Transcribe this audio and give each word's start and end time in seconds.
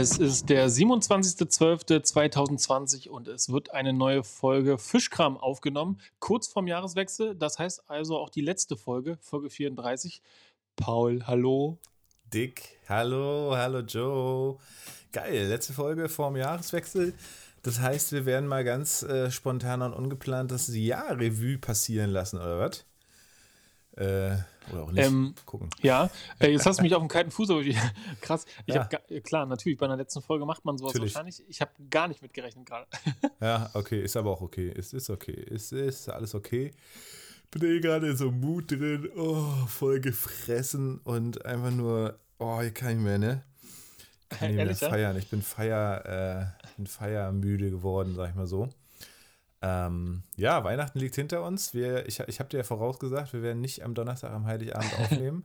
Es 0.00 0.16
ist 0.16 0.48
der 0.48 0.70
27.12.2020 0.70 3.08
und 3.08 3.26
es 3.26 3.50
wird 3.50 3.74
eine 3.74 3.92
neue 3.92 4.22
Folge 4.22 4.78
Fischkram 4.78 5.36
aufgenommen, 5.36 6.00
kurz 6.20 6.46
vorm 6.46 6.68
Jahreswechsel. 6.68 7.34
Das 7.34 7.58
heißt 7.58 7.90
also 7.90 8.16
auch 8.16 8.30
die 8.30 8.42
letzte 8.42 8.76
Folge, 8.76 9.18
Folge 9.20 9.50
34. 9.50 10.22
Paul, 10.76 11.26
hallo. 11.26 11.80
Dick, 12.32 12.78
hallo, 12.88 13.56
hallo 13.56 13.80
Joe. 13.80 14.58
Geil, 15.10 15.48
letzte 15.48 15.72
Folge 15.72 16.08
vorm 16.08 16.36
Jahreswechsel. 16.36 17.12
Das 17.62 17.80
heißt, 17.80 18.12
wir 18.12 18.24
werden 18.24 18.48
mal 18.48 18.62
ganz 18.62 19.02
äh, 19.02 19.32
spontan 19.32 19.82
und 19.82 19.94
ungeplant 19.94 20.52
das 20.52 20.72
Jahr-Revue 20.72 21.58
passieren 21.58 22.10
lassen, 22.10 22.36
oder 22.36 22.60
was? 22.60 22.84
Äh, 23.96 24.36
oder 24.72 24.82
auch 24.84 24.92
nicht. 24.92 25.04
Ähm, 25.04 25.34
Gucken. 25.44 25.70
Ja, 25.82 26.10
äh, 26.38 26.50
jetzt 26.50 26.66
hast 26.66 26.78
du 26.78 26.82
mich 26.82 26.94
auf 26.94 27.02
dem 27.02 27.08
kalten 27.08 27.30
Fuß. 27.30 27.50
Aber 27.50 27.62
krass. 28.20 28.44
Ich 28.66 28.74
ja. 28.74 28.88
habe 28.90 29.20
klar, 29.22 29.46
natürlich, 29.46 29.78
bei 29.78 29.86
einer 29.86 29.96
letzten 29.96 30.22
Folge 30.22 30.44
macht 30.46 30.64
man 30.64 30.78
sowas 30.78 30.94
natürlich. 30.94 31.14
wahrscheinlich. 31.14 31.42
Ich 31.48 31.60
habe 31.60 31.72
gar 31.90 32.08
nicht 32.08 32.22
mitgerechnet 32.22 32.66
gerade. 32.66 32.86
ja, 33.40 33.70
okay, 33.74 34.02
ist 34.02 34.16
aber 34.16 34.30
auch 34.30 34.40
okay. 34.40 34.68
Ist, 34.68 34.94
ist 34.94 35.10
okay. 35.10 35.32
Ist, 35.32 35.72
ist 35.72 36.08
alles 36.08 36.34
okay. 36.34 36.72
Bin 37.50 37.64
eh 37.64 37.80
gerade 37.80 38.14
so 38.16 38.30
Mut 38.30 38.70
drin. 38.70 39.08
Oh, 39.16 39.66
voll 39.66 40.00
gefressen 40.00 40.98
und 40.98 41.44
einfach 41.46 41.70
nur, 41.70 42.18
oh, 42.38 42.60
ich 42.60 42.74
kann 42.74 42.96
nicht 42.96 43.04
mehr, 43.04 43.18
ne? 43.18 43.44
Kann 44.28 44.54
nicht 44.54 44.64
mehr 44.64 44.74
feiern. 44.76 45.16
Ich 45.16 45.30
bin 45.30 45.40
feier, 45.40 46.52
äh, 46.58 46.66
bin 46.76 46.86
feiermüde 46.86 47.70
geworden, 47.70 48.14
sag 48.14 48.30
ich 48.30 48.34
mal 48.34 48.46
so. 48.46 48.68
Ähm, 49.60 50.22
ja, 50.36 50.62
Weihnachten 50.62 50.98
liegt 50.98 51.16
hinter 51.16 51.42
uns. 51.42 51.74
Wir, 51.74 52.06
ich 52.06 52.20
ich 52.20 52.38
habe 52.38 52.48
dir 52.48 52.58
ja 52.58 52.62
vorausgesagt, 52.62 53.32
wir 53.32 53.42
werden 53.42 53.60
nicht 53.60 53.82
am 53.82 53.94
Donnerstag, 53.94 54.32
am 54.32 54.46
Heiligabend 54.46 54.92
aufnehmen. 55.00 55.44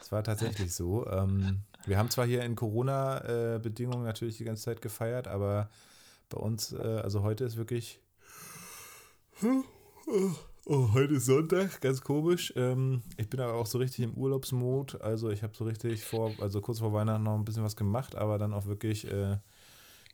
Es 0.00 0.10
war 0.12 0.24
tatsächlich 0.24 0.74
so. 0.74 1.06
Ähm, 1.06 1.60
wir 1.84 1.98
haben 1.98 2.10
zwar 2.10 2.26
hier 2.26 2.42
in 2.42 2.56
Corona-Bedingungen 2.56 4.04
natürlich 4.04 4.38
die 4.38 4.44
ganze 4.44 4.62
Zeit 4.64 4.80
gefeiert, 4.80 5.28
aber 5.28 5.68
bei 6.30 6.38
uns, 6.38 6.72
äh, 6.72 7.00
also 7.02 7.22
heute 7.22 7.44
ist 7.44 7.56
wirklich. 7.56 8.00
Oh, 10.66 10.92
heute 10.92 11.14
ist 11.14 11.26
Sonntag, 11.26 11.80
ganz 11.80 12.02
komisch. 12.02 12.52
Ähm, 12.56 13.02
ich 13.16 13.28
bin 13.28 13.40
aber 13.40 13.54
auch 13.54 13.66
so 13.66 13.78
richtig 13.78 14.04
im 14.04 14.14
Urlaubsmod. 14.14 15.00
Also 15.00 15.30
ich 15.30 15.42
habe 15.42 15.54
so 15.56 15.64
richtig 15.64 16.04
vor, 16.04 16.32
also 16.40 16.60
kurz 16.60 16.78
vor 16.78 16.92
Weihnachten 16.92 17.22
noch 17.22 17.34
ein 17.34 17.44
bisschen 17.44 17.64
was 17.64 17.76
gemacht, 17.76 18.14
aber 18.14 18.38
dann 18.38 18.52
auch 18.52 18.66
wirklich, 18.66 19.10
äh, 19.10 19.38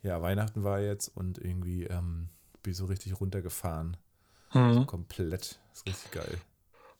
ja, 0.02 0.22
Weihnachten 0.22 0.64
war 0.64 0.80
jetzt 0.80 1.08
und 1.08 1.38
irgendwie 1.38 1.84
ähm, 1.84 2.28
bin 2.66 2.74
so 2.74 2.86
richtig 2.86 3.20
runtergefahren. 3.20 3.96
Mhm. 4.52 4.74
So 4.74 4.84
komplett. 4.86 5.60
Das 5.70 5.78
ist 5.78 5.86
richtig 5.86 6.10
geil. 6.10 6.40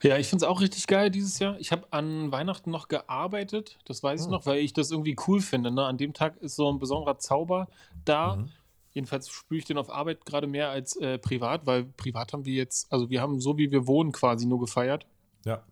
Ja, 0.00 0.16
ich 0.16 0.28
finde 0.28 0.44
es 0.44 0.48
auch 0.48 0.60
richtig 0.60 0.86
geil 0.86 1.10
dieses 1.10 1.40
Jahr. 1.40 1.58
Ich 1.58 1.72
habe 1.72 1.88
an 1.90 2.30
Weihnachten 2.30 2.70
noch 2.70 2.86
gearbeitet, 2.86 3.78
das 3.84 4.00
weiß 4.02 4.20
ich 4.22 4.26
oh. 4.28 4.30
noch, 4.30 4.46
weil 4.46 4.60
ich 4.60 4.74
das 4.74 4.92
irgendwie 4.92 5.16
cool 5.26 5.40
finde. 5.40 5.72
Ne? 5.72 5.84
An 5.84 5.98
dem 5.98 6.12
Tag 6.12 6.36
ist 6.36 6.54
so 6.54 6.70
ein 6.70 6.78
besonderer 6.78 7.18
Zauber 7.18 7.68
da. 8.04 8.36
Mhm. 8.36 8.52
Jedenfalls 8.92 9.28
spüre 9.28 9.58
ich 9.58 9.64
den 9.64 9.76
auf 9.76 9.90
Arbeit 9.90 10.24
gerade 10.24 10.46
mehr 10.46 10.70
als 10.70 10.96
äh, 10.96 11.18
privat, 11.18 11.66
weil 11.66 11.84
privat 11.84 12.32
haben 12.32 12.44
wir 12.44 12.54
jetzt, 12.54 12.92
also 12.92 13.10
wir 13.10 13.20
haben 13.20 13.40
so 13.40 13.58
wie 13.58 13.72
wir 13.72 13.88
wohnen 13.88 14.12
quasi 14.12 14.46
nur 14.46 14.60
gefeiert. 14.60 15.04
Ja. 15.44 15.64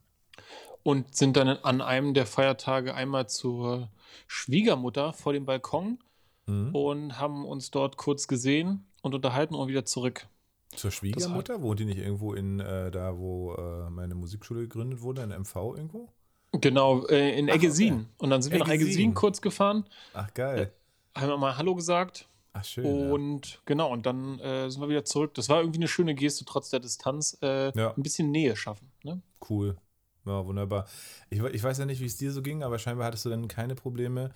Und 0.83 1.15
sind 1.15 1.37
dann 1.37 1.49
an 1.49 1.81
einem 1.81 2.15
der 2.15 2.27
Feiertage 2.27 2.95
einmal 2.95 3.29
zur 3.29 3.91
Schwiegermutter 4.27 5.13
vor 5.13 5.33
dem 5.33 5.45
Balkon 5.45 6.01
mhm. 6.47 6.75
und 6.75 7.21
haben 7.21 7.45
uns 7.45 7.71
dort 7.71 7.97
kurz 7.97 8.27
gesehen 8.27 8.87
und 9.05 9.15
unterhalten 9.15 9.55
und 9.55 9.69
wieder 9.69 9.85
zurück. 9.85 10.27
Zur 10.75 10.91
Schwiegermutter? 10.91 11.63
Wohnt 11.63 11.79
die 11.79 11.85
nicht 11.85 11.99
irgendwo 11.99 12.33
in 12.33 12.59
äh, 12.59 12.91
da, 12.91 13.17
wo 13.19 13.55
äh, 13.55 13.91
meine 13.91 14.15
Musikschule 14.15 14.63
gegründet 14.63 15.03
wurde, 15.03 15.23
in 15.23 15.31
MV 15.31 15.55
irgendwo? 15.77 16.09
Genau, 16.53 17.07
äh, 17.07 17.39
in 17.39 17.49
Eggesin. 17.49 17.95
Okay. 17.95 18.07
Und 18.19 18.31
dann 18.31 18.43
sind 18.43 18.53
wir 18.53 18.61
nach 18.61 18.69
Eggesin 18.69 19.15
kurz 19.15 19.41
gefahren. 19.41 19.85
Ach, 20.15 20.33
geil. 20.33 20.73
Äh, 21.15 21.21
haben 21.21 21.29
wir 21.29 21.37
mal 21.37 21.57
Hallo 21.57 21.75
gesagt. 21.75 22.29
Ach, 22.55 22.65
schön. 22.65 23.11
Und 23.11 23.55
ja. 23.55 23.59
genau, 23.67 23.93
und 23.93 24.07
dann 24.07 24.39
äh, 24.39 24.71
sind 24.71 24.81
wir 24.81 24.89
wieder 24.89 25.05
zurück. 25.05 25.35
Das 25.35 25.49
war 25.49 25.61
irgendwie 25.61 25.81
eine 25.81 25.89
schöne 25.89 26.15
Geste, 26.15 26.45
trotz 26.45 26.71
der 26.71 26.81
Distanz. 26.81 27.37
Äh, 27.43 27.77
ja. 27.77 27.93
Ein 27.95 28.03
bisschen 28.03 28.31
Nähe 28.31 28.57
schaffen. 28.57 28.91
Ne? 29.03 29.21
Cool. 29.49 29.77
Ja, 30.25 30.47
wunderbar. 30.47 30.87
Ich, 31.29 31.43
ich 31.43 31.63
weiß 31.63 31.79
ja 31.79 31.85
nicht, 31.85 32.01
wie 32.01 32.07
es 32.07 32.17
dir 32.17 32.33
so 32.33 32.41
ging, 32.41 32.63
aber 32.63 32.79
scheinbar 32.79 33.07
hattest 33.07 33.27
du 33.27 33.31
dann 33.31 33.49
keine 33.49 33.75
Probleme 33.75 34.31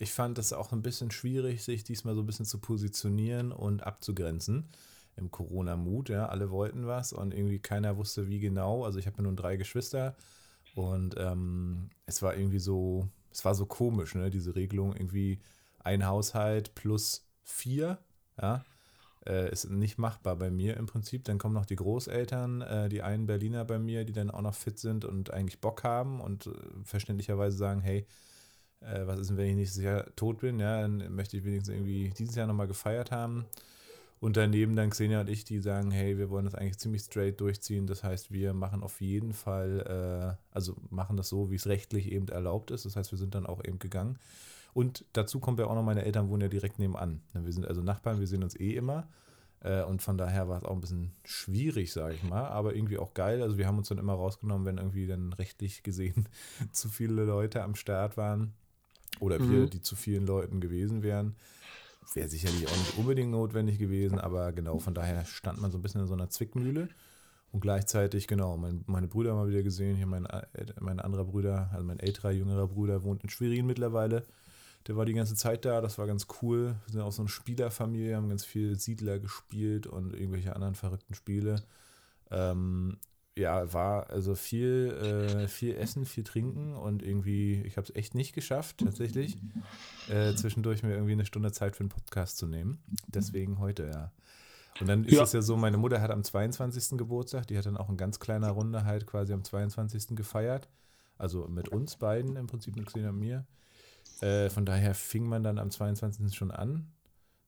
ich 0.00 0.12
fand 0.12 0.38
das 0.38 0.54
auch 0.54 0.72
ein 0.72 0.80
bisschen 0.80 1.10
schwierig, 1.10 1.62
sich 1.62 1.84
diesmal 1.84 2.14
so 2.14 2.22
ein 2.22 2.26
bisschen 2.26 2.46
zu 2.46 2.58
positionieren 2.58 3.52
und 3.52 3.82
abzugrenzen 3.82 4.70
im 5.16 5.30
Corona-Mut. 5.30 6.08
Ja, 6.08 6.26
alle 6.26 6.50
wollten 6.50 6.86
was 6.86 7.12
und 7.12 7.34
irgendwie 7.34 7.58
keiner 7.58 7.98
wusste, 7.98 8.26
wie 8.26 8.40
genau. 8.40 8.84
Also 8.84 8.98
ich 8.98 9.06
habe 9.06 9.22
nun 9.22 9.36
drei 9.36 9.56
Geschwister 9.56 10.16
und 10.74 11.16
ähm, 11.18 11.90
es 12.06 12.22
war 12.22 12.34
irgendwie 12.34 12.60
so, 12.60 13.08
es 13.30 13.44
war 13.44 13.54
so 13.54 13.66
komisch, 13.66 14.14
ne? 14.14 14.30
Diese 14.30 14.56
Regelung 14.56 14.94
irgendwie 14.94 15.38
ein 15.80 16.06
Haushalt 16.06 16.74
plus 16.74 17.26
vier, 17.42 17.98
ja, 18.40 18.64
äh, 19.26 19.52
ist 19.52 19.68
nicht 19.68 19.98
machbar 19.98 20.36
bei 20.36 20.50
mir 20.50 20.78
im 20.78 20.86
Prinzip. 20.86 21.24
Dann 21.24 21.36
kommen 21.36 21.54
noch 21.54 21.66
die 21.66 21.76
Großeltern, 21.76 22.62
äh, 22.62 22.88
die 22.88 23.02
einen 23.02 23.26
Berliner 23.26 23.66
bei 23.66 23.78
mir, 23.78 24.06
die 24.06 24.14
dann 24.14 24.30
auch 24.30 24.40
noch 24.40 24.54
fit 24.54 24.78
sind 24.78 25.04
und 25.04 25.30
eigentlich 25.30 25.60
Bock 25.60 25.84
haben 25.84 26.22
und 26.22 26.46
äh, 26.46 26.52
verständlicherweise 26.84 27.58
sagen, 27.58 27.82
hey, 27.82 28.06
äh, 28.80 29.06
was 29.06 29.20
ist 29.20 29.30
denn, 29.30 29.36
wenn 29.36 29.48
ich 29.50 29.56
nächstes 29.56 29.82
Jahr 29.82 30.06
tot 30.16 30.38
bin? 30.38 30.58
Ja, 30.58 30.80
dann 30.82 31.14
möchte 31.14 31.36
ich 31.36 31.44
wenigstens 31.44 31.74
irgendwie 31.74 32.10
dieses 32.16 32.34
Jahr 32.34 32.46
nochmal 32.46 32.68
gefeiert 32.68 33.10
haben. 33.10 33.44
Und 34.20 34.36
daneben 34.36 34.76
dann 34.76 34.90
Xenia 34.90 35.22
und 35.22 35.30
ich, 35.30 35.44
die 35.44 35.60
sagen, 35.60 35.90
hey, 35.90 36.18
wir 36.18 36.28
wollen 36.28 36.44
das 36.44 36.54
eigentlich 36.54 36.78
ziemlich 36.78 37.02
straight 37.02 37.40
durchziehen. 37.40 37.86
Das 37.86 38.04
heißt, 38.04 38.30
wir 38.30 38.52
machen 38.52 38.82
auf 38.82 39.00
jeden 39.00 39.32
Fall, 39.32 40.36
äh, 40.38 40.54
also 40.54 40.76
machen 40.90 41.16
das 41.16 41.30
so, 41.30 41.50
wie 41.50 41.54
es 41.54 41.66
rechtlich 41.66 42.12
eben 42.12 42.28
erlaubt 42.28 42.70
ist. 42.70 42.84
Das 42.84 42.96
heißt, 42.96 43.12
wir 43.12 43.18
sind 43.18 43.34
dann 43.34 43.46
auch 43.46 43.64
eben 43.64 43.78
gegangen. 43.78 44.18
Und 44.74 45.06
dazu 45.14 45.40
kommt 45.40 45.58
ja 45.58 45.66
auch 45.66 45.74
noch, 45.74 45.82
meine 45.82 46.04
Eltern 46.04 46.28
wohnen 46.28 46.42
ja 46.42 46.48
direkt 46.48 46.78
nebenan. 46.78 47.22
Wir 47.32 47.52
sind 47.52 47.66
also 47.66 47.80
Nachbarn, 47.82 48.20
wir 48.20 48.26
sehen 48.26 48.44
uns 48.44 48.60
eh 48.60 48.74
immer. 48.74 49.08
Äh, 49.60 49.84
und 49.84 50.02
von 50.02 50.18
daher 50.18 50.48
war 50.48 50.58
es 50.58 50.64
auch 50.64 50.74
ein 50.74 50.82
bisschen 50.82 51.12
schwierig, 51.24 51.90
sage 51.90 52.14
ich 52.14 52.22
mal, 52.22 52.46
aber 52.48 52.74
irgendwie 52.76 52.98
auch 52.98 53.14
geil. 53.14 53.42
Also 53.42 53.56
wir 53.56 53.66
haben 53.66 53.78
uns 53.78 53.88
dann 53.88 53.98
immer 53.98 54.14
rausgenommen, 54.14 54.66
wenn 54.66 54.76
irgendwie 54.76 55.06
dann 55.06 55.32
rechtlich 55.32 55.82
gesehen 55.82 56.28
zu 56.72 56.90
viele 56.90 57.24
Leute 57.24 57.62
am 57.62 57.74
Start 57.74 58.18
waren 58.18 58.52
oder 59.18 59.38
mhm. 59.38 59.50
wir, 59.50 59.66
die 59.66 59.80
zu 59.80 59.96
vielen 59.96 60.26
Leuten 60.26 60.60
gewesen 60.60 61.02
wären. 61.02 61.34
Wäre 62.14 62.28
sicherlich 62.28 62.66
auch 62.66 62.76
nicht 62.76 62.98
unbedingt 62.98 63.30
notwendig 63.30 63.78
gewesen, 63.78 64.18
aber 64.18 64.52
genau, 64.52 64.78
von 64.78 64.94
daher 64.94 65.24
stand 65.24 65.60
man 65.60 65.70
so 65.70 65.78
ein 65.78 65.82
bisschen 65.82 66.00
in 66.00 66.06
so 66.06 66.14
einer 66.14 66.28
Zwickmühle. 66.28 66.88
Und 67.52 67.60
gleichzeitig, 67.60 68.28
genau, 68.28 68.56
mein, 68.56 68.84
meine 68.86 69.08
Brüder 69.08 69.34
mal 69.34 69.48
wieder 69.48 69.62
gesehen. 69.62 69.96
Hier 69.96 70.06
mein, 70.06 70.26
äh, 70.26 70.42
mein 70.80 71.00
anderer 71.00 71.24
Bruder, 71.24 71.68
also 71.72 71.84
mein 71.84 71.98
älterer, 71.98 72.30
jüngerer 72.30 72.68
Bruder, 72.68 73.02
wohnt 73.02 73.24
in 73.24 73.30
Schwerin 73.30 73.66
mittlerweile. 73.66 74.24
Der 74.86 74.96
war 74.96 75.04
die 75.04 75.12
ganze 75.12 75.34
Zeit 75.34 75.64
da, 75.64 75.80
das 75.80 75.98
war 75.98 76.06
ganz 76.06 76.26
cool. 76.40 76.76
Wir 76.86 76.92
sind 76.92 77.00
auch 77.00 77.12
so 77.12 77.22
eine 77.22 77.28
Spielerfamilie, 77.28 78.16
haben 78.16 78.28
ganz 78.28 78.44
viel 78.44 78.78
Siedler 78.78 79.18
gespielt 79.18 79.86
und 79.86 80.14
irgendwelche 80.14 80.54
anderen 80.54 80.74
verrückten 80.74 81.14
Spiele. 81.14 81.62
Ähm, 82.30 82.96
ja, 83.36 83.72
war 83.72 84.10
also 84.10 84.34
viel, 84.34 84.90
äh, 84.90 85.48
viel 85.48 85.74
Essen, 85.76 86.04
viel 86.04 86.24
Trinken 86.24 86.74
und 86.74 87.02
irgendwie, 87.02 87.62
ich 87.62 87.76
habe 87.76 87.86
es 87.88 87.94
echt 87.94 88.14
nicht 88.14 88.34
geschafft, 88.34 88.78
tatsächlich, 88.78 89.38
äh, 90.08 90.34
zwischendurch 90.34 90.82
mir 90.82 90.92
irgendwie 90.92 91.12
eine 91.12 91.26
Stunde 91.26 91.52
Zeit 91.52 91.76
für 91.76 91.80
einen 91.80 91.90
Podcast 91.90 92.36
zu 92.38 92.46
nehmen. 92.46 92.82
Deswegen 93.06 93.58
heute, 93.58 93.90
ja. 93.92 94.12
Und 94.80 94.88
dann 94.88 95.04
ist 95.04 95.14
ja. 95.14 95.22
es 95.22 95.32
ja 95.32 95.42
so, 95.42 95.56
meine 95.56 95.76
Mutter 95.76 96.00
hat 96.00 96.10
am 96.10 96.24
22. 96.24 96.96
Geburtstag, 96.96 97.46
die 97.46 97.58
hat 97.58 97.66
dann 97.66 97.76
auch 97.76 97.90
in 97.90 97.96
ganz 97.96 98.18
kleiner 98.18 98.50
Runde 98.50 98.84
halt 98.84 99.06
quasi 99.06 99.32
am 99.32 99.44
22. 99.44 100.16
gefeiert. 100.16 100.68
Also 101.18 101.46
mit 101.48 101.68
uns 101.68 101.96
beiden 101.96 102.36
im 102.36 102.46
Prinzip, 102.46 102.76
mit 102.76 102.86
Xenia 102.86 103.10
und 103.10 103.18
mir. 103.18 103.46
Äh, 104.20 104.48
von 104.48 104.64
daher 104.64 104.94
fing 104.94 105.26
man 105.26 105.42
dann 105.42 105.58
am 105.58 105.70
22. 105.70 106.34
schon 106.34 106.50
an. 106.50 106.90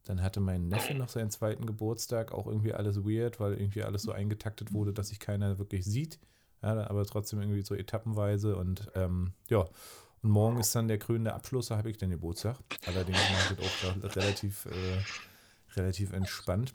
Dann 0.04 0.22
hatte 0.22 0.40
mein 0.40 0.68
Neffe 0.68 0.94
noch 0.94 1.08
seinen 1.08 1.30
zweiten 1.30 1.66
Geburtstag, 1.66 2.32
auch 2.32 2.46
irgendwie 2.46 2.72
alles 2.72 3.04
weird, 3.04 3.38
weil 3.38 3.54
irgendwie 3.54 3.84
alles 3.84 4.02
so 4.02 4.12
eingetaktet 4.12 4.72
wurde, 4.72 4.92
dass 4.92 5.08
sich 5.08 5.20
keiner 5.20 5.58
wirklich 5.58 5.84
sieht. 5.84 6.18
Ja, 6.62 6.88
aber 6.88 7.04
trotzdem 7.06 7.40
irgendwie 7.40 7.62
so 7.62 7.74
etappenweise 7.74 8.56
und 8.56 8.90
ähm, 8.94 9.32
ja. 9.48 9.64
Und 10.22 10.30
morgen 10.30 10.58
ist 10.60 10.74
dann 10.74 10.86
der 10.86 10.98
krönende 10.98 11.34
Abschluss, 11.34 11.66
da 11.66 11.76
habe 11.76 11.90
ich 11.90 11.96
den 11.96 12.10
Geburtstag. 12.10 12.56
Allerdings 12.86 13.18
mache 13.18 13.56
ich 13.58 13.66
auch 13.66 14.16
relativ, 14.16 14.66
äh, 14.66 15.02
relativ 15.76 16.12
entspannt. 16.12 16.74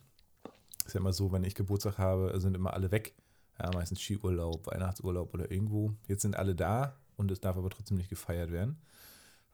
Ist 0.85 0.95
ja 0.95 0.99
immer 0.99 1.13
so, 1.13 1.31
wenn 1.31 1.45
ich 1.45 1.55
Geburtstag 1.55 1.97
habe, 1.97 2.37
sind 2.41 2.55
immer 2.55 2.73
alle 2.73 2.91
weg. 2.91 3.15
Ja, 3.59 3.71
meistens 3.73 4.01
Skiurlaub, 4.01 4.67
Weihnachtsurlaub 4.67 5.33
oder 5.33 5.49
irgendwo. 5.49 5.93
Jetzt 6.07 6.21
sind 6.21 6.35
alle 6.35 6.55
da 6.55 6.97
und 7.15 7.31
es 7.31 7.39
darf 7.39 7.57
aber 7.57 7.69
trotzdem 7.69 7.97
nicht 7.97 8.09
gefeiert 8.09 8.51
werden. 8.51 8.81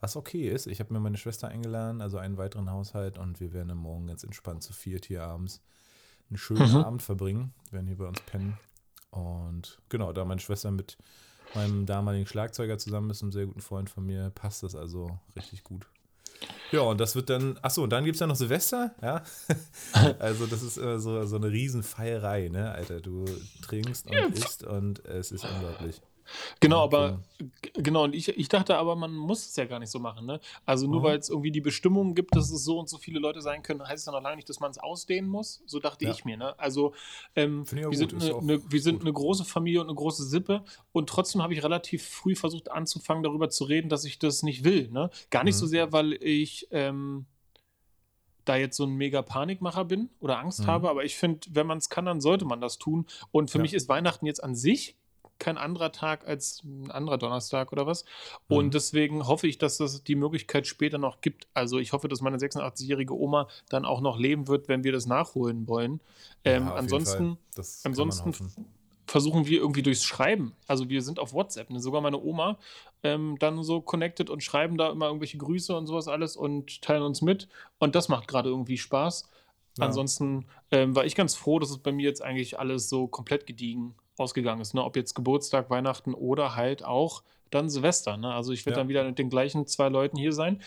Was 0.03 0.17
okay 0.17 0.49
ist, 0.49 0.67
ich 0.67 0.81
habe 0.81 0.91
mir 0.91 0.99
meine 0.99 1.15
Schwester 1.15 1.47
eingeladen, 1.47 2.01
also 2.01 2.17
einen 2.17 2.35
weiteren 2.35 2.69
Haushalt, 2.69 3.17
und 3.17 3.39
wir 3.39 3.53
werden 3.53 3.73
morgen 3.77 4.07
ganz 4.07 4.25
entspannt 4.25 4.61
zu 4.61 4.73
viert 4.73 5.05
hier 5.05 5.23
abends 5.23 5.61
einen 6.29 6.35
schönen 6.35 6.69
mhm. 6.69 6.83
Abend 6.83 7.01
verbringen, 7.01 7.53
wir 7.69 7.77
werden 7.77 7.87
hier 7.87 7.95
bei 7.95 8.07
uns 8.07 8.19
pennen. 8.19 8.57
Und 9.11 9.79
genau, 9.87 10.11
da 10.11 10.25
meine 10.25 10.41
Schwester 10.41 10.71
mit 10.71 10.97
meinem 11.55 11.85
damaligen 11.85 12.27
Schlagzeuger 12.27 12.77
zusammen 12.77 13.11
ist, 13.11 13.21
einem 13.21 13.31
sehr 13.31 13.45
guten 13.45 13.61
Freund 13.61 13.89
von 13.89 14.05
mir, 14.05 14.29
passt 14.31 14.61
das 14.63 14.75
also 14.75 15.19
richtig 15.37 15.63
gut. 15.63 15.87
Ja, 16.73 16.81
und 16.81 16.99
das 16.99 17.15
wird 17.15 17.29
dann, 17.29 17.57
achso, 17.61 17.81
und 17.83 17.91
dann 17.91 18.03
gibt 18.03 18.15
es 18.17 18.19
ja 18.19 18.27
noch 18.27 18.35
Silvester, 18.35 18.93
ja. 19.01 19.23
also 20.19 20.47
das 20.47 20.63
ist 20.63 20.75
immer 20.75 20.99
so, 20.99 21.25
so 21.25 21.37
eine 21.37 21.49
Riesenfeierei, 21.49 22.49
ne, 22.49 22.73
Alter. 22.73 22.99
Du 22.99 23.23
trinkst 23.61 24.09
und 24.09 24.37
isst 24.37 24.65
und 24.65 25.05
es 25.05 25.31
ist 25.31 25.45
unglaublich. 25.45 26.01
Genau, 26.59 26.83
aber 26.83 27.21
genau, 27.73 28.03
und 28.05 28.15
ich, 28.15 28.27
ich 28.29 28.47
dachte 28.47 28.77
aber, 28.77 28.95
man 28.95 29.13
muss 29.13 29.47
es 29.47 29.55
ja 29.55 29.65
gar 29.65 29.79
nicht 29.79 29.89
so 29.89 29.99
machen, 29.99 30.25
ne? 30.25 30.39
Also 30.65 30.87
nur 30.87 30.99
Mhm. 31.01 31.03
weil 31.03 31.17
es 31.19 31.29
irgendwie 31.29 31.51
die 31.51 31.61
Bestimmung 31.61 32.15
gibt, 32.15 32.35
dass 32.35 32.51
es 32.51 32.63
so 32.63 32.79
und 32.79 32.89
so 32.89 32.97
viele 32.97 33.19
Leute 33.19 33.41
sein 33.41 33.61
können, 33.63 33.81
heißt 33.81 33.99
es 34.01 34.05
ja 34.05 34.11
noch 34.11 34.21
lange 34.21 34.37
nicht, 34.37 34.49
dass 34.49 34.59
man 34.59 34.71
es 34.71 34.77
ausdehnen 34.77 35.29
muss. 35.29 35.61
So 35.65 35.79
dachte 35.79 36.05
Ja. 36.05 36.11
ich 36.11 36.25
mir, 36.25 36.37
ne? 36.37 36.57
Also 36.59 36.93
ähm, 37.35 37.65
wir 37.71 37.85
gut, 37.87 37.97
sind, 37.97 38.13
eine, 38.13 38.35
eine, 38.37 38.71
wir 38.71 38.81
sind 38.81 38.95
gut. 38.95 39.01
eine 39.03 39.13
große 39.13 39.45
Familie 39.45 39.81
und 39.81 39.87
eine 39.87 39.95
große 39.95 40.23
Sippe 40.23 40.63
und 40.91 41.09
trotzdem 41.09 41.41
habe 41.41 41.53
ich 41.53 41.63
relativ 41.63 42.07
früh 42.07 42.35
versucht 42.35 42.71
anzufangen, 42.71 43.23
darüber 43.23 43.49
zu 43.49 43.63
reden, 43.65 43.89
dass 43.89 44.05
ich 44.05 44.19
das 44.19 44.43
nicht 44.43 44.63
will, 44.63 44.89
ne? 44.89 45.09
Gar 45.29 45.43
nicht 45.43 45.57
so 45.57 45.65
Mhm. 45.65 45.69
sehr, 45.69 45.91
weil 45.91 46.13
ich 46.13 46.67
ähm, 46.71 47.25
da 48.45 48.57
jetzt 48.57 48.75
so 48.75 48.85
ein 48.85 48.91
mega 48.91 49.21
Panikmacher 49.21 49.85
bin 49.85 50.09
oder 50.19 50.39
Angst 50.39 50.61
Mhm. 50.61 50.67
habe, 50.67 50.89
aber 50.89 51.05
ich 51.05 51.15
finde, 51.15 51.47
wenn 51.51 51.67
man 51.67 51.77
es 51.77 51.89
kann, 51.89 52.05
dann 52.05 52.21
sollte 52.21 52.45
man 52.45 52.59
das 52.61 52.77
tun. 52.77 53.05
Und 53.31 53.49
für 53.49 53.57
Ja. 53.59 53.61
mich 53.61 53.73
ist 53.73 53.87
Weihnachten 53.89 54.25
jetzt 54.25 54.43
an 54.43 54.55
sich 54.55 54.97
kein 55.39 55.57
anderer 55.57 55.91
Tag 55.91 56.27
als 56.27 56.63
ein 56.63 56.91
anderer 56.91 57.17
Donnerstag 57.17 57.71
oder 57.71 57.85
was. 57.85 58.05
Mhm. 58.47 58.57
Und 58.57 58.73
deswegen 58.73 59.27
hoffe 59.27 59.47
ich, 59.47 59.57
dass 59.57 59.79
es 59.79 60.03
die 60.03 60.15
Möglichkeit 60.15 60.67
später 60.67 60.97
noch 60.97 61.21
gibt. 61.21 61.47
Also 61.53 61.79
ich 61.79 61.93
hoffe, 61.93 62.07
dass 62.07 62.21
meine 62.21 62.37
86-jährige 62.37 63.17
Oma 63.17 63.47
dann 63.69 63.85
auch 63.85 64.01
noch 64.01 64.17
leben 64.17 64.47
wird, 64.47 64.67
wenn 64.67 64.83
wir 64.83 64.91
das 64.91 65.05
nachholen 65.05 65.67
wollen. 65.67 65.99
Ähm, 66.43 66.65
Ja, 66.67 66.75
ansonsten 66.75 67.37
ansonsten 67.83 68.33
versuchen 69.05 69.45
wir 69.45 69.59
irgendwie 69.59 69.83
durchs 69.83 70.03
Schreiben. 70.03 70.53
Also 70.67 70.89
wir 70.89 71.01
sind 71.01 71.19
auf 71.19 71.33
WhatsApp, 71.33 71.69
ne? 71.69 71.79
sogar 71.79 72.01
meine 72.01 72.21
Oma, 72.21 72.57
ähm, 73.03 73.37
dann 73.39 73.61
so 73.63 73.81
connected 73.81 74.29
und 74.29 74.43
schreiben 74.43 74.77
da 74.77 74.89
immer 74.89 75.07
irgendwelche 75.07 75.37
Grüße 75.37 75.75
und 75.75 75.87
sowas 75.87 76.07
alles 76.07 76.35
und 76.35 76.81
teilen 76.81 77.03
uns 77.03 77.21
mit. 77.21 77.47
Und 77.79 77.95
das 77.95 78.07
macht 78.07 78.27
gerade 78.27 78.49
irgendwie 78.49 78.77
Spaß. 78.77 79.29
Ja. 79.77 79.85
Ansonsten 79.85 80.45
ähm, 80.71 80.95
war 80.95 81.05
ich 81.05 81.15
ganz 81.15 81.35
froh, 81.35 81.59
dass 81.59 81.71
es 81.71 81.79
bei 81.79 81.91
mir 81.91 82.07
jetzt 82.07 82.21
eigentlich 82.21 82.59
alles 82.59 82.89
so 82.89 83.07
komplett 83.07 83.45
gediegen 83.45 83.95
ausgegangen 84.17 84.61
ist. 84.61 84.73
Ne? 84.73 84.83
Ob 84.83 84.95
jetzt 84.95 85.13
Geburtstag, 85.15 85.69
Weihnachten 85.69 86.13
oder 86.13 86.55
halt 86.55 86.83
auch 86.83 87.23
dann 87.49 87.69
Silvester. 87.69 88.17
Ne? 88.17 88.33
Also 88.33 88.51
ich 88.51 88.65
werde 88.65 88.77
Ja. 88.77 88.81
dann 88.81 88.89
wieder 88.89 89.03
mit 89.03 89.19
den 89.19 89.29
gleichen 89.29 89.67
zwei 89.67 89.89
Leuten 89.89 90.17
hier 90.17 90.33
sein. 90.33 90.61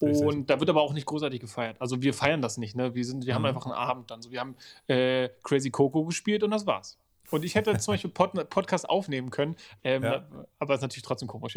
Richtig. 0.00 0.26
Und 0.26 0.50
da 0.50 0.58
wird 0.58 0.68
aber 0.68 0.82
auch 0.82 0.92
nicht 0.92 1.06
großartig 1.06 1.40
gefeiert. 1.40 1.76
Also 1.80 2.02
wir 2.02 2.12
feiern 2.14 2.42
das 2.42 2.58
nicht. 2.58 2.74
Ne? 2.74 2.94
Wir, 2.94 3.04
sind, 3.04 3.24
wir 3.26 3.34
haben 3.34 3.42
Mhm. 3.42 3.46
einfach 3.46 3.66
einen 3.66 3.74
Abend 3.74 4.10
dann. 4.10 4.20
So, 4.22 4.32
wir 4.32 4.40
haben 4.40 4.56
äh, 4.88 5.28
Crazy 5.44 5.70
Coco 5.70 6.04
gespielt 6.04 6.42
und 6.42 6.50
das 6.50 6.66
war's. 6.66 6.98
Und 7.30 7.44
ich 7.44 7.54
hätte 7.54 7.78
zum 7.78 7.92
Beispiel 7.94 8.10
Pod 8.10 8.32
Podcast 8.50 8.90
aufnehmen 8.90 9.30
können, 9.30 9.56
ähm, 9.84 10.02
Ja. 10.02 10.26
aber 10.58 10.74
ist 10.74 10.82
natürlich 10.82 11.04
trotzdem 11.04 11.28
komisch. 11.28 11.54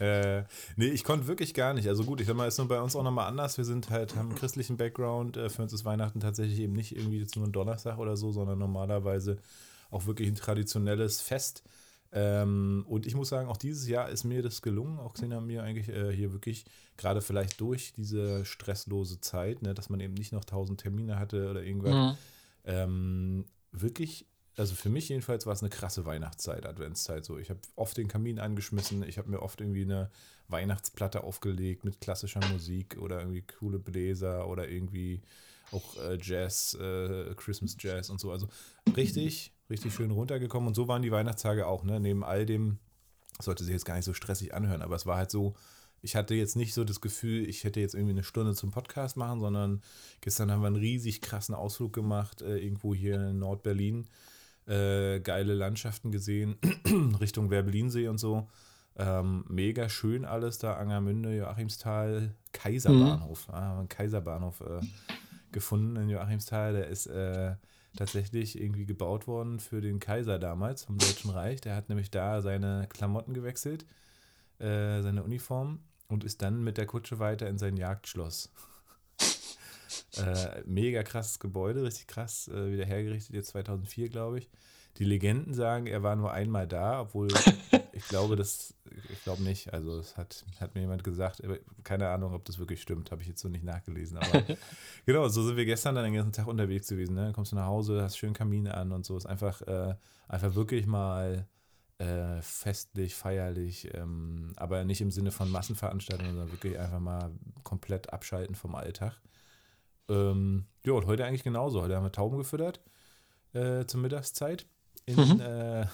Ja. 0.00 0.06
Äh, 0.38 0.44
nee, 0.76 0.88
ich 0.88 1.02
konnte 1.04 1.28
wirklich 1.28 1.54
gar 1.54 1.72
nicht. 1.72 1.88
Also 1.88 2.04
gut, 2.04 2.20
ich 2.20 2.26
sag 2.26 2.36
mal, 2.36 2.46
ist 2.48 2.58
nur 2.58 2.68
bei 2.68 2.80
uns 2.80 2.94
auch 2.96 3.02
nochmal 3.04 3.26
anders. 3.28 3.56
Wir 3.56 3.64
sind 3.64 3.88
halt, 3.90 4.16
haben 4.16 4.30
einen 4.30 4.38
christlichen 4.38 4.76
Background. 4.76 5.36
Äh, 5.36 5.48
für 5.48 5.62
uns 5.62 5.72
ist 5.72 5.84
Weihnachten 5.84 6.20
tatsächlich 6.20 6.58
eben 6.60 6.72
nicht 6.74 6.94
irgendwie 6.96 7.20
jetzt 7.20 7.36
nur 7.36 7.46
ein 7.46 7.52
Donnerstag 7.52 7.98
oder 7.98 8.16
so, 8.16 8.32
sondern 8.32 8.58
normalerweise 8.58 9.38
auch 9.90 10.06
wirklich 10.06 10.28
ein 10.28 10.34
traditionelles 10.36 11.20
Fest. 11.20 11.62
Ähm, 12.10 12.84
und 12.88 13.06
ich 13.06 13.14
muss 13.14 13.28
sagen, 13.28 13.48
auch 13.48 13.58
dieses 13.58 13.86
Jahr 13.86 14.08
ist 14.08 14.24
mir 14.24 14.42
das 14.42 14.62
gelungen, 14.62 14.98
auch 14.98 15.14
Xena 15.14 15.40
mir 15.40 15.62
eigentlich 15.62 15.88
äh, 15.88 16.10
hier 16.10 16.32
wirklich, 16.32 16.64
gerade 16.96 17.20
vielleicht 17.20 17.60
durch 17.60 17.92
diese 17.92 18.44
stresslose 18.46 19.20
Zeit, 19.20 19.60
ne, 19.62 19.74
dass 19.74 19.90
man 19.90 20.00
eben 20.00 20.14
nicht 20.14 20.32
noch 20.32 20.44
tausend 20.44 20.80
Termine 20.80 21.18
hatte 21.18 21.50
oder 21.50 21.62
irgendwas, 21.62 21.94
Mhm. 21.94 22.16
ähm, 22.64 23.44
wirklich, 23.72 24.26
also 24.56 24.74
für 24.74 24.88
mich 24.88 25.10
jedenfalls 25.10 25.44
war 25.44 25.52
es 25.52 25.62
eine 25.62 25.68
krasse 25.68 26.06
Weihnachtszeit, 26.06 26.64
Adventszeit. 26.64 27.24
So, 27.26 27.38
ich 27.38 27.50
habe 27.50 27.60
oft 27.76 27.96
den 27.96 28.08
Kamin 28.08 28.38
angeschmissen, 28.38 29.02
ich 29.02 29.18
habe 29.18 29.30
mir 29.30 29.42
oft 29.42 29.60
irgendwie 29.60 29.82
eine 29.82 30.10
Weihnachtsplatte 30.48 31.22
aufgelegt 31.24 31.84
mit 31.84 32.00
klassischer 32.00 32.40
Musik 32.40 32.96
oder 32.98 33.20
irgendwie 33.20 33.42
coole 33.42 33.78
Bläser 33.78 34.48
oder 34.48 34.66
irgendwie 34.68 35.20
auch 35.72 35.96
äh, 35.98 36.18
Jazz, 36.20 36.72
äh, 36.80 37.34
Christmas 37.36 37.76
Jazz 37.78 38.08
und 38.08 38.18
so. 38.18 38.32
Also 38.32 38.48
richtig, 38.96 39.52
richtig 39.70 39.94
schön 39.94 40.10
runtergekommen. 40.10 40.68
Und 40.68 40.74
so 40.74 40.88
waren 40.88 41.02
die 41.02 41.12
Weihnachtstage 41.12 41.66
auch, 41.66 41.84
ne? 41.84 42.00
Neben 42.00 42.24
all 42.24 42.46
dem, 42.46 42.78
sollte 43.40 43.64
sich 43.64 43.72
jetzt 43.72 43.84
gar 43.84 43.96
nicht 43.96 44.04
so 44.04 44.14
stressig 44.14 44.54
anhören, 44.54 44.82
aber 44.82 44.96
es 44.96 45.06
war 45.06 45.16
halt 45.16 45.30
so, 45.30 45.54
ich 46.00 46.16
hatte 46.16 46.34
jetzt 46.34 46.56
nicht 46.56 46.74
so 46.74 46.84
das 46.84 47.00
Gefühl, 47.00 47.48
ich 47.48 47.64
hätte 47.64 47.80
jetzt 47.80 47.94
irgendwie 47.94 48.12
eine 48.12 48.22
Stunde 48.22 48.54
zum 48.54 48.70
Podcast 48.70 49.16
machen, 49.16 49.40
sondern 49.40 49.82
gestern 50.20 50.50
haben 50.50 50.60
wir 50.60 50.68
einen 50.68 50.76
riesig 50.76 51.20
krassen 51.20 51.54
Ausflug 51.54 51.92
gemacht, 51.92 52.42
äh, 52.42 52.58
irgendwo 52.58 52.94
hier 52.94 53.28
in 53.28 53.38
Nordberlin. 53.38 54.06
Äh, 54.66 55.20
geile 55.20 55.54
Landschaften 55.54 56.12
gesehen, 56.12 56.56
Richtung 57.20 57.50
Werbelinsee 57.50 58.08
und 58.08 58.18
so. 58.18 58.48
Ähm, 58.96 59.44
mega 59.48 59.88
schön 59.88 60.24
alles 60.24 60.58
da, 60.58 60.74
Angermünde, 60.74 61.36
Joachimsthal, 61.36 62.34
Kaiserbahnhof. 62.52 63.48
Ah, 63.48 63.78
einen 63.78 63.88
Kaiserbahnhof 63.88 64.60
äh, 64.60 64.80
gefunden 65.52 65.96
in 65.96 66.10
Joachimsthal. 66.10 66.74
Der 66.74 66.88
ist 66.88 67.06
äh, 67.06 67.54
tatsächlich 67.96 68.60
irgendwie 68.60 68.86
gebaut 68.86 69.26
worden 69.26 69.60
für 69.60 69.80
den 69.80 70.00
Kaiser 70.00 70.38
damals 70.38 70.84
vom 70.84 70.98
Deutschen 70.98 71.30
Reich. 71.30 71.60
Der 71.60 71.74
hat 71.74 71.88
nämlich 71.88 72.10
da 72.10 72.42
seine 72.42 72.86
Klamotten 72.88 73.34
gewechselt, 73.34 73.86
äh, 74.58 75.02
seine 75.02 75.22
Uniform 75.22 75.80
und 76.08 76.24
ist 76.24 76.42
dann 76.42 76.62
mit 76.62 76.78
der 76.78 76.86
Kutsche 76.86 77.18
weiter 77.18 77.48
in 77.48 77.58
sein 77.58 77.76
Jagdschloss. 77.76 78.50
äh, 80.16 80.62
mega 80.66 81.02
krasses 81.02 81.38
Gebäude, 81.38 81.82
richtig 81.82 82.06
krass, 82.06 82.48
äh, 82.48 82.72
wieder 82.72 82.84
hergerichtet, 82.84 83.34
jetzt 83.34 83.48
2004, 83.48 84.08
glaube 84.08 84.38
ich. 84.38 84.48
Die 84.98 85.04
Legenden 85.04 85.54
sagen, 85.54 85.86
er 85.86 86.02
war 86.02 86.16
nur 86.16 86.32
einmal 86.32 86.66
da, 86.66 87.00
obwohl 87.00 87.28
ich 87.98 88.08
glaube, 88.08 88.36
das, 88.36 88.74
ich 89.10 89.22
glaube 89.24 89.42
nicht. 89.42 89.72
Also, 89.72 89.98
es 89.98 90.16
hat, 90.16 90.44
hat 90.60 90.74
mir 90.74 90.80
jemand 90.82 91.04
gesagt, 91.04 91.42
keine 91.84 92.08
Ahnung, 92.08 92.32
ob 92.34 92.44
das 92.44 92.58
wirklich 92.58 92.80
stimmt, 92.80 93.10
habe 93.10 93.22
ich 93.22 93.28
jetzt 93.28 93.40
so 93.40 93.48
nicht 93.48 93.64
nachgelesen. 93.64 94.18
Aber 94.18 94.42
genau, 95.06 95.28
so 95.28 95.44
sind 95.44 95.56
wir 95.56 95.64
gestern 95.64 95.94
dann 95.94 96.04
den 96.04 96.14
ganzen 96.14 96.32
Tag 96.32 96.46
unterwegs 96.46 96.88
gewesen. 96.88 97.14
Ne? 97.14 97.32
Kommst 97.34 97.52
du 97.52 97.56
nach 97.56 97.66
Hause, 97.66 98.02
hast 98.02 98.16
schön 98.16 98.32
Kamine 98.32 98.74
an 98.74 98.92
und 98.92 99.04
so. 99.04 99.16
Ist 99.16 99.26
einfach, 99.26 99.60
äh, 99.62 99.94
einfach 100.28 100.54
wirklich 100.54 100.86
mal 100.86 101.46
äh, 101.98 102.40
festlich, 102.42 103.14
feierlich, 103.14 103.92
ähm, 103.94 104.52
aber 104.56 104.84
nicht 104.84 105.00
im 105.00 105.10
Sinne 105.10 105.32
von 105.32 105.50
Massenveranstaltungen, 105.50 106.32
sondern 106.34 106.52
wirklich 106.52 106.78
einfach 106.78 107.00
mal 107.00 107.32
komplett 107.64 108.12
abschalten 108.12 108.54
vom 108.54 108.74
Alltag. 108.76 109.20
Ähm, 110.08 110.66
ja, 110.84 110.92
und 110.92 111.06
heute 111.06 111.24
eigentlich 111.24 111.44
genauso. 111.44 111.82
Heute 111.82 111.96
haben 111.96 112.04
wir 112.04 112.12
Tauben 112.12 112.38
gefüttert 112.38 112.80
äh, 113.52 113.84
zur 113.86 114.00
Mittagszeit 114.00 114.66
in, 115.06 115.16
Mhm. 115.16 115.40
äh, 115.40 115.86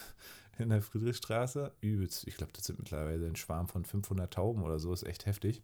in 0.59 0.69
der 0.71 0.83
Friedrichstraße. 0.83 1.73
Übelst. 1.81 2.27
Ich 2.27 2.37
glaube, 2.37 2.53
das 2.55 2.65
sind 2.65 2.79
mittlerweile 2.79 3.27
ein 3.27 3.37
Schwarm 3.37 3.69
von 3.69 3.85
500 3.85 4.33
Tauben 4.33 4.63
oder 4.63 4.79
so. 4.79 4.93
Ist 4.93 5.05
echt 5.05 5.27
heftig. 5.27 5.63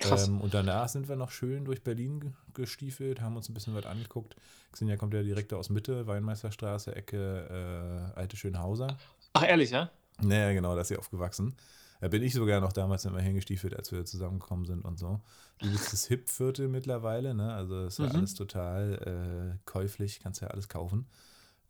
Krass. 0.00 0.26
Ähm, 0.26 0.40
und 0.40 0.54
danach 0.54 0.88
sind 0.88 1.08
wir 1.08 1.14
noch 1.16 1.30
schön 1.30 1.64
durch 1.64 1.82
Berlin 1.84 2.18
ge- 2.20 2.30
gestiefelt, 2.52 3.20
haben 3.20 3.36
uns 3.36 3.48
ein 3.48 3.54
bisschen 3.54 3.74
was 3.74 3.86
angeguckt. 3.86 4.34
Xenia 4.72 4.96
kommt 4.96 5.14
ja 5.14 5.22
direkt 5.22 5.52
aus 5.52 5.70
Mitte, 5.70 6.06
Weinmeisterstraße, 6.08 6.96
Ecke 6.96 8.10
äh, 8.16 8.18
Alte 8.18 8.36
Schönhauser. 8.36 8.88
Ach, 9.34 9.44
ehrlich, 9.46 9.70
ja? 9.70 9.90
Naja, 10.20 10.52
genau, 10.52 10.74
da 10.74 10.80
ist 10.80 10.88
sie 10.88 10.96
aufgewachsen. 10.96 11.54
Da 12.00 12.08
bin 12.08 12.22
ich 12.24 12.34
sogar 12.34 12.60
noch 12.60 12.72
damals 12.72 13.04
immer 13.04 13.20
hingestiefelt, 13.20 13.74
als 13.74 13.92
wir 13.92 14.04
zusammengekommen 14.04 14.66
sind 14.66 14.84
und 14.84 14.98
so. 14.98 15.20
Übelstes 15.62 16.06
Hip-Viertel 16.06 16.68
mittlerweile, 16.68 17.32
ne? 17.34 17.54
Also 17.54 17.86
ist 17.86 17.98
ja 18.00 18.06
Mhm. 18.06 18.16
alles 18.16 18.34
total 18.34 19.54
äh, 19.54 19.58
käuflich, 19.64 20.20
kannst 20.20 20.40
ja 20.42 20.48
alles 20.48 20.68
kaufen. 20.68 21.06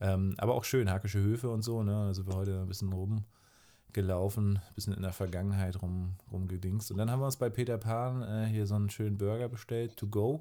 Ähm, 0.01 0.35
aber 0.39 0.55
auch 0.55 0.65
schön, 0.65 0.91
Hakische 0.91 1.21
Höfe 1.21 1.51
und 1.51 1.63
so, 1.63 1.83
ne? 1.83 2.07
Also 2.07 2.27
wir 2.27 2.35
heute 2.35 2.61
ein 2.61 2.67
bisschen 2.69 2.93
rumgelaufen, 2.93 4.57
ein 4.57 4.75
bisschen 4.75 4.93
in 4.95 5.03
der 5.03 5.13
Vergangenheit 5.13 5.81
rum, 5.81 6.17
rumgedingst. 6.33 6.91
Und 6.91 6.99
dann 6.99 7.11
haben 7.11 7.21
wir 7.21 7.27
uns 7.27 7.37
bei 7.37 7.49
Peter 7.51 7.79
Pan 7.79 8.23
äh, 8.23 8.47
hier 8.47 8.67
so 8.67 8.75
einen 8.75 8.91
schönen 8.91 9.17
Burger 9.19 9.49
bestellt, 9.49 9.97
to 9.97 10.07
go. 10.09 10.39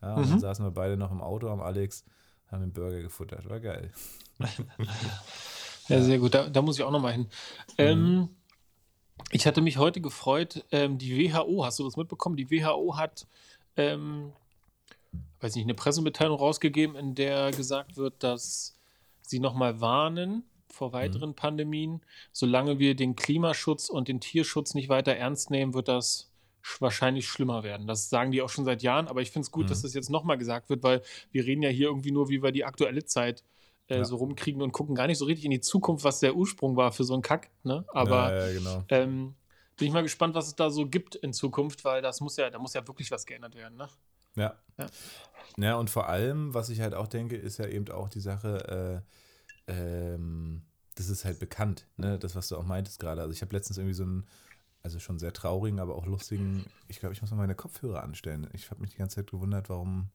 Ja, 0.00 0.16
und 0.16 0.22
dann 0.26 0.34
Mhm. 0.36 0.38
saßen 0.40 0.64
wir 0.64 0.70
beide 0.70 0.96
noch 0.96 1.10
im 1.12 1.20
Auto 1.20 1.48
am 1.48 1.60
Alex, 1.60 2.04
haben 2.50 2.60
den 2.60 2.72
Burger 2.72 3.02
gefuttert. 3.02 3.48
War 3.48 3.60
geil. 3.60 3.90
Ja, 5.88 6.00
sehr 6.00 6.18
gut. 6.20 6.32
Da, 6.32 6.48
da 6.48 6.62
muss 6.62 6.78
ich 6.78 6.84
auch 6.84 6.92
nochmal 6.92 7.12
hin. 7.12 7.26
Ähm, 7.76 8.28
ich 9.30 9.46
hatte 9.48 9.60
mich 9.60 9.78
heute 9.78 10.00
gefreut, 10.00 10.64
ähm, 10.70 10.96
die 10.96 11.32
WHO, 11.32 11.64
hast 11.64 11.80
du 11.80 11.84
das 11.84 11.96
mitbekommen? 11.96 12.36
Die 12.36 12.50
WHO 12.50 12.96
hat, 12.96 13.26
ähm, 13.76 14.32
weiß 15.40 15.56
nicht, 15.56 15.64
eine 15.64 15.74
Pressemitteilung 15.74 16.38
rausgegeben, 16.38 16.94
in 16.94 17.16
der 17.16 17.50
gesagt 17.50 17.96
wird, 17.96 18.22
dass 18.22 18.78
sie 19.22 19.38
nochmal 19.40 19.80
warnen 19.80 20.44
vor 20.68 20.92
weiteren 20.92 21.34
Pandemien. 21.34 22.00
Solange 22.32 22.78
wir 22.78 22.94
den 22.94 23.14
Klimaschutz 23.16 23.88
und 23.88 24.08
den 24.08 24.20
Tierschutz 24.20 24.74
nicht 24.74 24.88
weiter 24.88 25.14
ernst 25.14 25.50
nehmen, 25.50 25.74
wird 25.74 25.88
das 25.88 26.30
sch- 26.64 26.80
wahrscheinlich 26.80 27.28
schlimmer 27.28 27.62
werden. 27.62 27.86
Das 27.86 28.08
sagen 28.08 28.30
die 28.32 28.40
auch 28.42 28.48
schon 28.48 28.64
seit 28.64 28.82
Jahren, 28.82 29.06
aber 29.08 29.20
ich 29.20 29.30
finde 29.30 29.44
es 29.46 29.50
gut, 29.50 29.64
Mhm. 29.66 29.68
dass 29.68 29.82
das 29.82 29.92
jetzt 29.94 30.08
nochmal 30.10 30.38
gesagt 30.38 30.70
wird, 30.70 30.82
weil 30.82 31.02
wir 31.30 31.44
reden 31.44 31.62
ja 31.62 31.68
hier 31.68 31.88
irgendwie 31.88 32.10
nur, 32.12 32.28
wie 32.30 32.42
wir 32.42 32.52
die 32.52 32.64
aktuelle 32.64 33.04
Zeit 33.04 33.44
äh, 33.88 33.98
Ja. 33.98 34.04
so 34.04 34.16
rumkriegen 34.16 34.62
und 34.62 34.72
gucken 34.72 34.94
gar 34.94 35.08
nicht 35.08 35.18
so 35.18 35.24
richtig 35.26 35.44
in 35.44 35.50
die 35.50 35.60
Zukunft, 35.60 36.04
was 36.04 36.20
der 36.20 36.36
Ursprung 36.36 36.76
war 36.76 36.92
für 36.92 37.04
so 37.04 37.12
einen 37.14 37.22
Kack. 37.22 37.50
Ne? 37.64 37.84
Aber 37.88 38.32
ja, 38.32 38.46
ja, 38.46 38.52
genau. 38.58 38.84
ähm, 38.88 39.34
bin 39.76 39.88
ich 39.88 39.92
mal 39.92 40.02
gespannt, 40.02 40.34
was 40.34 40.46
es 40.46 40.54
da 40.54 40.70
so 40.70 40.86
gibt 40.86 41.16
in 41.16 41.32
Zukunft, 41.32 41.84
weil 41.84 42.00
das 42.00 42.20
muss 42.20 42.36
ja, 42.36 42.48
da 42.48 42.58
muss 42.58 42.72
ja 42.74 42.86
wirklich 42.86 43.10
was 43.10 43.26
geändert 43.26 43.54
werden. 43.56 43.76
Ne? 43.76 43.88
Ja. 44.36 44.54
Ja. 44.78 44.86
ja. 45.56 45.76
und 45.76 45.90
vor 45.90 46.08
allem, 46.08 46.54
was 46.54 46.68
ich 46.68 46.80
halt 46.80 46.94
auch 46.94 47.08
denke, 47.08 47.36
ist 47.36 47.58
ja 47.58 47.66
eben 47.66 47.90
auch 47.90 48.08
die 48.08 48.20
Sache, 48.20 49.02
äh, 49.68 49.72
ähm, 49.72 50.62
das 50.94 51.08
ist 51.08 51.24
halt 51.24 51.38
bekannt, 51.38 51.86
ne? 51.96 52.18
Das, 52.18 52.34
was 52.34 52.48
du 52.48 52.56
auch 52.56 52.64
meintest 52.64 52.98
gerade. 53.00 53.20
Also 53.22 53.32
ich 53.32 53.42
habe 53.42 53.54
letztens 53.54 53.78
irgendwie 53.78 53.94
so 53.94 54.02
einen, 54.02 54.26
also 54.82 54.98
schon 54.98 55.18
sehr 55.18 55.32
traurigen, 55.32 55.80
aber 55.80 55.94
auch 55.94 56.06
lustigen, 56.06 56.66
ich 56.88 57.00
glaube, 57.00 57.14
ich 57.14 57.22
muss 57.22 57.30
mal 57.30 57.36
meine 57.38 57.54
Kopfhörer 57.54 58.02
anstellen. 58.02 58.48
Ich 58.52 58.70
habe 58.70 58.80
mich 58.80 58.90
die 58.90 58.98
ganze 58.98 59.16
Zeit 59.16 59.30
gewundert, 59.30 59.68
warum 59.68 60.10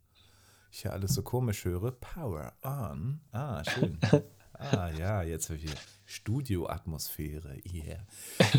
ich 0.72 0.82
hier 0.82 0.94
alles 0.94 1.14
so 1.14 1.24
komisch 1.24 1.66
höre. 1.66 1.92
Power 1.92 2.54
on. 2.64 3.22
Ah, 3.32 3.64
schön. 3.64 4.00
Ah 4.60 4.90
ja, 4.90 5.22
jetzt 5.22 5.50
habe 5.50 5.58
ich 5.58 5.66
hier 5.66 5.76
Studioatmosphäre. 6.06 7.58
Yeah. 7.72 8.00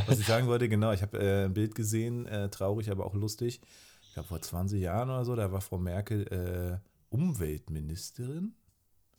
Was 0.06 0.20
ich 0.20 0.26
sagen 0.26 0.46
wollte, 0.46 0.68
genau, 0.68 0.92
ich 0.92 1.02
habe 1.02 1.18
äh, 1.18 1.46
ein 1.46 1.54
Bild 1.54 1.74
gesehen, 1.74 2.26
äh, 2.26 2.48
traurig, 2.50 2.90
aber 2.92 3.04
auch 3.04 3.14
lustig. 3.14 3.60
Ich 4.08 4.14
glaube, 4.14 4.28
vor 4.28 4.40
20 4.40 4.80
Jahren 4.80 5.10
oder 5.10 5.24
so, 5.24 5.36
da 5.36 5.52
war 5.52 5.60
Frau 5.60 5.78
Merkel 5.78 6.26
äh, 6.28 7.14
Umweltministerin 7.14 8.54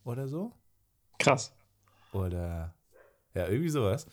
oder 0.03 0.27
so. 0.27 0.53
Krass. 1.17 1.53
Oder 2.11 2.73
ja, 3.33 3.47
irgendwie 3.47 3.69
sowas. 3.69 4.07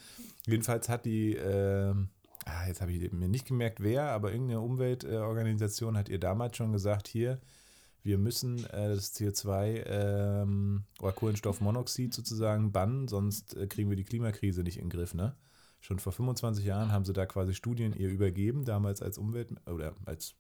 Jedenfalls 0.46 0.88
hat 0.88 1.06
die, 1.06 1.36
ah, 1.38 2.66
jetzt 2.66 2.80
habe 2.80 2.92
ich 2.92 3.12
mir 3.12 3.28
nicht 3.28 3.46
gemerkt, 3.46 3.82
wer, 3.82 4.10
aber 4.10 4.32
irgendeine 4.32 4.60
Umweltorganisation 4.60 5.96
hat 5.96 6.08
ihr 6.08 6.20
damals 6.20 6.56
schon 6.56 6.72
gesagt, 6.72 7.08
hier, 7.08 7.40
wir 8.06 8.18
müssen 8.18 8.64
äh, 8.66 8.88
das 8.88 9.14
CO2 9.16 9.84
ähm, 9.86 10.84
oder 11.00 11.12
Kohlenstoffmonoxid 11.12 12.14
sozusagen 12.14 12.70
bannen, 12.70 13.08
sonst 13.08 13.56
äh, 13.56 13.66
kriegen 13.66 13.90
wir 13.90 13.96
die 13.96 14.04
Klimakrise 14.04 14.62
nicht 14.62 14.78
in 14.78 14.84
den 14.84 14.90
Griff, 14.90 15.12
ne? 15.12 15.34
Schon 15.80 15.98
vor 15.98 16.12
25 16.12 16.64
Jahren 16.64 16.92
haben 16.92 17.04
sie 17.04 17.12
da 17.12 17.26
quasi 17.26 17.52
Studien 17.52 17.92
ihr 17.92 18.08
übergeben, 18.08 18.64
damals 18.64 19.02
als 19.02 19.18
Umwelt 19.18 19.50
oder 19.66 19.94
als, 20.04 20.36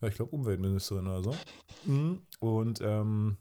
ja, 0.00 0.08
ich 0.08 0.14
glaube, 0.14 0.32
Umweltministerin 0.32 1.06
oder 1.06 1.22
so. 1.22 1.36
Mhm. 1.84 2.22
Und 2.38 2.80
ähm, 2.80 3.36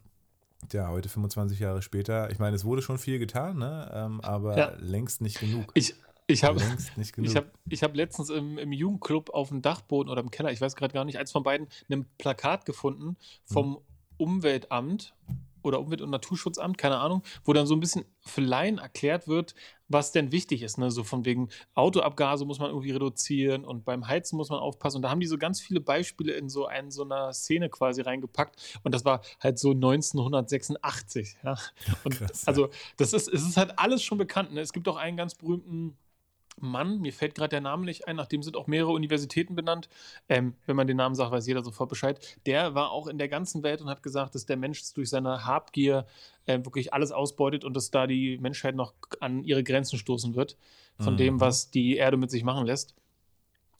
ja, 0.71 0.89
heute 0.89 1.09
25 1.09 1.59
Jahre 1.59 1.81
später, 1.81 2.29
ich 2.31 2.39
meine, 2.39 2.55
es 2.55 2.65
wurde 2.65 2.81
schon 2.81 2.97
viel 2.97 3.19
getan, 3.19 3.57
ne? 3.57 3.89
Ähm, 3.93 4.21
aber 4.21 4.57
ja. 4.57 4.73
längst 4.79 5.21
nicht 5.21 5.39
genug. 5.39 5.71
Ich, 5.73 5.95
ich 6.27 6.43
habe 6.43 6.61
ich 7.17 7.35
hab, 7.35 7.45
ich 7.69 7.83
hab 7.83 7.95
letztens 7.95 8.29
im, 8.29 8.57
im 8.57 8.71
Jugendclub 8.71 9.29
auf 9.31 9.49
dem 9.49 9.61
Dachboden 9.61 10.11
oder 10.11 10.21
im 10.21 10.31
Keller, 10.31 10.51
ich 10.51 10.61
weiß 10.61 10.75
gerade 10.75 10.93
gar 10.93 11.05
nicht, 11.05 11.17
eins 11.17 11.31
von 11.31 11.43
beiden, 11.43 11.67
ein 11.89 12.05
Plakat 12.17 12.65
gefunden 12.65 13.17
vom 13.45 13.75
hm. 13.75 13.81
Umweltamt 14.17 15.13
oder 15.61 15.79
Umwelt- 15.79 16.01
und 16.01 16.09
Naturschutzamt, 16.09 16.77
keine 16.77 16.97
Ahnung, 16.97 17.23
wo 17.43 17.53
dann 17.53 17.67
so 17.67 17.75
ein 17.75 17.79
bisschen 17.79 18.05
für 18.21 18.41
Laien 18.41 18.77
erklärt 18.77 19.27
wird, 19.27 19.55
was 19.87 20.11
denn 20.11 20.31
wichtig 20.31 20.61
ist. 20.61 20.77
Ne? 20.77 20.91
So 20.91 21.03
von 21.03 21.25
wegen 21.25 21.49
Autoabgase 21.73 22.45
muss 22.45 22.59
man 22.59 22.69
irgendwie 22.69 22.91
reduzieren 22.91 23.65
und 23.65 23.85
beim 23.85 24.07
Heizen 24.07 24.37
muss 24.37 24.49
man 24.49 24.59
aufpassen. 24.59 24.97
Und 24.97 25.01
da 25.01 25.09
haben 25.09 25.19
die 25.19 25.27
so 25.27 25.37
ganz 25.37 25.59
viele 25.59 25.81
Beispiele 25.81 26.33
in 26.33 26.47
so, 26.47 26.67
einen, 26.67 26.91
so 26.91 27.03
einer 27.03 27.33
Szene 27.33 27.69
quasi 27.69 28.01
reingepackt. 28.01 28.79
Und 28.83 28.93
das 28.93 29.03
war 29.03 29.21
halt 29.39 29.59
so 29.59 29.71
1986. 29.71 31.37
Ja? 31.43 31.57
Und 32.03 32.17
Krass, 32.17 32.43
ja. 32.43 32.47
also 32.47 32.69
das 32.97 33.13
ist, 33.13 33.27
es 33.27 33.41
ist 33.45 33.57
halt 33.57 33.77
alles 33.77 34.03
schon 34.03 34.17
bekannt. 34.17 34.53
Ne? 34.53 34.61
Es 34.61 34.73
gibt 34.73 34.87
auch 34.87 34.97
einen 34.97 35.17
ganz 35.17 35.35
berühmten 35.35 35.97
Mann, 36.61 36.99
mir 36.99 37.13
fällt 37.13 37.35
gerade 37.35 37.49
der 37.49 37.61
Name 37.61 37.85
nicht 37.85 38.07
ein, 38.07 38.15
nachdem 38.15 38.43
sind 38.43 38.57
auch 38.57 38.67
mehrere 38.67 38.91
Universitäten 38.91 39.55
benannt. 39.55 39.89
Ähm, 40.27 40.55
wenn 40.65 40.75
man 40.75 40.87
den 40.87 40.97
Namen 40.97 41.15
sagt, 41.15 41.31
weiß 41.31 41.47
jeder 41.47 41.63
sofort 41.63 41.89
Bescheid. 41.89 42.19
Der 42.45 42.75
war 42.75 42.91
auch 42.91 43.07
in 43.07 43.17
der 43.17 43.27
ganzen 43.27 43.63
Welt 43.63 43.81
und 43.81 43.89
hat 43.89 44.03
gesagt, 44.03 44.35
dass 44.35 44.45
der 44.45 44.57
Mensch 44.57 44.93
durch 44.93 45.09
seine 45.09 45.45
Habgier 45.45 46.05
äh, 46.45 46.57
wirklich 46.63 46.93
alles 46.93 47.11
ausbeutet 47.11 47.63
und 47.63 47.75
dass 47.75 47.91
da 47.91 48.07
die 48.07 48.37
Menschheit 48.37 48.75
noch 48.75 48.93
an 49.19 49.43
ihre 49.43 49.63
Grenzen 49.63 49.97
stoßen 49.97 50.35
wird 50.35 50.57
von 50.99 51.13
mhm. 51.13 51.17
dem, 51.17 51.39
was 51.39 51.71
die 51.71 51.95
Erde 51.95 52.17
mit 52.17 52.31
sich 52.31 52.43
machen 52.43 52.65
lässt. 52.65 52.95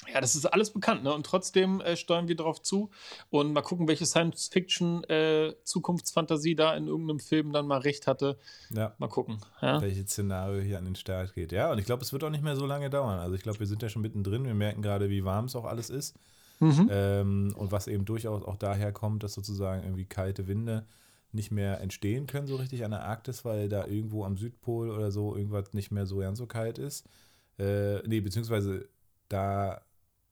Ja, 0.08 0.22
das 0.22 0.34
ist 0.36 0.46
alles 0.46 0.70
bekannt, 0.72 1.03
ne? 1.03 1.13
Und 1.13 1.25
trotzdem 1.25 1.82
äh, 1.82 1.98
steuern 1.98 2.29
wir 2.29 2.36
darauf 2.36 2.62
zu 2.62 2.89
und 3.29 3.53
mal 3.53 3.62
gucken, 3.62 3.88
welche 3.88 4.06
Science-Fiction-Zukunftsfantasie 4.06 6.51
äh, 6.53 6.56
da 6.56 6.75
in 6.75 6.88
irgendeinem 6.88 7.20
Film 7.20 7.51
dann 7.51 7.68
mal 7.68 7.79
recht 7.79 8.08
hatte. 8.08 8.38
Ja. 8.70 8.96
Mal 8.98 9.10
gucken. 9.10 9.39
Ja? 9.62 9.82
Welches 9.82 10.12
Szenario 10.12 10.62
hier 10.62 10.77
an 10.77 10.86
den 10.86 10.96
Start 10.96 11.36
geht. 11.36 11.51
Ja, 11.51 11.70
und 11.72 11.79
ich 11.79 11.86
glaube, 11.86 12.03
es 12.03 12.13
wird 12.13 12.24
auch 12.24 12.29
nicht 12.29 12.44
mehr 12.44 12.56
so 12.56 12.65
lange 12.65 12.89
dauern. 12.89 13.20
Also 13.20 13.36
ich 13.36 13.44
glaube, 13.44 13.60
wir 13.60 13.68
sind 13.68 13.84
ja 13.84 13.89
schon 13.89 14.01
mittendrin. 14.01 14.46
Wir 14.46 14.53
merken 14.53 14.82
gerade, 14.82 15.10
wie 15.10 15.25
warm 15.25 15.44
es 15.46 15.56
auch 15.56 15.65
alles 15.65 15.89
ist. 15.89 16.15
Mhm. 16.60 16.89
Ähm, 16.91 17.53
und 17.56 17.72
was 17.72 17.88
eben 17.88 18.06
durchaus 18.06 18.44
auch 18.44 18.56
daher 18.56 18.91
kommt, 18.91 19.24
dass 19.24 19.34
sozusagen 19.34 19.84
irgendwie 19.84 20.06
kalte 20.06 20.48
Winde 20.48 20.86
nicht 21.32 21.51
mehr 21.51 21.79
entstehen 21.82 22.25
können 22.25 22.48
so 22.48 22.56
richtig 22.56 22.84
an 22.84 22.91
der 22.91 23.06
Arktis, 23.06 23.46
weil 23.46 23.70
da 23.70 23.86
irgendwo 23.86 24.25
am 24.25 24.38
Südpol 24.38 24.89
oder 24.89 25.12
so 25.12 25.36
irgendwas 25.36 25.74
nicht 25.74 25.91
mehr 25.91 26.06
so 26.06 26.18
ganz 26.18 26.39
so 26.39 26.48
kalt 26.48 26.79
ist. 26.79 27.06
Äh, 27.60 28.00
nee, 28.08 28.20
beziehungsweise 28.20 28.89
da 29.27 29.82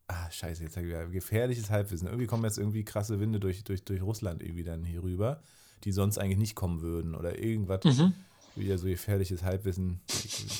Ah, 0.08 0.32
scheiße, 0.32 0.64
jetzt 0.64 0.76
sage 0.76 0.88
ich 0.88 0.94
wieder. 0.94 1.06
Gefährliches 1.08 1.70
Halbwissen. 1.70 2.08
Irgendwie 2.08 2.28
kommen 2.28 2.44
jetzt 2.46 2.58
irgendwie 2.58 2.84
krasse 2.86 3.20
Winde 3.20 3.40
durch, 3.40 3.64
durch, 3.64 3.84
durch 3.84 4.02
Russland 4.02 4.42
irgendwie 4.42 4.64
dann 4.64 4.86
hier 4.86 5.04
rüber, 5.04 5.42
die 5.84 5.92
sonst 5.92 6.18
eigentlich 6.18 6.38
nicht 6.38 6.56
kommen 6.56 6.82
würden. 6.82 7.14
Oder 7.14 7.40
irgendwas. 7.40 7.84
Mhm. 7.84 8.14
Wieder 8.56 8.78
so 8.78 8.88
gefährliches 8.88 9.44
Halbwissen. 9.44 10.00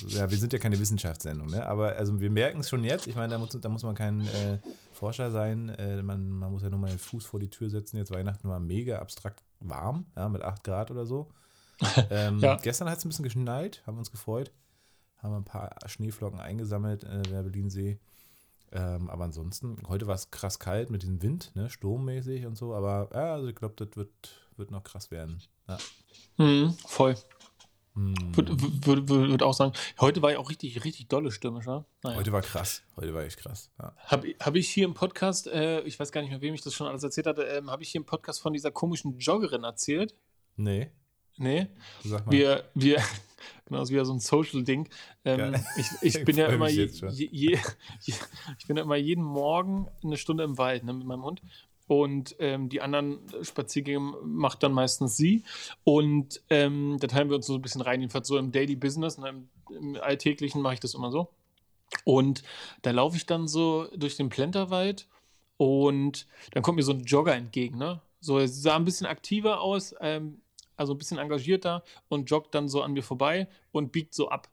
Ja, 0.10 0.30
wir 0.30 0.38
sind 0.38 0.54
ja 0.54 0.60
keine 0.60 0.80
Wissenschaftssendung, 0.80 1.48
ne? 1.48 1.66
Aber 1.66 1.96
also 1.96 2.20
wir 2.20 2.30
merken 2.30 2.60
es 2.60 2.70
schon 2.70 2.84
jetzt. 2.84 3.08
Ich 3.08 3.16
meine, 3.16 3.32
da 3.32 3.40
muss, 3.40 3.50
da 3.50 3.70
muss 3.70 3.84
man 3.84 3.96
kein 3.96 4.22
äh, 4.22 4.60
Forscher 4.92 5.32
sein. 5.32 5.70
Äh, 5.70 6.04
man, 6.04 6.30
man 6.30 6.52
muss 6.52 6.62
ja 6.62 6.70
nur 6.70 6.80
mal 6.80 6.90
den 6.90 7.00
Fuß 7.00 7.26
vor 7.26 7.40
die 7.40 7.50
Tür 7.50 7.70
setzen. 7.70 7.98
Jetzt 7.98 8.12
Weihnachten 8.12 8.50
war 8.50 8.60
mega 8.60 9.00
abstrakt 9.00 9.44
warm, 9.60 10.06
ja, 10.16 10.30
mit 10.30 10.44
8 10.44 10.64
Grad 10.64 10.92
oder 10.92 11.06
so. 11.06 11.30
Ähm, 12.10 12.40
ja. 12.40 12.56
Gestern 12.56 12.90
hat 12.90 12.98
es 12.98 13.06
ein 13.06 13.10
bisschen 13.10 13.24
geschneit, 13.24 13.84
haben 13.86 14.00
uns 14.00 14.10
gefreut. 14.10 14.52
Haben 15.18 15.36
ein 15.36 15.44
paar 15.44 15.76
Schneeflocken 15.86 16.40
eingesammelt 16.40 17.04
in 17.04 17.24
der 17.24 17.44
Berlinsee. 17.44 18.00
Ähm, 18.72 19.10
aber 19.10 19.26
ansonsten, 19.26 19.78
heute 19.88 20.08
war 20.08 20.16
es 20.16 20.30
krass 20.30 20.60
kalt 20.60 20.90
mit 20.90 21.02
diesem 21.02 21.22
Wind, 21.22 21.52
ne, 21.56 21.70
sturmmäßig 21.70 22.46
und 22.46 22.58
so, 22.58 22.74
aber 22.74 23.10
ja, 23.14 23.34
also 23.34 23.48
ich 23.48 23.56
glaube, 23.56 23.76
das 23.78 23.96
wird, 23.96 24.10
wird 24.58 24.72
noch 24.72 24.84
krass 24.84 25.10
werden. 25.10 25.42
Ja. 25.68 25.78
Mhm, 26.38 26.74
voll. 26.86 27.16
Hm. 27.96 28.14
Würde 28.36 28.56
würd, 28.86 29.10
würd, 29.10 29.44
auch 29.44 29.54
sagen, 29.54 29.74
heute 30.00 30.22
war 30.22 30.32
ja 30.32 30.38
auch 30.38 30.50
richtig, 30.50 30.84
richtig 30.84 31.08
dolle 31.08 31.32
stürmisch, 31.32 31.66
ne? 31.66 31.84
Naja. 32.04 32.18
Heute 32.18 32.32
war 32.32 32.42
krass, 32.42 32.84
heute 32.96 33.14
war 33.14 33.24
echt 33.24 33.40
krass. 33.40 33.72
Ja. 33.80 33.96
Habe 33.98 34.36
hab 34.40 34.56
ich 34.56 34.70
hier 34.70 34.86
im 34.86 34.94
Podcast, 34.94 35.48
äh, 35.48 35.82
ich 35.82 36.00
weiß 36.00 36.12
gar 36.12 36.22
nicht 36.22 36.30
mehr, 36.30 36.42
wem 36.42 36.54
ich 36.54 36.62
das 36.62 36.74
schon 36.74 36.88
alles 36.88 37.04
erzählt 37.04 37.26
hatte, 37.26 37.44
ähm, 37.44 37.72
habe 37.72 37.82
ich 37.82 37.90
hier 37.90 38.00
im 38.00 38.06
Podcast 38.06 38.42
von 38.42 38.54
dieser 38.54 38.70
komischen 38.70 39.18
Joggerin 39.18 39.64
erzählt? 39.64 40.14
Nee. 40.58 40.92
Nee. 41.38 41.68
Sag 42.04 42.26
mal. 42.26 42.32
Wir, 42.32 42.64
wir, 42.76 43.02
genau, 43.66 43.82
ist 43.82 43.92
wieder 43.92 44.06
so 44.06 44.14
ein 44.14 44.20
Social-Ding. 44.20 44.90
Ähm, 45.26 45.56
ich, 45.78 45.88
ich 46.02 46.24
bin 46.26 46.38
ja 46.38 46.48
immer 46.48 46.70
je, 46.70 46.86
je, 47.12 47.30
je, 47.32 47.58
ich 48.60 48.68
bin 48.68 48.78
ja 48.78 48.84
immer 48.84 48.96
jeden 48.96 49.24
Morgen 49.24 49.88
eine 50.04 50.18
Stunde 50.18 50.44
im 50.44 50.58
Wald 50.58 50.84
ne, 50.84 50.94
mit 50.94 51.06
meinem 51.06 51.24
Hund. 51.24 51.42
Und 51.88 52.36
ähm, 52.40 52.68
die 52.68 52.82
anderen 52.82 53.20
Spaziergänge 53.42 54.00
macht 54.24 54.62
dann 54.62 54.74
meistens 54.74 55.16
sie. 55.16 55.44
Und 55.84 56.42
ähm, 56.50 56.98
da 57.00 57.08
teilen 57.08 57.30
wir 57.30 57.38
uns 57.38 57.48
so 57.48 57.56
ein 57.56 57.62
bisschen 57.62 57.82
rein. 57.82 58.02
Jedenfalls 58.02 58.28
so 58.28 58.38
im 58.38 58.52
Daily 58.52 58.76
Business, 58.76 59.18
ne, 59.18 59.30
im, 59.30 59.50
im 59.70 59.96
Alltäglichen 60.02 60.62
mache 60.62 60.76
ich 60.76 60.80
das 60.82 60.94
immer 60.94 61.12
so. 61.12 61.30
Und 62.04 62.44
da 62.82 62.92
laufe 62.92 63.16
ich 63.16 63.26
dann 63.26 63.48
so 63.48 63.88
durch 63.96 64.18
den 64.18 64.30
Plenterwald 64.30 65.08
und 65.56 66.28
dann 66.52 66.62
kommt 66.62 66.76
mir 66.76 66.84
so 66.84 66.92
ein 66.92 67.04
Jogger 67.04 67.36
entgegen. 67.36 67.78
Ne? 67.78 68.02
So, 68.20 68.38
er 68.38 68.48
sah 68.48 68.76
ein 68.76 68.86
bisschen 68.86 69.08
aktiver 69.08 69.62
aus. 69.62 69.96
Ähm, 70.02 70.42
also 70.78 70.94
ein 70.94 70.98
bisschen 70.98 71.18
engagierter 71.18 71.84
und 72.08 72.30
joggt 72.30 72.56
dann 72.56 72.70
so 72.70 72.82
an 72.82 72.94
mir 72.94 73.04
vorbei 73.04 73.48
und 73.72 73.92
biegt 73.92 74.14
so 74.14 74.30
ab. 74.30 74.50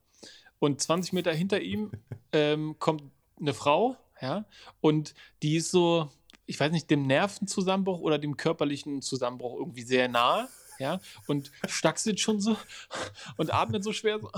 Und 0.58 0.80
20 0.80 1.12
Meter 1.12 1.32
hinter 1.32 1.60
ihm 1.60 1.92
ähm, 2.32 2.76
kommt 2.78 3.02
eine 3.38 3.54
Frau, 3.54 3.96
ja, 4.20 4.46
und 4.80 5.14
die 5.42 5.56
ist 5.56 5.70
so, 5.70 6.10
ich 6.46 6.58
weiß 6.58 6.72
nicht, 6.72 6.90
dem 6.90 7.06
Nervenzusammenbruch 7.06 8.00
oder 8.00 8.18
dem 8.18 8.36
körperlichen 8.36 9.02
Zusammenbruch 9.02 9.58
irgendwie 9.58 9.82
sehr 9.82 10.08
nahe, 10.08 10.48
ja, 10.78 11.00
und 11.26 11.52
stackselt 11.68 12.20
schon 12.20 12.40
so 12.40 12.56
und 13.36 13.52
atmet 13.52 13.84
so 13.84 13.92
schwer 13.92 14.20
so. 14.20 14.30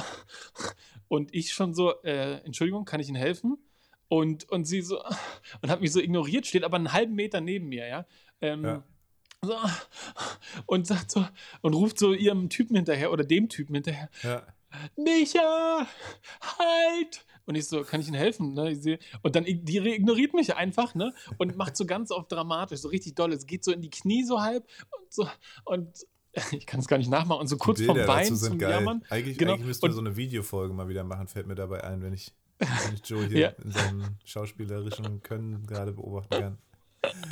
Und 1.08 1.32
ich 1.32 1.52
schon 1.52 1.74
so, 1.74 2.02
äh, 2.02 2.40
Entschuldigung, 2.44 2.84
kann 2.84 3.00
ich 3.00 3.08
Ihnen 3.08 3.16
helfen? 3.16 3.58
Und, 4.08 4.48
und 4.50 4.64
sie 4.64 4.82
so, 4.82 5.02
und 5.62 5.70
hat 5.70 5.80
mich 5.80 5.92
so 5.92 6.00
ignoriert, 6.00 6.46
steht 6.46 6.64
aber 6.64 6.76
einen 6.76 6.92
halben 6.92 7.14
Meter 7.14 7.40
neben 7.40 7.68
mir, 7.68 7.86
ja. 7.86 8.06
Ähm, 8.40 8.64
ja 8.64 8.84
so, 9.46 9.56
und 10.66 10.86
sagt 10.86 11.10
so 11.10 11.26
und 11.62 11.74
ruft 11.74 11.98
so 11.98 12.12
ihrem 12.12 12.48
Typen 12.48 12.76
hinterher 12.76 13.12
oder 13.12 13.24
dem 13.24 13.48
Typen 13.48 13.74
hinterher. 13.74 14.10
Ja. 14.22 14.42
Micha, 14.96 15.86
halt! 16.40 17.24
Und 17.46 17.54
ich 17.54 17.66
so, 17.68 17.82
kann 17.82 18.00
ich 18.00 18.08
Ihnen 18.08 18.16
helfen? 18.16 18.54
Ne? 18.54 18.98
Und 19.22 19.36
dann 19.36 19.44
die 19.44 19.78
ignoriert 19.78 20.34
mich 20.34 20.56
einfach, 20.56 20.94
ne? 20.94 21.14
Und 21.38 21.56
macht 21.56 21.76
so 21.76 21.86
ganz 21.86 22.10
oft 22.10 22.30
dramatisch, 22.30 22.80
so 22.80 22.88
richtig 22.88 23.14
doll. 23.14 23.32
Es 23.32 23.46
geht 23.46 23.64
so 23.64 23.70
in 23.70 23.80
die 23.80 23.90
Knie 23.90 24.24
so 24.24 24.42
halb 24.42 24.66
und 24.98 25.12
so 25.12 25.28
und 25.64 26.06
ich 26.52 26.66
kann 26.66 26.80
es 26.80 26.88
gar 26.88 26.98
nicht 26.98 27.10
nachmachen 27.10 27.40
und 27.40 27.46
so 27.46 27.56
kurz 27.56 27.80
vom 27.82 27.96
Bein 27.96 28.34
zum 28.36 28.58
geil. 28.58 28.70
Jammern. 28.70 29.02
Eigentlich, 29.08 29.38
genau. 29.38 29.52
eigentlich 29.52 29.66
müssten 29.66 29.86
wir 29.86 29.92
so 29.92 30.00
eine 30.00 30.16
Videofolge 30.16 30.74
mal 30.74 30.88
wieder 30.88 31.04
machen, 31.04 31.28
fällt 31.28 31.46
mir 31.46 31.54
dabei 31.54 31.84
ein, 31.84 32.02
wenn 32.02 32.12
ich, 32.12 32.34
wenn 32.58 32.94
ich 32.94 33.08
Joe 33.08 33.24
hier 33.28 33.38
ja. 33.38 33.48
in 33.48 33.70
seinem 33.70 34.16
schauspielerischen 34.24 35.22
Können 35.22 35.66
gerade 35.66 35.92
beobachten 35.92 36.30
kann. 36.30 36.58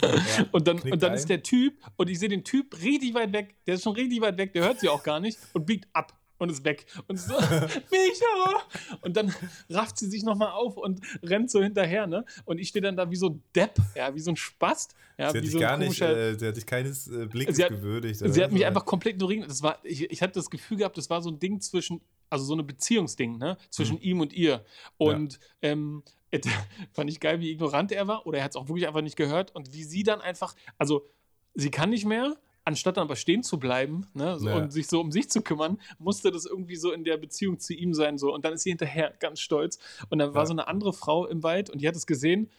Ja, 0.03 0.47
und 0.53 0.67
dann, 0.67 0.79
und 0.81 1.03
dann 1.03 1.15
ist 1.15 1.29
der 1.29 1.43
Typ, 1.43 1.75
und 1.97 2.11
ich 2.11 2.19
sehe 2.19 2.29
den 2.29 2.45
Typ 2.45 2.81
richtig 2.83 3.15
weit 3.15 3.33
weg, 3.33 3.55
der 3.67 3.75
ist 3.75 3.83
schon 3.83 3.95
richtig 3.95 4.21
weit 4.21 4.37
weg, 4.39 4.53
der 4.53 4.63
hört 4.63 4.81
sie 4.81 4.89
auch 4.89 5.03
gar 5.03 5.21
nicht 5.21 5.39
und 5.53 5.67
biegt 5.67 5.89
ab 5.93 6.19
und 6.39 6.51
ist 6.51 6.65
weg. 6.65 6.87
Und 7.09 7.19
so, 7.19 7.35
Micha! 7.91 8.63
Und 9.01 9.17
dann 9.17 9.35
rafft 9.71 9.99
sie 9.99 10.09
sich 10.09 10.23
nochmal 10.23 10.53
auf 10.53 10.77
und 10.77 11.01
rennt 11.23 11.51
so 11.51 11.63
hinterher, 11.63 12.07
ne? 12.07 12.25
Und 12.45 12.59
ich 12.59 12.69
stehe 12.69 12.83
dann 12.83 12.97
da 12.97 13.11
wie 13.11 13.17
so 13.17 13.31
ein 13.31 13.43
Depp, 13.55 13.77
ja, 13.95 14.15
wie 14.15 14.21
so 14.21 14.31
ein 14.31 14.37
Spast. 14.37 14.95
Ja, 15.19 15.31
sie 15.31 15.39
hat 15.39 15.45
dich 15.45 15.53
so 15.53 15.59
gar 15.59 15.77
nicht, 15.77 16.01
äh, 16.01 16.35
sie 16.35 16.47
hat 16.47 16.57
dich 16.57 16.67
keines 16.67 17.09
äh, 17.09 17.27
Blicks 17.27 17.57
sie 17.57 17.65
hat, 17.65 17.71
gewürdigt. 17.71 18.19
Sie 18.19 18.43
hat 18.43 18.53
mich 18.53 18.67
einfach 18.67 18.85
komplett 18.85 19.15
ignoriert. 19.15 19.49
Das 19.49 19.63
war, 19.63 19.79
ich, 19.85 20.11
ich 20.11 20.23
hatte 20.23 20.35
das 20.35 20.51
Gefühl 20.51 20.79
gehabt, 20.79 20.97
das 20.99 21.09
war 21.11 21.23
so 21.23 21.31
ein 21.31 21.39
Ding 21.39 21.61
zwischen, 21.61 22.01
also 22.31 22.45
so 22.45 22.55
eine 22.55 22.65
Beziehungsding, 22.65 23.39
ne? 23.39 23.57
Zwischen 23.71 23.97
hm. 23.97 24.03
ihm 24.03 24.21
und 24.21 24.33
ihr. 24.33 24.65
Und 24.97 25.35
ja. 25.35 25.71
ähm, 25.71 26.03
fand 26.93 27.11
ich 27.11 27.21
geil, 27.21 27.41
wie 27.41 27.51
ignorant 27.51 27.93
er 27.93 28.07
war, 28.09 28.27
oder 28.27 28.39
er 28.39 28.45
hat 28.45 28.53
es 28.53 28.57
auch 28.57 28.69
wirklich 28.69 28.87
einfach 28.87 29.03
nicht 29.03 29.17
gehört 29.17 29.55
und 29.55 29.73
wie 29.73 29.85
sie 29.85 30.03
dann 30.03 30.21
einfach, 30.21 30.55
also 30.79 31.07
sie 31.55 31.71
kann 31.71 31.91
nicht 31.91 32.05
mehr, 32.05 32.35
anstatt 32.65 32.97
dann 32.97 33.05
aber 33.05 33.17
stehen 33.17 33.43
zu 33.43 33.59
bleiben 33.59 34.07
ne, 34.15 34.39
so, 34.39 34.49
Ja. 34.49 34.57
und 34.57 34.73
sich 34.73 34.87
so 34.89 35.01
um 35.01 35.13
sich 35.13 35.29
zu 35.31 35.43
kümmern, 35.43 35.79
musste 35.99 36.31
das 36.31 36.47
irgendwie 36.47 36.77
so 36.77 36.93
in 36.93 37.05
der 37.05 37.19
Beziehung 37.19 37.59
zu 37.61 37.75
ihm 37.75 37.93
sein. 37.93 38.17
So. 38.17 38.33
Und 38.33 38.45
dann 38.47 38.55
ist 38.55 38.63
sie 38.63 38.71
hinterher 38.71 39.13
ganz 39.21 39.41
stolz. 39.41 39.79
Und 40.09 40.19
dann 40.19 40.33
war 40.33 40.43
Ja. 40.43 40.47
so 40.47 40.53
eine 40.55 40.67
andere 40.67 40.95
Frau 40.95 41.27
im 41.27 41.43
Wald 41.43 41.69
und 41.69 41.83
die 41.83 41.87
hat 41.89 41.95
es 41.95 42.07
gesehen 42.07 42.51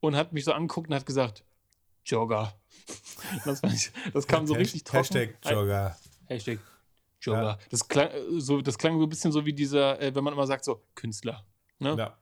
und 0.00 0.16
hat 0.16 0.32
mich 0.32 0.44
so 0.44 0.52
angeguckt 0.52 0.88
und 0.88 0.94
hat 0.94 1.04
gesagt, 1.06 1.44
Jogger. 2.04 2.54
Das, 3.44 3.62
ich, 3.62 3.92
das 4.12 4.26
kam 4.26 4.46
so 4.46 4.54
richtig 4.54 4.82
trocken. 4.82 4.98
Hashtag 5.04 5.38
Jogger. 5.48 5.96
Hashtag 6.26 6.58
Jogger. 7.20 7.42
Ja. 7.42 7.58
Das, 7.70 7.86
klang, 7.86 8.08
äh, 8.08 8.40
so, 8.40 8.60
das 8.62 8.78
klang 8.78 8.98
so 8.98 9.04
ein 9.04 9.08
bisschen 9.10 9.30
so 9.30 9.44
wie 9.44 9.52
dieser, 9.52 10.00
äh, 10.00 10.14
wenn 10.14 10.24
man 10.24 10.32
immer 10.32 10.46
sagt, 10.46 10.64
so 10.64 10.82
Künstler. 10.94 11.44
Ne? 11.78 11.94
Ja. 11.96 12.18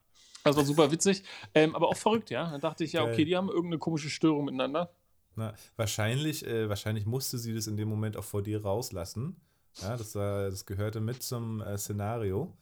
Das 0.48 0.56
war 0.56 0.64
super 0.64 0.90
witzig, 0.90 1.22
ähm, 1.54 1.74
aber 1.74 1.88
auch 1.88 1.96
verrückt, 1.96 2.30
ja. 2.30 2.50
Dann 2.50 2.60
dachte 2.60 2.84
ich, 2.84 2.92
ja, 2.92 3.04
okay, 3.04 3.24
die 3.24 3.36
haben 3.36 3.48
irgendeine 3.48 3.78
komische 3.78 4.10
Störung 4.10 4.46
miteinander. 4.46 4.90
Na, 5.36 5.54
wahrscheinlich, 5.76 6.44
äh, 6.46 6.68
wahrscheinlich 6.68 7.06
musste 7.06 7.38
sie 7.38 7.54
das 7.54 7.66
in 7.66 7.76
dem 7.76 7.88
Moment 7.88 8.16
auch 8.16 8.24
vor 8.24 8.42
dir 8.42 8.62
rauslassen. 8.62 9.36
Ja, 9.80 9.96
das, 9.96 10.14
war, 10.14 10.50
das 10.50 10.66
gehörte 10.66 11.00
mit 11.00 11.22
zum 11.22 11.60
äh, 11.60 11.78
Szenario. 11.78 12.56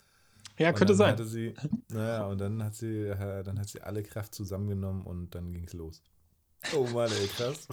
Ja, 0.59 0.69
Und 0.69 0.75
könnte 0.77 0.95
sein. 0.95 1.17
Sie, 1.27 1.55
naja, 1.89 2.27
und 2.27 2.39
dann 2.39 2.63
hat 2.63 2.75
sie, 2.75 3.05
äh, 3.05 3.43
dann 3.43 3.59
hat 3.59 3.69
sie 3.69 3.81
alle 3.81 4.03
Kraft 4.03 4.35
zusammengenommen 4.35 5.03
und 5.07 5.35
dann 5.35 5.53
ging 5.53 5.65
es 5.65 5.73
los. 5.73 6.03
Oh 6.75 6.87
Mann, 6.93 7.11
ey, 7.11 7.29
krass. 7.29 7.69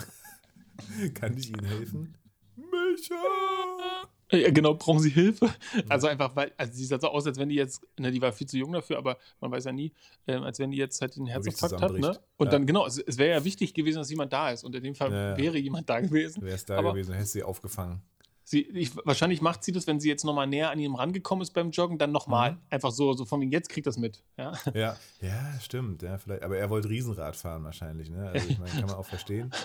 Kann 1.14 1.38
ich 1.38 1.50
Ihnen 1.50 1.66
helfen? 1.66 2.18
Micha! 2.56 3.93
Ja, 4.34 4.50
genau, 4.52 4.74
brauchen 4.74 5.00
sie 5.00 5.10
Hilfe? 5.12 5.50
Also 5.90 6.08
einfach, 6.08 6.36
weil, 6.36 6.52
also 6.58 6.74
sie 6.74 6.86
sah 6.86 7.00
so 7.00 7.08
aus, 7.10 7.26
als 7.28 7.38
wenn 7.38 7.50
die 7.50 7.56
jetzt, 7.56 7.86
ne, 8.00 8.12
die 8.12 8.22
war 8.22 8.32
viel 8.34 8.48
zu 8.48 8.58
jung 8.58 8.72
dafür, 8.74 8.98
aber 8.98 9.18
man 9.40 9.52
weiß 9.52 9.66
ja 9.66 9.72
nie, 9.72 9.94
ähm, 10.28 10.44
als 10.44 10.58
wenn 10.60 10.72
die 10.72 10.78
jetzt 10.78 11.00
halt 11.02 11.16
den 11.16 11.28
Herzinfarkt 11.28 11.80
hat, 11.82 11.92
ne? 11.94 12.20
Und 12.38 12.48
Ja. 12.48 12.52
dann, 12.52 12.66
genau, 12.66 12.86
es, 12.88 12.98
es 12.98 13.18
wäre 13.18 13.38
ja 13.38 13.44
wichtig 13.46 13.74
gewesen, 13.74 14.00
dass 14.00 14.10
jemand 14.10 14.34
da 14.34 14.50
ist. 14.52 14.64
Und 14.64 14.76
in 14.76 14.84
dem 14.84 14.96
Fall 14.96 15.12
Ja, 15.12 15.38
wäre 15.38 15.58
jemand 15.58 15.90
da 15.90 16.00
gewesen. 16.02 16.42
Wäre 16.42 16.56
es 16.56 16.66
da 16.66 16.78
Aber- 16.78 16.92
gewesen, 16.94 17.14
hättest 17.14 17.36
du 17.36 17.40
sie 17.40 17.44
aufgefangen. 17.44 18.02
Sie, 18.46 18.62
ich, 18.62 18.94
wahrscheinlich 19.06 19.40
macht 19.42 19.64
sie 19.64 19.72
das, 19.72 19.88
wenn 19.88 20.02
sie 20.02 20.10
jetzt 20.10 20.26
nochmal 20.26 20.48
näher 20.48 20.70
an 20.70 20.78
ihm 20.78 20.96
rangekommen 20.96 21.42
ist 21.44 21.52
beim 21.52 21.72
Joggen, 21.72 21.98
dann 21.98 22.12
nochmal. 22.12 22.52
Mhm. 22.54 22.58
Einfach 22.72 22.92
so, 22.92 23.14
so 23.14 23.24
von 23.24 23.40
wegen, 23.40 23.52
jetzt 23.52 23.70
kriegt 23.70 23.88
das 23.88 23.98
mit. 23.98 24.22
Ja? 24.38 24.52
Ja, 24.74 24.98
ja, 25.22 25.60
stimmt. 25.62 26.02
Ja, 26.02 26.18
vielleicht. 26.18 26.44
Aber 26.44 26.58
er 26.58 26.70
wollte 26.70 26.90
Riesenrad 26.90 27.38
fahren 27.38 27.64
wahrscheinlich, 27.64 28.10
ne? 28.10 28.30
Also 28.34 28.50
ich 28.50 28.60
meine, 28.60 28.72
kann 28.72 28.86
man 28.88 28.96
auch 28.96 29.06
verstehen. 29.06 29.52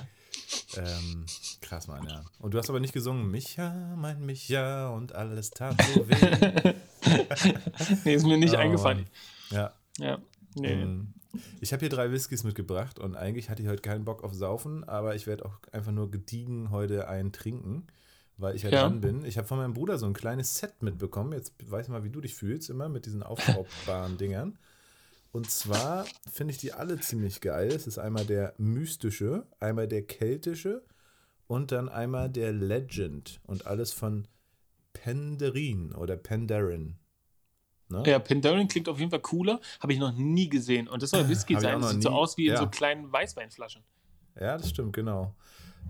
Ähm, 0.76 1.26
krass, 1.60 1.88
Mann, 1.88 2.06
ja. 2.08 2.24
Und 2.38 2.54
du 2.54 2.58
hast 2.58 2.70
aber 2.70 2.80
nicht 2.80 2.92
gesungen, 2.94 3.30
Micha, 3.30 3.94
mein 3.96 4.24
Micha 4.24 4.88
und 4.90 5.14
alles 5.14 5.50
tat 5.50 5.76
so 5.94 6.08
weh. 6.08 6.14
nee, 8.04 8.14
ist 8.14 8.26
mir 8.26 8.38
nicht 8.38 8.54
Oh, 8.54 8.58
eingefallen. 8.58 9.06
Mann. 9.50 9.58
Ja. 9.58 9.72
Ja. 9.98 10.18
Nee. 10.54 10.84
Mm. 10.84 11.14
Ich 11.60 11.72
habe 11.72 11.80
hier 11.80 11.90
drei 11.90 12.10
Whiskys 12.10 12.44
mitgebracht 12.44 12.98
und 12.98 13.14
eigentlich 13.14 13.50
hatte 13.50 13.62
ich 13.62 13.68
heute 13.68 13.82
keinen 13.82 14.04
Bock 14.04 14.24
auf 14.24 14.32
Saufen, 14.34 14.84
aber 14.88 15.14
ich 15.14 15.26
werde 15.26 15.44
auch 15.44 15.58
einfach 15.72 15.92
nur 15.92 16.10
gediegen 16.10 16.70
heute 16.70 17.08
einen 17.08 17.32
trinken, 17.32 17.86
weil 18.38 18.56
ich 18.56 18.62
ja, 18.62 18.70
Ja. 18.70 18.82
dran 18.82 19.00
bin. 19.00 19.24
Ich 19.24 19.36
habe 19.36 19.46
von 19.46 19.58
meinem 19.58 19.74
Bruder 19.74 19.98
so 19.98 20.06
ein 20.06 20.14
kleines 20.14 20.56
Set 20.56 20.82
mitbekommen. 20.82 21.32
Jetzt 21.32 21.52
weiß 21.70 21.86
ich 21.86 21.92
mal, 21.92 22.04
wie 22.04 22.10
du 22.10 22.20
dich 22.20 22.34
fühlst, 22.34 22.70
immer 22.70 22.88
mit 22.88 23.04
diesen 23.06 23.22
aufschraubbaren 23.24 24.16
Dingern. 24.16 24.58
Und 25.32 25.50
zwar 25.50 26.06
finde 26.30 26.52
ich 26.52 26.58
die 26.58 26.72
alle 26.72 26.98
ziemlich 27.00 27.40
geil. 27.40 27.68
Es 27.68 27.86
ist 27.86 27.98
einmal 27.98 28.24
der 28.24 28.54
mystische, 28.58 29.46
einmal 29.60 29.86
der 29.86 30.02
keltische 30.02 30.82
und 31.46 31.70
dann 31.72 31.88
einmal 31.88 32.28
der 32.30 32.52
Legend 32.52 33.40
und 33.44 33.66
alles 33.66 33.92
von 33.92 34.26
Penderin 34.94 35.94
oder 35.94 36.16
Penderin. 36.16 36.96
Ne? 37.88 38.02
Ja, 38.06 38.18
Penderin 38.18 38.68
klingt 38.68 38.88
auf 38.88 38.98
jeden 38.98 39.10
Fall 39.10 39.20
cooler. 39.20 39.60
Habe 39.80 39.92
ich 39.92 39.98
noch 39.98 40.12
nie 40.12 40.48
gesehen. 40.48 40.88
Und 40.88 41.02
das 41.02 41.10
soll 41.10 41.28
Whisky 41.28 41.58
sein. 41.58 41.80
Das 41.80 41.90
sieht 41.92 42.02
so 42.02 42.10
aus 42.10 42.36
wie 42.36 42.46
in 42.46 42.52
Ja. 42.52 42.58
so 42.58 42.68
kleinen 42.68 43.10
Weißweinflaschen. 43.12 43.82
Ja, 44.38 44.56
das 44.58 44.68
stimmt, 44.70 44.92
genau. 44.92 45.34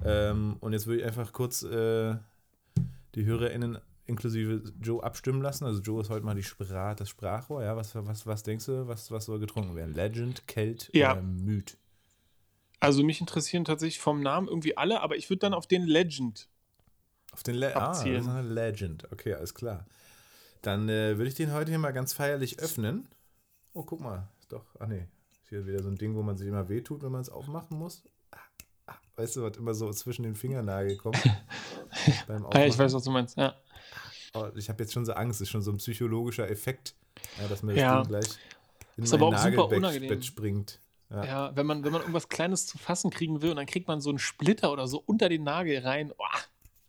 Ähm, 0.04 0.56
und 0.60 0.72
jetzt 0.72 0.86
würde 0.86 1.00
ich 1.00 1.06
einfach 1.06 1.32
kurz 1.32 1.62
äh, 1.62 2.16
die 3.14 3.24
HörerInnen 3.24 3.78
inklusive 4.08 4.62
Joe 4.80 5.02
abstimmen 5.02 5.42
lassen. 5.42 5.64
Also 5.64 5.80
Joe 5.80 6.00
ist 6.00 6.10
heute 6.10 6.24
mal 6.24 6.34
die 6.34 6.42
Spra 6.42 6.94
das 6.94 7.08
Sprachrohr. 7.08 7.62
Ja, 7.62 7.76
was, 7.76 7.94
was, 7.94 8.26
was 8.26 8.42
denkst 8.42 8.66
du, 8.66 8.88
was, 8.88 9.10
was 9.10 9.26
soll 9.26 9.38
getrunken 9.38 9.76
werden? 9.76 9.94
Legend, 9.94 10.46
Kelt 10.48 10.90
Ja. 10.92 11.12
oder 11.12 11.22
Myth? 11.22 11.76
Also 12.80 13.02
mich 13.02 13.20
interessieren 13.20 13.64
tatsächlich 13.64 14.00
vom 14.00 14.20
Namen 14.22 14.48
irgendwie 14.48 14.76
alle, 14.76 15.00
aber 15.00 15.16
ich 15.16 15.28
würde 15.30 15.40
dann 15.40 15.54
auf 15.54 15.66
den 15.66 15.82
Legend. 15.84 16.48
Auf 17.32 17.42
den 17.42 17.56
Le 17.56 17.76
ah, 17.76 17.88
Abzielen. 17.88 18.22
ist 18.22 18.28
eine 18.28 18.48
Legend. 18.48 19.12
Okay, 19.12 19.34
alles 19.34 19.54
klar. 19.54 19.86
Dann 20.62 20.88
äh, 20.88 21.18
würde 21.18 21.28
ich 21.28 21.34
den 21.34 21.52
heute 21.52 21.70
hier 21.70 21.78
mal 21.78 21.92
ganz 21.92 22.12
feierlich 22.12 22.60
öffnen. 22.60 23.08
Oh, 23.74 23.82
guck 23.82 24.00
mal. 24.00 24.28
Ist 24.40 24.52
doch, 24.52 24.64
ach 24.78 24.86
nee. 24.86 25.06
Ist 25.42 25.50
hier 25.50 25.66
wieder 25.66 25.82
so 25.82 25.88
ein 25.88 25.96
Ding, 25.96 26.14
wo 26.14 26.22
man 26.22 26.36
sich 26.36 26.48
immer 26.48 26.68
wehtut, 26.68 27.02
wenn 27.02 27.12
man 27.12 27.20
es 27.20 27.28
aufmachen 27.28 27.78
muss. 27.78 28.02
Ah, 28.30 28.38
ah, 28.86 28.94
weißt 29.16 29.36
du, 29.36 29.42
was 29.42 29.56
immer 29.56 29.74
so 29.74 29.90
zwischen 29.92 30.22
den 30.22 30.34
Fingernagel 30.34 30.96
kommt? 30.96 31.22
beim 32.26 32.46
Ah, 32.46 32.60
ja, 32.60 32.66
ich 32.66 32.78
weiß, 32.78 32.92
was 32.94 33.04
du 33.04 33.10
meinst. 33.10 33.36
Ja. 33.36 33.54
Oh, 34.44 34.56
ich 34.56 34.68
habe 34.68 34.82
jetzt 34.82 34.92
schon 34.92 35.04
so 35.04 35.12
Angst, 35.12 35.40
ist 35.40 35.50
schon 35.50 35.62
so 35.62 35.70
ein 35.70 35.76
psychologischer 35.78 36.48
Effekt, 36.50 36.94
ja, 37.40 37.48
dass 37.48 37.62
mir 37.62 37.72
das 37.74 37.80
Ja. 37.82 38.00
Ding 38.02 38.08
gleich 38.08 38.28
in 38.96 39.04
Ist 39.04 39.12
mein 39.12 39.22
aber 39.22 39.36
auch 39.36 39.42
super 39.42 39.68
unangenehm. 39.68 40.08
Bett 40.08 40.24
springt. 40.24 40.80
Ja. 41.10 41.24
Ja, 41.24 41.56
wenn 41.56 41.64
man, 41.66 41.84
wenn 41.84 41.92
man 41.92 42.02
irgendwas 42.02 42.28
Kleines 42.28 42.66
zu 42.66 42.76
fassen 42.76 43.10
kriegen 43.10 43.40
will 43.40 43.50
und 43.50 43.56
dann 43.56 43.66
kriegt 43.66 43.88
man 43.88 44.00
so 44.00 44.10
einen 44.10 44.18
Splitter 44.18 44.72
oder 44.72 44.86
so 44.86 45.02
unter 45.06 45.28
den 45.28 45.42
Nagel 45.44 45.78
rein. 45.80 46.12
Oh, 46.18 46.24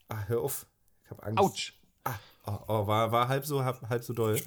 Ah, 0.10 0.24
hör 0.28 0.42
auf, 0.42 0.66
ich 1.06 1.12
habe 1.12 1.24
Angst. 1.24 1.40
ouch. 1.40 1.74
Ah, 2.04 2.16
oh, 2.48 2.60
oh, 2.68 2.88
war, 2.88 3.12
war 3.12 3.28
halb, 3.28 3.46
so, 3.46 3.64
halb, 3.64 3.80
halb 3.90 4.04
so 4.04 4.14
doll. 4.14 4.42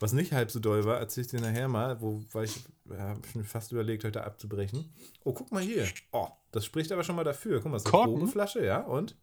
Was 0.00 0.12
nicht 0.12 0.32
halb 0.32 0.50
so 0.50 0.60
doll 0.60 0.84
war, 0.84 0.98
erzähl 0.98 1.22
ich 1.24 1.30
dir 1.30 1.40
nachher 1.40 1.68
mal, 1.68 2.00
wo 2.02 2.22
weil 2.32 2.44
ich 2.44 2.60
ja, 2.90 3.16
schon 3.32 3.44
fast 3.44 3.72
überlegt, 3.72 4.04
heute 4.04 4.22
abzubrechen. 4.24 4.92
Oh, 5.24 5.32
guck 5.32 5.50
mal 5.50 5.62
hier. 5.62 5.88
Oh, 6.12 6.28
das 6.52 6.64
spricht 6.66 6.92
aber 6.92 7.02
schon 7.02 7.16
mal 7.16 7.24
dafür. 7.24 7.60
Guck 7.60 7.70
mal, 7.70 7.78
das 7.78 7.84
ist 7.86 7.94
eine? 7.94 8.04
Probenflasche, 8.04 8.64
ja, 8.64 8.80
und? 8.80 9.16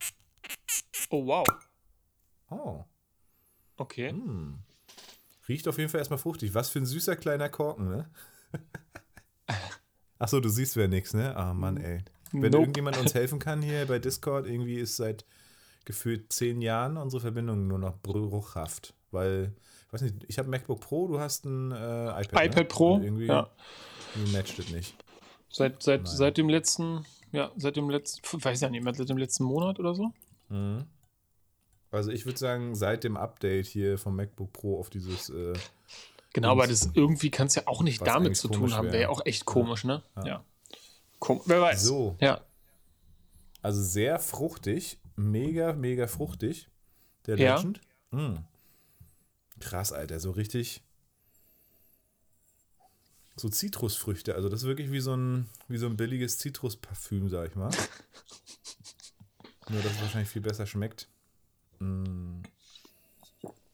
Oh, 1.11 1.25
wow. 1.27 1.45
Oh, 2.49 2.83
Okay. 3.81 4.11
hm. 4.11 4.59
Riecht 5.47 5.67
auf 5.67 5.77
jeden 5.79 5.89
Fall 5.89 5.99
erstmal 5.99 6.19
fruchtig. 6.19 6.53
Was 6.53 6.69
für 6.69 6.79
ein 6.79 6.85
süßer 6.85 7.15
kleiner 7.15 7.49
Korken, 7.49 7.89
ne? 7.89 8.09
Achso, 10.19 10.39
du 10.39 10.49
siehst 10.49 10.75
wer 10.75 10.87
nix, 10.87 11.13
ne? 11.15 11.35
Ah, 11.35 11.53
Mann, 11.53 11.77
ey. 11.77 12.03
Wenn 12.31 12.51
Nope. 12.51 12.57
irgendjemand 12.59 12.97
uns 12.97 13.13
helfen 13.15 13.39
kann 13.39 13.61
hier 13.63 13.85
bei 13.87 13.97
Discord, 13.99 14.45
irgendwie 14.45 14.75
ist 14.75 14.95
seit 14.97 15.25
gefühlt 15.83 16.31
zehn 16.31 16.61
Jahren 16.61 16.95
unsere 16.97 17.21
Verbindung 17.21 17.67
nur 17.67 17.79
noch 17.79 17.97
bruchhaft. 18.01 18.93
Weil, 19.09 19.53
ich 19.87 19.93
weiß 19.93 20.01
nicht, 20.03 20.15
ich 20.27 20.37
habe 20.37 20.47
MacBook 20.47 20.79
Pro, 20.79 21.07
du 21.07 21.19
hast 21.19 21.45
ein 21.45 21.71
äh, 21.71 22.21
iPad. 22.21 22.33
ne? 22.33 22.45
iPad 22.45 22.69
Pro. 22.69 22.93
Und 22.93 23.03
irgendwie, 23.03 23.25
Ja. 23.25 23.49
matcht 24.31 24.59
es 24.59 24.69
nicht. 24.69 24.95
Seit, 25.49 25.81
seit, 25.81 26.03
Nein. 26.03 26.15
seit 26.15 26.37
dem 26.37 26.49
letzten, 26.49 27.03
ja, 27.31 27.51
seit 27.57 27.75
dem 27.75 27.89
letzten, 27.89 28.21
weiß 28.43 28.61
ja 28.61 28.69
nicht 28.69 28.83
mehr, 28.83 28.93
seit 28.93 29.09
dem 29.09 29.17
letzten 29.17 29.43
Monat 29.43 29.79
oder 29.79 29.95
so. 29.95 30.13
Mhm. 30.49 30.85
Also 31.91 32.11
ich 32.11 32.25
würde 32.25 32.39
sagen, 32.39 32.73
seit 32.75 33.03
dem 33.03 33.17
Update 33.17 33.67
hier 33.67 33.97
vom 33.97 34.15
MacBook 34.15 34.53
Pro 34.53 34.79
auf 34.79 34.89
dieses 34.89 35.29
äh, 35.29 35.53
Genau, 36.33 36.51
aber 36.51 36.65
das 36.65 36.89
irgendwie 36.93 37.29
kann 37.29 37.47
es 37.47 37.55
ja 37.55 37.63
auch 37.65 37.83
nicht 37.83 38.05
damit 38.07 38.37
zu 38.37 38.47
tun 38.47 38.73
haben. 38.73 38.87
wäre. 38.87 39.01
Ja 39.01 39.09
auch 39.09 39.25
echt 39.25 39.45
komisch, 39.45 39.83
ne? 39.83 40.01
Ja. 40.15 40.25
Ja. 40.25 40.45
Kom 41.19 41.41
Wer 41.45 41.61
weiß. 41.61 41.83
So. 41.83 42.15
Ja. 42.21 42.41
Also 43.61 43.83
sehr 43.83 44.17
fruchtig, 44.17 44.97
mega, 45.15 45.73
mega 45.73 46.07
fruchtig. 46.07 46.69
Der 47.27 47.37
Ja. 47.37 47.55
Legend. 47.57 47.81
Mm. 48.11 48.35
Krass, 49.59 49.91
Alter, 49.91 50.19
so 50.19 50.31
richtig. 50.31 50.81
So 53.35 53.49
Zitrusfrüchte. 53.49 54.35
Also 54.35 54.49
das 54.49 54.61
ist 54.61 54.67
wirklich 54.67 54.91
wie 54.91 55.01
so 55.01 55.15
ein, 55.15 55.49
wie 55.67 55.77
so 55.77 55.87
ein 55.87 55.97
billiges 55.97 56.37
Zitrusparfüm, 56.37 57.29
sag 57.29 57.49
ich 57.49 57.55
mal. 57.55 57.71
Nur, 59.69 59.81
dass 59.81 59.91
es 59.93 60.01
wahrscheinlich 60.01 60.29
viel 60.29 60.41
besser 60.41 60.65
schmeckt. 60.65 61.07
Mm. 61.81 62.41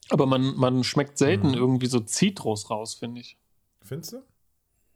Aber 0.09 0.25
man, 0.25 0.55
man 0.55 0.83
schmeckt 0.83 1.17
selten 1.17 1.49
Mhm. 1.49 1.53
irgendwie 1.55 1.87
so 1.87 1.99
Zitrus 1.99 2.69
raus, 2.69 2.93
finde 2.95 3.21
ich. 3.21 3.37
Findest 3.81 4.13
du? 4.13 4.23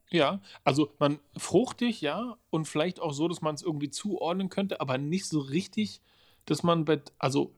Ja, 0.10 0.42
also 0.64 0.94
man 1.00 1.20
fruchtig, 1.38 2.02
ja, 2.02 2.38
und 2.50 2.68
vielleicht 2.68 3.00
auch 3.00 3.14
so, 3.14 3.28
dass 3.28 3.42
man 3.42 3.56
es 3.56 3.62
irgendwie 3.62 3.90
zuordnen 3.90 4.50
könnte, 4.50 4.82
aber 4.82 4.98
nicht 4.98 5.26
so 5.26 5.40
richtig, 5.40 6.02
dass 6.46 6.64
man 6.64 6.86
bei, 6.86 7.02
also 7.18 7.54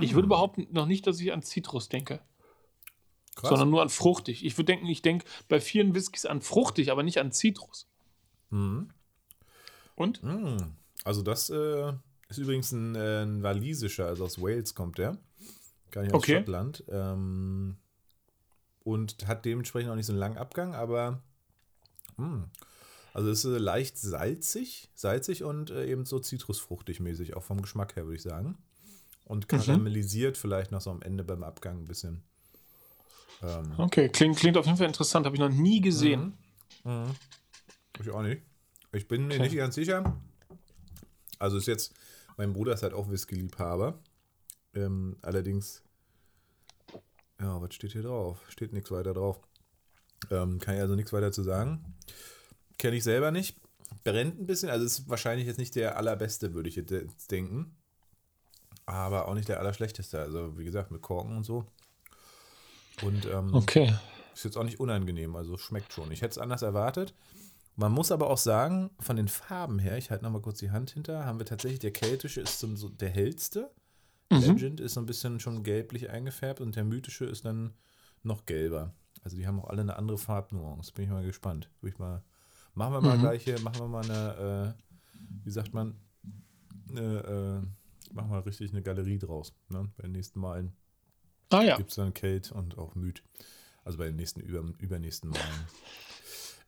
ich 0.00 0.12
Mm. 0.12 0.14
würde 0.14 0.28
behaupten 0.28 0.68
noch 0.70 0.86
nicht, 0.86 1.06
dass 1.08 1.18
ich 1.20 1.32
an 1.32 1.42
Zitrus 1.42 1.88
denke, 1.88 2.20
Krass. 3.34 3.48
sondern 3.50 3.70
nur 3.70 3.82
an 3.82 3.88
fruchtig. 3.88 4.44
Ich 4.44 4.56
würde 4.56 4.66
denken, 4.66 4.86
ich 4.86 5.02
denke 5.02 5.24
bei 5.48 5.60
vielen 5.60 5.94
Whiskys 5.94 6.26
an 6.26 6.42
fruchtig, 6.42 6.92
aber 6.92 7.02
nicht 7.02 7.18
an 7.18 7.32
Zitrus. 7.32 7.88
Mm. 8.50 8.82
Und? 9.96 10.22
Mm. 10.22 10.58
Also 11.04 11.22
das 11.22 11.50
äh, 11.50 11.92
ist 12.30 12.38
übrigens 12.38 12.72
ein, 12.72 12.94
äh, 12.94 13.22
ein 13.22 13.42
walisischer, 13.42 14.06
also 14.06 14.24
aus 14.24 14.40
Wales 14.40 14.74
kommt 14.74 14.98
der. 14.98 15.18
Gar 15.90 16.02
nicht 16.02 16.14
aus 16.14 16.22
Okay. 16.22 16.38
Schottland. 16.38 16.84
Ähm, 16.88 17.76
und 18.84 19.26
hat 19.26 19.44
dementsprechend 19.44 19.90
auch 19.90 19.96
nicht 19.96 20.06
so 20.06 20.12
einen 20.12 20.20
langen 20.20 20.38
Abgang, 20.38 20.74
aber 20.74 21.22
mm. 22.16 22.44
also 23.12 23.30
es 23.30 23.44
ist 23.44 23.52
äh, 23.52 23.58
leicht 23.58 23.98
salzig, 23.98 24.90
salzig 24.94 25.44
und 25.44 25.70
äh, 25.70 25.86
eben 25.86 26.06
so 26.06 26.18
zitrusfruchtig 26.18 27.00
mäßig, 27.00 27.36
auch 27.36 27.42
vom 27.42 27.60
Geschmack 27.62 27.96
her, 27.96 28.04
würde 28.04 28.16
ich 28.16 28.22
sagen. 28.22 28.56
Und 29.24 29.48
karamellisiert 29.48 30.36
vielleicht 30.36 30.72
noch 30.72 30.80
so 30.80 30.90
am 30.90 31.02
Ende 31.02 31.22
beim 31.22 31.44
Abgang 31.44 31.80
ein 31.80 31.84
bisschen. 31.84 32.22
Ähm, 33.42 33.74
Okay, 33.78 34.08
klingt, 34.08 34.38
klingt 34.38 34.56
auf 34.56 34.66
jeden 34.66 34.78
Fall 34.78 34.88
interessant, 34.88 35.26
habe 35.26 35.36
ich 35.36 35.40
noch 35.40 35.50
nie 35.50 35.80
gesehen. 35.80 36.36
Mhm. 36.84 37.14
Ich 38.00 38.10
auch 38.10 38.22
nicht. 38.22 38.42
Ich 38.92 39.06
bin 39.06 39.26
mir 39.26 39.34
Okay. 39.34 39.42
nicht 39.44 39.56
ganz 39.56 39.74
sicher. 39.74 40.18
Also 41.38 41.58
ist 41.58 41.66
jetzt 41.66 41.94
Mein 42.40 42.54
Bruder 42.54 42.72
ist 42.72 42.82
halt 42.82 42.94
auch 42.94 43.10
Whisky-Liebhaber. 43.10 43.98
Ähm, 44.72 45.18
allerdings, 45.20 45.82
ja, 47.38 47.60
was 47.60 47.74
steht 47.74 47.92
hier 47.92 48.00
drauf? 48.00 48.40
Steht 48.48 48.72
nichts 48.72 48.90
weiter 48.90 49.12
drauf. 49.12 49.38
Ähm, 50.30 50.58
kann 50.58 50.74
ich 50.74 50.80
also 50.80 50.94
nichts 50.94 51.12
weiter 51.12 51.32
zu 51.32 51.42
sagen. 51.42 51.84
Kenne 52.78 52.96
ich 52.96 53.04
selber 53.04 53.30
nicht. 53.30 53.60
Brennt 54.04 54.40
ein 54.40 54.46
bisschen, 54.46 54.70
also 54.70 54.86
ist 54.86 55.06
wahrscheinlich 55.06 55.46
jetzt 55.48 55.58
nicht 55.58 55.74
der 55.74 55.98
allerbeste, 55.98 56.54
würde 56.54 56.70
ich 56.70 56.76
jetzt 56.76 57.30
denken. 57.30 57.76
Aber 58.86 59.28
auch 59.28 59.34
nicht 59.34 59.50
der 59.50 59.60
allerschlechteste. 59.60 60.18
Also, 60.18 60.56
wie 60.56 60.64
gesagt, 60.64 60.90
mit 60.90 61.02
Korken 61.02 61.36
und 61.36 61.44
so. 61.44 61.66
Und 63.02 63.26
ähm, 63.26 63.52
okay. 63.52 63.94
ist 64.32 64.46
jetzt 64.46 64.56
auch 64.56 64.64
nicht 64.64 64.80
unangenehm, 64.80 65.36
also 65.36 65.58
schmeckt 65.58 65.92
schon. 65.92 66.10
Ich 66.10 66.22
hätte 66.22 66.32
es 66.32 66.38
anders 66.38 66.62
erwartet. 66.62 67.12
Man 67.76 67.92
muss 67.92 68.12
aber 68.12 68.28
auch 68.28 68.38
sagen, 68.38 68.90
von 68.98 69.16
den 69.16 69.28
Farben 69.28 69.78
her, 69.78 69.96
ich 69.96 70.10
halte 70.10 70.24
nochmal 70.24 70.42
kurz 70.42 70.58
die 70.58 70.70
Hand 70.70 70.90
hinter, 70.90 71.24
haben 71.24 71.38
wir 71.38 71.46
tatsächlich, 71.46 71.80
der 71.80 71.92
keltische 71.92 72.40
ist 72.40 72.58
so, 72.60 72.88
der 72.88 73.10
hellste. 73.10 73.70
Mhm. 74.30 74.40
Legend 74.40 74.80
ist 74.80 74.94
so 74.94 75.00
ein 75.00 75.06
bisschen 75.06 75.40
schon 75.40 75.62
gelblich 75.62 76.10
eingefärbt 76.10 76.60
und 76.60 76.76
der 76.76 76.84
mythische 76.84 77.24
ist 77.24 77.44
dann 77.44 77.74
noch 78.22 78.46
gelber. 78.46 78.94
Also 79.22 79.36
die 79.36 79.46
haben 79.46 79.60
auch 79.60 79.68
alle 79.68 79.82
eine 79.82 79.96
andere 79.96 80.18
Farbnuance. 80.18 80.92
Bin 80.92 81.04
ich 81.04 81.10
mal 81.10 81.24
gespannt. 81.24 81.70
ich 81.82 81.98
mal, 81.98 82.22
machen 82.74 82.92
wir 82.92 83.00
mal 83.00 83.16
mhm. 83.16 83.22
gleich 83.22 83.44
hier, 83.44 83.60
machen 83.60 83.80
wir 83.80 83.88
mal 83.88 84.04
eine, 84.04 84.76
äh, 84.76 84.82
wie 85.44 85.50
sagt 85.50 85.74
man, 85.74 85.96
eine, 86.90 87.00
äh, 87.00 88.14
machen 88.14 88.30
wir 88.30 88.46
richtig 88.46 88.70
eine 88.70 88.82
Galerie 88.82 89.18
draus. 89.18 89.54
Ne? 89.68 89.90
Bei 89.96 90.04
den 90.04 90.12
nächsten 90.12 90.40
Malen 90.40 90.72
ah, 91.50 91.62
ja. 91.62 91.76
gibt 91.76 91.90
es 91.90 91.96
dann 91.96 92.14
Kate 92.14 92.52
und 92.54 92.78
auch 92.78 92.94
Myth. 92.94 93.22
Also 93.84 93.98
bei 93.98 94.06
den 94.06 94.16
nächsten, 94.16 94.40
über, 94.40 94.62
übernächsten 94.78 95.30
Malen. 95.30 95.66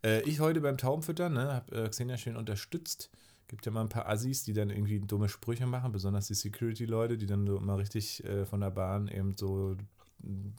Äh, 0.04 0.22
ich 0.22 0.40
heute 0.40 0.60
beim 0.60 0.76
Taubenfüttern, 0.76 1.32
ne, 1.32 1.52
habe 1.52 1.84
äh, 1.84 1.88
Xenia 1.88 2.16
schön 2.16 2.36
unterstützt. 2.36 3.10
Gibt 3.48 3.66
ja 3.66 3.72
mal 3.72 3.82
ein 3.82 3.88
paar 3.88 4.08
Assis, 4.08 4.44
die 4.44 4.52
dann 4.52 4.70
irgendwie 4.70 5.00
dumme 5.00 5.28
Sprüche 5.28 5.66
machen, 5.66 5.92
besonders 5.92 6.26
die 6.26 6.34
Security-Leute, 6.34 7.18
die 7.18 7.26
dann 7.26 7.46
so 7.46 7.56
immer 7.56 7.78
richtig 7.78 8.24
äh, 8.24 8.46
von 8.46 8.60
der 8.60 8.70
Bahn 8.70 9.08
eben 9.08 9.36
so 9.36 9.76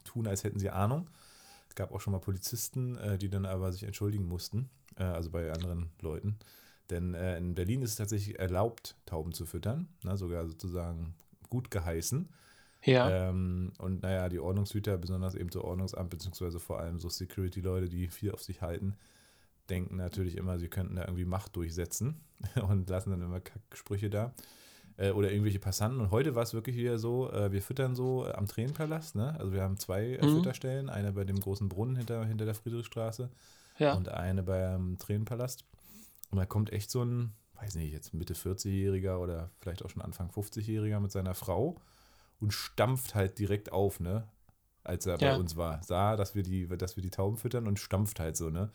tun, 0.03 0.27
als 0.27 0.43
hätten 0.43 0.59
sie 0.59 0.69
Ahnung. 0.69 1.09
Es 1.69 1.75
gab 1.75 1.91
auch 1.91 2.01
schon 2.01 2.13
mal 2.13 2.19
Polizisten, 2.19 2.97
äh, 2.97 3.17
die 3.17 3.29
dann 3.29 3.45
aber 3.45 3.71
sich 3.71 3.83
entschuldigen 3.83 4.27
mussten, 4.27 4.69
äh, 4.97 5.03
also 5.03 5.31
bei 5.31 5.51
anderen 5.51 5.89
Leuten. 6.01 6.37
Denn 6.89 7.13
äh, 7.13 7.37
in 7.37 7.55
Berlin 7.55 7.81
ist 7.81 7.91
es 7.91 7.95
tatsächlich 7.95 8.37
erlaubt, 8.37 8.95
Tauben 9.05 9.31
zu 9.31 9.45
füttern, 9.45 9.87
ne, 10.03 10.15
sogar 10.17 10.45
sozusagen 10.45 11.15
gut 11.49 11.71
geheißen. 11.71 12.29
Ja. 12.83 13.29
Ähm, 13.29 13.71
und 13.79 14.03
naja, 14.03 14.27
die 14.29 14.39
Ordnungshüter, 14.39 14.97
besonders 14.97 15.35
eben 15.35 15.49
so 15.49 15.63
Ordnungsamt, 15.63 16.09
beziehungsweise 16.09 16.59
vor 16.59 16.79
allem 16.79 16.99
so 16.99 17.09
Security-Leute, 17.09 17.87
die 17.89 18.07
viel 18.09 18.31
auf 18.31 18.43
sich 18.43 18.61
halten, 18.61 18.95
denken 19.69 19.95
natürlich 19.97 20.37
immer, 20.37 20.59
sie 20.59 20.67
könnten 20.67 20.95
da 20.95 21.03
irgendwie 21.03 21.25
Macht 21.25 21.55
durchsetzen 21.55 22.21
und 22.69 22.89
lassen 22.89 23.11
dann 23.11 23.21
immer 23.21 23.39
Kacksprüche 23.39 24.09
da. 24.09 24.33
Äh, 24.97 25.11
oder 25.11 25.31
irgendwelche 25.31 25.59
Passanten. 25.59 25.99
Und 25.99 26.11
heute 26.11 26.35
war 26.35 26.43
es 26.43 26.53
wirklich 26.53 26.75
wieder 26.75 26.99
so, 26.99 27.31
äh, 27.31 27.51
wir 27.51 27.61
füttern 27.61 27.95
so 27.95 28.27
äh, 28.27 28.33
am 28.33 28.45
Tränenpalast, 28.45 29.15
ne? 29.15 29.35
Also 29.39 29.51
wir 29.51 29.63
haben 29.63 29.77
zwei 29.77 30.19
mhm. 30.21 30.35
Fütterstellen, 30.35 30.89
eine 30.89 31.13
bei 31.13 31.23
dem 31.23 31.39
großen 31.39 31.67
Brunnen 31.67 31.95
hinter, 31.95 32.23
hinter 32.25 32.45
der 32.45 32.53
Friedrichstraße 32.53 33.31
ja. 33.79 33.93
und 33.95 34.09
eine 34.09 34.43
beim 34.43 34.97
Tränenpalast. 34.99 35.65
Und 36.29 36.37
da 36.37 36.45
kommt 36.45 36.71
echt 36.71 36.91
so 36.91 37.03
ein, 37.03 37.33
weiß 37.55 37.75
nicht, 37.75 37.91
jetzt 37.91 38.13
Mitte 38.13 38.35
40-Jähriger 38.35 39.17
oder 39.17 39.49
vielleicht 39.59 39.83
auch 39.83 39.89
schon 39.89 40.03
Anfang 40.03 40.29
50-Jähriger 40.29 40.99
mit 40.99 41.11
seiner 41.11 41.33
Frau 41.33 41.77
und 42.39 42.53
stampft 42.53 43.15
halt 43.15 43.39
direkt 43.39 43.71
auf, 43.71 43.99
ne? 43.99 44.27
Als 44.83 45.05
er 45.07 45.17
ja. 45.17 45.31
bei 45.31 45.39
uns 45.39 45.55
war. 45.55 45.81
Sah, 45.81 46.17
dass 46.17 46.35
wir 46.35 46.43
die, 46.43 46.67
dass 46.67 46.97
wir 46.97 47.03
die 47.03 47.09
Tauben 47.09 47.37
füttern 47.37 47.67
und 47.67 47.79
stampft 47.79 48.19
halt 48.19 48.37
so, 48.37 48.49
ne? 48.51 48.69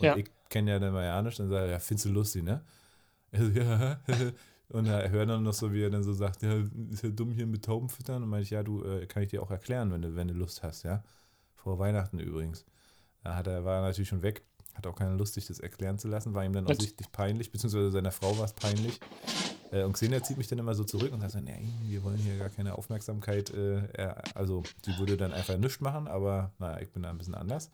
Und 0.00 0.06
ja. 0.06 0.16
ich 0.16 0.26
kenne 0.48 0.72
ja 0.72 0.78
den 0.78 0.92
Marianisch 0.92 1.40
und 1.40 1.48
sage, 1.48 1.70
ja, 1.70 1.78
findest 1.78 2.06
du 2.06 2.10
lustig, 2.10 2.42
ne? 2.42 2.62
ja. 3.32 4.00
Und 4.70 4.86
er 4.86 5.10
hört 5.10 5.28
dann 5.28 5.42
noch 5.42 5.52
so, 5.52 5.72
wie 5.72 5.82
er 5.82 5.90
dann 5.90 6.02
so 6.02 6.12
sagt, 6.12 6.42
ja, 6.42 6.54
ist 6.90 7.02
ja 7.04 7.10
dumm 7.10 7.30
hier 7.30 7.46
mit 7.46 7.64
Tauben 7.64 7.88
füttern. 7.88 8.22
Und 8.22 8.30
meinte 8.30 8.44
ich, 8.44 8.50
ja, 8.50 8.62
du, 8.62 8.82
äh, 8.82 9.06
kann 9.06 9.22
ich 9.22 9.28
dir 9.28 9.42
auch 9.42 9.50
erklären, 9.50 9.92
wenn 9.92 10.02
du, 10.02 10.16
wenn 10.16 10.26
du 10.26 10.34
Lust 10.34 10.62
hast, 10.62 10.84
ja. 10.84 11.04
Vor 11.54 11.78
Weihnachten 11.78 12.18
übrigens. 12.18 12.64
Da 13.22 13.36
hat 13.36 13.46
er, 13.46 13.64
war 13.64 13.76
er 13.76 13.82
natürlich 13.82 14.08
schon 14.08 14.22
weg, 14.22 14.42
hat 14.74 14.86
auch 14.86 14.96
keine 14.96 15.16
Lust, 15.16 15.34
sich 15.34 15.46
das 15.46 15.60
erklären 15.60 15.98
zu 15.98 16.08
lassen, 16.08 16.34
war 16.34 16.44
ihm 16.44 16.52
dann 16.52 16.66
auch 16.66 16.74
sichtlich 16.74 17.12
peinlich, 17.12 17.52
beziehungsweise 17.52 17.90
seiner 17.90 18.10
Frau 18.10 18.36
war 18.38 18.46
es 18.46 18.52
peinlich. 18.52 18.98
Äh, 19.70 19.84
und 19.84 19.92
Xenia 19.92 20.22
zieht 20.22 20.38
mich 20.38 20.48
dann 20.48 20.58
immer 20.58 20.74
so 20.74 20.84
zurück 20.84 21.12
und 21.12 21.20
sagt, 21.20 21.44
nee, 21.44 21.68
wir 21.82 22.02
wollen 22.02 22.18
hier 22.18 22.38
gar 22.38 22.50
keine 22.50 22.76
Aufmerksamkeit. 22.76 23.50
Äh, 23.50 24.14
also, 24.34 24.62
sie 24.84 24.98
würde 24.98 25.16
dann 25.16 25.32
einfach 25.32 25.56
nichts 25.56 25.80
machen, 25.80 26.08
aber 26.08 26.52
naja, 26.58 26.80
ich 26.80 26.90
bin 26.90 27.02
da 27.02 27.10
ein 27.10 27.18
bisschen 27.18 27.34
anders 27.34 27.70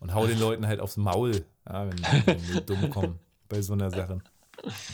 und 0.00 0.14
hau 0.14 0.26
den 0.26 0.38
Leuten 0.38 0.66
halt 0.66 0.80
aufs 0.80 0.96
Maul, 0.96 1.44
ja, 1.66 1.88
wenn, 1.88 2.26
wenn 2.26 2.38
die 2.38 2.64
dumm 2.66 2.90
kommen 2.90 3.18
bei 3.48 3.62
so 3.62 3.72
einer 3.72 3.90
Sache. 3.90 4.20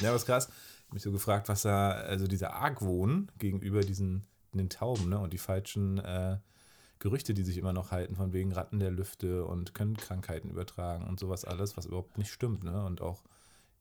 Ja, 0.01 0.13
was 0.13 0.27
krass. 0.27 0.49
Ich 0.49 0.85
habe 0.87 0.95
mich 0.95 1.03
so 1.03 1.13
gefragt, 1.13 1.49
was 1.49 1.63
da, 1.63 1.91
also 1.91 2.27
dieser 2.27 2.55
Argwohn 2.55 3.31
gegenüber 3.39 3.83
diesen 3.83 4.27
den 4.59 4.69
Tauben 4.69 5.09
ne, 5.09 5.19
und 5.19 5.33
die 5.33 5.39
falschen 5.39 5.99
äh, 5.99 6.39
Gerüchte, 6.99 7.35
die 7.35 7.45
sich 7.45 7.57
immer 7.57 7.73
noch 7.73 7.93
halten, 7.93 8.17
von 8.17 8.33
wegen 8.33 8.53
Ratten 8.53 8.79
der 8.79 8.91
Lüfte 8.91 9.45
und 9.45 9.75
können 9.75 9.97
Krankheiten 9.97 10.51
übertragen 10.51 11.07
und 11.07 11.19
sowas 11.19 11.45
alles, 11.45 11.77
was 11.77 11.87
überhaupt 11.87 12.19
nicht 12.19 12.33
stimmt. 12.33 12.65
Ne? 12.65 12.85
Und 12.85 13.01
auch 13.01 13.23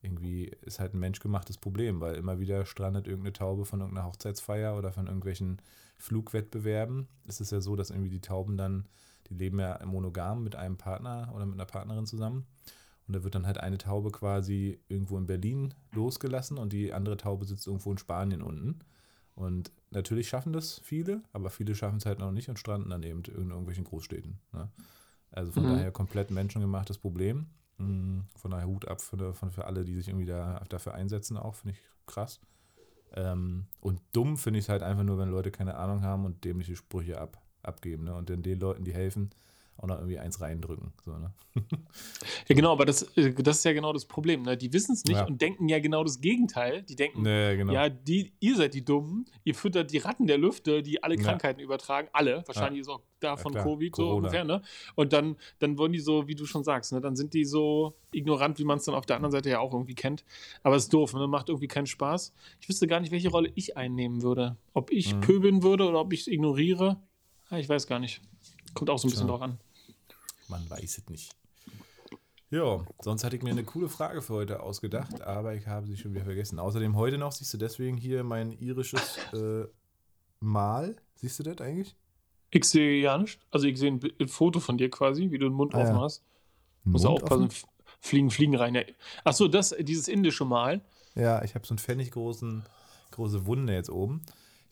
irgendwie 0.01 0.45
ist 0.61 0.79
halt 0.79 0.93
ein 0.93 0.99
menschgemachtes 0.99 1.57
Problem, 1.57 1.99
weil 1.99 2.15
immer 2.15 2.39
wieder 2.39 2.65
strandet 2.65 3.07
irgendeine 3.07 3.33
Taube 3.33 3.65
von 3.65 3.81
irgendeiner 3.81 4.07
Hochzeitsfeier 4.07 4.77
oder 4.77 4.93
von 4.93 5.07
irgendwelchen 5.07 5.61
Flugwettbewerben. 5.97 7.09
Es 7.27 7.41
ist 7.41 7.51
ja 7.51 7.59
so, 7.59 7.75
dass 7.75 7.89
irgendwie 7.89 8.09
die 8.09 8.21
Tauben 8.21 8.55
dann 8.55 8.87
die 9.29 9.35
leben 9.35 9.59
ja 9.59 9.79
monogam 9.85 10.43
mit 10.43 10.55
einem 10.55 10.77
Partner 10.77 11.31
oder 11.33 11.45
mit 11.45 11.55
einer 11.55 11.65
Partnerin 11.65 12.05
zusammen. 12.05 12.47
Und 13.07 13.15
da 13.15 13.23
wird 13.23 13.33
dann 13.33 13.47
halt 13.47 13.59
eine 13.59 13.79
Taube 13.79 14.11
quasi 14.11 14.79
irgendwo 14.87 15.17
in 15.17 15.25
Berlin 15.25 15.73
losgelassen 15.93 16.57
und 16.57 16.73
die 16.73 16.93
andere 16.93 17.17
Taube 17.17 17.45
sitzt 17.45 17.65
irgendwo 17.65 17.91
in 17.91 17.97
Spanien 17.97 18.41
unten. 18.41 18.79
Und 19.33 19.71
natürlich 19.89 20.29
schaffen 20.29 20.53
das 20.53 20.79
viele, 20.83 21.23
aber 21.33 21.49
viele 21.49 21.73
schaffen 21.73 21.97
es 21.97 22.05
halt 22.05 22.19
noch 22.19 22.31
nicht 22.31 22.49
und 22.49 22.59
stranden 22.59 22.89
dann 22.89 23.03
eben 23.03 23.23
in 23.23 23.49
irgendwelchen 23.49 23.85
Großstädten. 23.85 24.37
Ne? 24.51 24.69
Also 25.31 25.51
von 25.51 25.63
mhm. 25.63 25.69
daher 25.69 25.91
komplett 25.91 26.29
menschengemachtes 26.29 26.97
Problem. 26.97 27.47
Mhm. 27.77 28.25
Von 28.35 28.51
daher 28.51 28.67
Hut 28.67 28.87
ab 28.87 29.01
für, 29.01 29.33
für 29.33 29.65
alle, 29.65 29.85
die 29.85 29.95
sich 29.95 30.07
irgendwie 30.07 30.25
da, 30.25 30.63
dafür 30.69 30.93
einsetzen, 30.93 31.37
auch, 31.37 31.55
finde 31.55 31.75
ich 31.75 31.81
krass. 32.05 32.39
Ähm, 33.13 33.65
und 33.79 34.01
dumm 34.11 34.37
finde 34.37 34.59
ich 34.59 34.65
es 34.65 34.69
halt 34.69 34.83
einfach 34.83 35.03
nur, 35.03 35.17
wenn 35.17 35.29
Leute 35.29 35.51
keine 35.51 35.75
Ahnung 35.75 36.03
haben 36.03 36.25
und 36.25 36.43
dämliche 36.43 36.75
Sprüche 36.75 37.19
ab, 37.19 37.41
abgeben. 37.63 38.05
Ne? 38.05 38.13
Und 38.15 38.29
dann 38.29 38.41
den 38.41 38.59
Leuten, 38.59 38.83
die 38.83 38.93
helfen, 38.93 39.31
auch 39.81 39.87
noch 39.87 39.97
irgendwie 39.97 40.19
eins 40.19 40.41
reindrücken. 40.41 40.91
So, 41.05 41.11
ne? 41.17 41.31
ja, 42.47 42.55
genau, 42.55 42.73
aber 42.73 42.85
das, 42.85 43.03
äh, 43.15 43.33
das 43.33 43.59
ist 43.59 43.65
ja 43.65 43.73
genau 43.73 43.93
das 43.93 44.05
Problem. 44.05 44.43
Ne? 44.43 44.57
Die 44.57 44.73
wissen 44.73 44.93
es 44.93 45.05
nicht 45.05 45.17
ja. 45.17 45.25
und 45.25 45.41
denken 45.41 45.69
ja 45.69 45.79
genau 45.79 46.03
das 46.03 46.19
Gegenteil. 46.19 46.83
Die 46.83 46.95
denken, 46.95 47.21
nee, 47.21 47.55
genau. 47.55 47.71
ja, 47.71 47.87
die, 47.87 48.33
ihr 48.39 48.55
seid 48.55 48.73
die 48.73 48.83
Dummen, 48.83 49.25
ihr 49.43 49.55
füttert 49.55 49.91
die 49.91 49.99
Ratten 49.99 50.27
der 50.27 50.37
Lüfte, 50.37 50.83
die 50.83 51.01
alle 51.01 51.15
Krankheiten 51.15 51.59
ja. 51.59 51.65
übertragen, 51.65 52.09
alle. 52.11 52.43
Wahrscheinlich 52.45 52.85
ja. 52.85 52.93
ist 52.93 52.99
auch 52.99 53.01
davon 53.19 53.53
Covid 53.53 53.91
Corona. 53.93 54.11
so 54.11 54.17
ungefähr. 54.17 54.43
Ne? 54.43 54.61
Und 54.95 55.13
dann, 55.13 55.37
dann 55.59 55.77
wollen 55.77 55.93
die 55.93 55.99
so, 55.99 56.27
wie 56.27 56.35
du 56.35 56.45
schon 56.45 56.63
sagst, 56.63 56.91
ne? 56.91 56.99
dann 56.99 57.15
sind 57.15 57.33
die 57.33 57.45
so 57.45 57.95
ignorant, 58.11 58.59
wie 58.59 58.65
man 58.65 58.79
es 58.79 58.85
dann 58.85 58.95
auf 58.95 59.05
der 59.05 59.15
anderen 59.15 59.31
Seite 59.31 59.49
ja 59.49 59.59
auch 59.59 59.73
irgendwie 59.73 59.95
kennt. 59.95 60.25
Aber 60.63 60.75
es 60.75 60.83
ist 60.83 60.93
doof, 60.93 61.13
ne? 61.13 61.27
macht 61.27 61.49
irgendwie 61.49 61.67
keinen 61.67 61.87
Spaß. 61.87 62.33
Ich 62.59 62.67
wüsste 62.67 62.87
gar 62.87 62.99
nicht, 62.99 63.11
welche 63.11 63.29
Rolle 63.29 63.51
ich 63.55 63.77
einnehmen 63.77 64.21
würde. 64.21 64.57
Ob 64.73 64.91
ich 64.91 65.15
mhm. 65.15 65.21
pöbeln 65.21 65.63
würde 65.63 65.87
oder 65.87 66.01
ob 66.01 66.11
ich 66.11 66.21
es 66.21 66.27
ignoriere. 66.27 66.97
Ja, 67.51 67.57
ich 67.57 67.67
weiß 67.67 67.87
gar 67.87 67.99
nicht. 67.99 68.21
Kommt 68.73 68.89
auch 68.89 68.99
so 68.99 69.07
ein 69.07 69.11
bisschen 69.11 69.27
drauf 69.27 69.41
an. 69.41 69.59
Man 70.47 70.69
weiß 70.69 70.99
es 70.99 71.09
nicht. 71.09 71.35
Ja, 72.51 72.83
sonst 73.01 73.23
hatte 73.23 73.35
ich 73.35 73.43
mir 73.43 73.51
eine 73.51 73.63
coole 73.63 73.89
Frage 73.89 74.23
für 74.23 74.33
heute 74.33 74.63
ausgedacht, 74.63 75.21
aber 75.21 75.53
ich 75.53 75.67
habe 75.67 75.85
sie 75.85 75.97
schon 75.97 76.13
wieder 76.13 76.25
vergessen. 76.25 76.57
Außerdem 76.57 76.95
heute 76.95 77.19
noch, 77.19 77.31
siehst 77.31 77.53
du 77.53 77.57
deswegen 77.57 77.95
hier 77.95 78.23
mein 78.23 78.53
irisches 78.53 79.17
äh, 79.33 79.65
Mal. 80.39 80.95
Siehst 81.15 81.37
du 81.39 81.43
das 81.43 81.59
eigentlich? 81.59 81.95
Ich 82.49 82.65
sehe 82.65 83.01
ja 83.01 83.17
nicht. 83.17 83.39
Also 83.51 83.67
ich 83.67 83.77
sehe 83.77 83.91
ein, 83.91 83.99
ein, 84.19 84.27
Foto 84.27 84.59
von 84.59 84.77
dir 84.79 84.89
quasi, 84.89 85.29
wie 85.29 85.37
du 85.37 85.47
den 85.47 85.53
Mund 85.53 85.75
ah, 85.75 85.81
offen 85.81 85.95
ja. 85.95 86.01
hast. 86.01 86.23
Muss 86.83 87.05
aufpassen, 87.05 87.49
fliegen, 87.99 88.31
fliegen 88.31 88.55
rein. 88.55 88.83
Achso, 89.23 89.47
das, 89.47 89.75
dieses 89.79 90.07
indische 90.07 90.45
Mal. 90.45 90.81
Ja, 91.13 91.43
ich 91.43 91.53
habe 91.53 91.67
so 91.67 91.73
einen 91.73 91.79
pfennig 91.79 92.11
großen, 92.11 92.63
große 93.11 93.45
Wunde 93.45 93.73
jetzt 93.73 93.91
oben. 93.91 94.23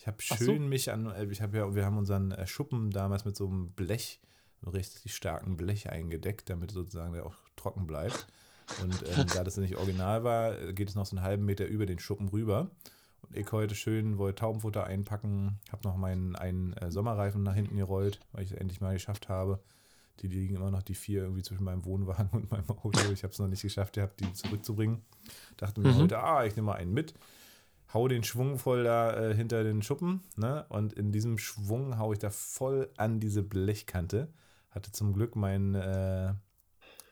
Ich 0.07 0.11
habe 0.11 0.21
schön 0.21 0.61
so. 0.61 0.67
mich 0.69 0.89
an, 0.89 1.07
äh, 1.07 1.25
ich 1.25 1.41
habe 1.41 1.57
ja, 1.57 1.75
wir 1.75 1.83
haben 1.83 1.97
unseren 1.97 2.31
äh, 2.31 2.47
Schuppen 2.47 2.91
damals 2.91 3.25
mit 3.25 3.35
so 3.35 3.47
einem 3.47 3.71
Blech, 3.71 4.21
einem 4.61 4.71
richtig 4.71 5.13
starken 5.13 5.57
Blech 5.57 5.89
eingedeckt, 5.89 6.49
damit 6.49 6.71
sozusagen 6.71 7.11
der 7.11 7.25
auch 7.25 7.35
trocken 7.57 7.87
bleibt. 7.87 8.25
Und 8.81 9.03
ähm, 9.05 9.25
da 9.33 9.43
das 9.43 9.57
nicht 9.57 9.75
original 9.75 10.23
war, 10.23 10.55
geht 10.71 10.87
es 10.87 10.95
noch 10.95 11.05
so 11.05 11.17
einen 11.17 11.25
halben 11.25 11.43
Meter 11.43 11.65
über 11.65 11.85
den 11.85 11.99
Schuppen 11.99 12.29
rüber. 12.29 12.71
Und 13.21 13.35
ich 13.35 13.51
heute 13.51 13.75
schön 13.75 14.17
wollte 14.17 14.39
Taubenfutter 14.39 14.85
einpacken, 14.85 15.59
habe 15.73 15.85
noch 15.85 15.97
meinen 15.97 16.37
einen 16.37 16.71
äh, 16.73 16.89
Sommerreifen 16.89 17.43
nach 17.43 17.55
hinten 17.55 17.75
gerollt, 17.75 18.21
weil 18.31 18.43
ich 18.43 18.51
es 18.51 18.57
endlich 18.57 18.79
mal 18.79 18.93
geschafft 18.93 19.27
habe. 19.27 19.59
Die, 20.21 20.27
liegen 20.29 20.55
immer 20.55 20.71
noch 20.71 20.83
die 20.83 20.95
vier 20.95 21.23
irgendwie 21.23 21.43
zwischen 21.43 21.65
meinem 21.65 21.83
Wohnwagen 21.83 22.29
und 22.31 22.49
meinem 22.49 22.69
Auto. 22.69 23.11
Ich 23.11 23.23
habe 23.23 23.33
es 23.33 23.39
noch 23.39 23.49
nicht 23.49 23.61
geschafft 23.61 23.95
gehabt, 23.95 24.21
die 24.21 24.31
zurückzubringen. 24.31 25.01
Dachte 25.57 25.81
mir 25.81 25.91
mhm. 25.91 25.97
heute, 25.97 26.19
ah, 26.19 26.45
ich 26.45 26.55
nehme 26.55 26.67
mal 26.67 26.75
einen 26.75 26.93
mit 26.93 27.13
hau 27.93 28.07
den 28.07 28.23
Schwung 28.23 28.59
voll 28.59 28.83
da 28.83 29.29
äh, 29.29 29.35
hinter 29.35 29.63
den 29.63 29.81
Schuppen, 29.81 30.21
ne? 30.35 30.65
Und 30.69 30.93
in 30.93 31.11
diesem 31.11 31.37
Schwung 31.37 31.97
hau 31.97 32.13
ich 32.13 32.19
da 32.19 32.29
voll 32.29 32.89
an 32.97 33.19
diese 33.19 33.43
Blechkante. 33.43 34.27
Hatte 34.71 34.91
zum 34.91 35.13
Glück 35.13 35.35
mein, 35.35 35.75
äh, 35.75 36.33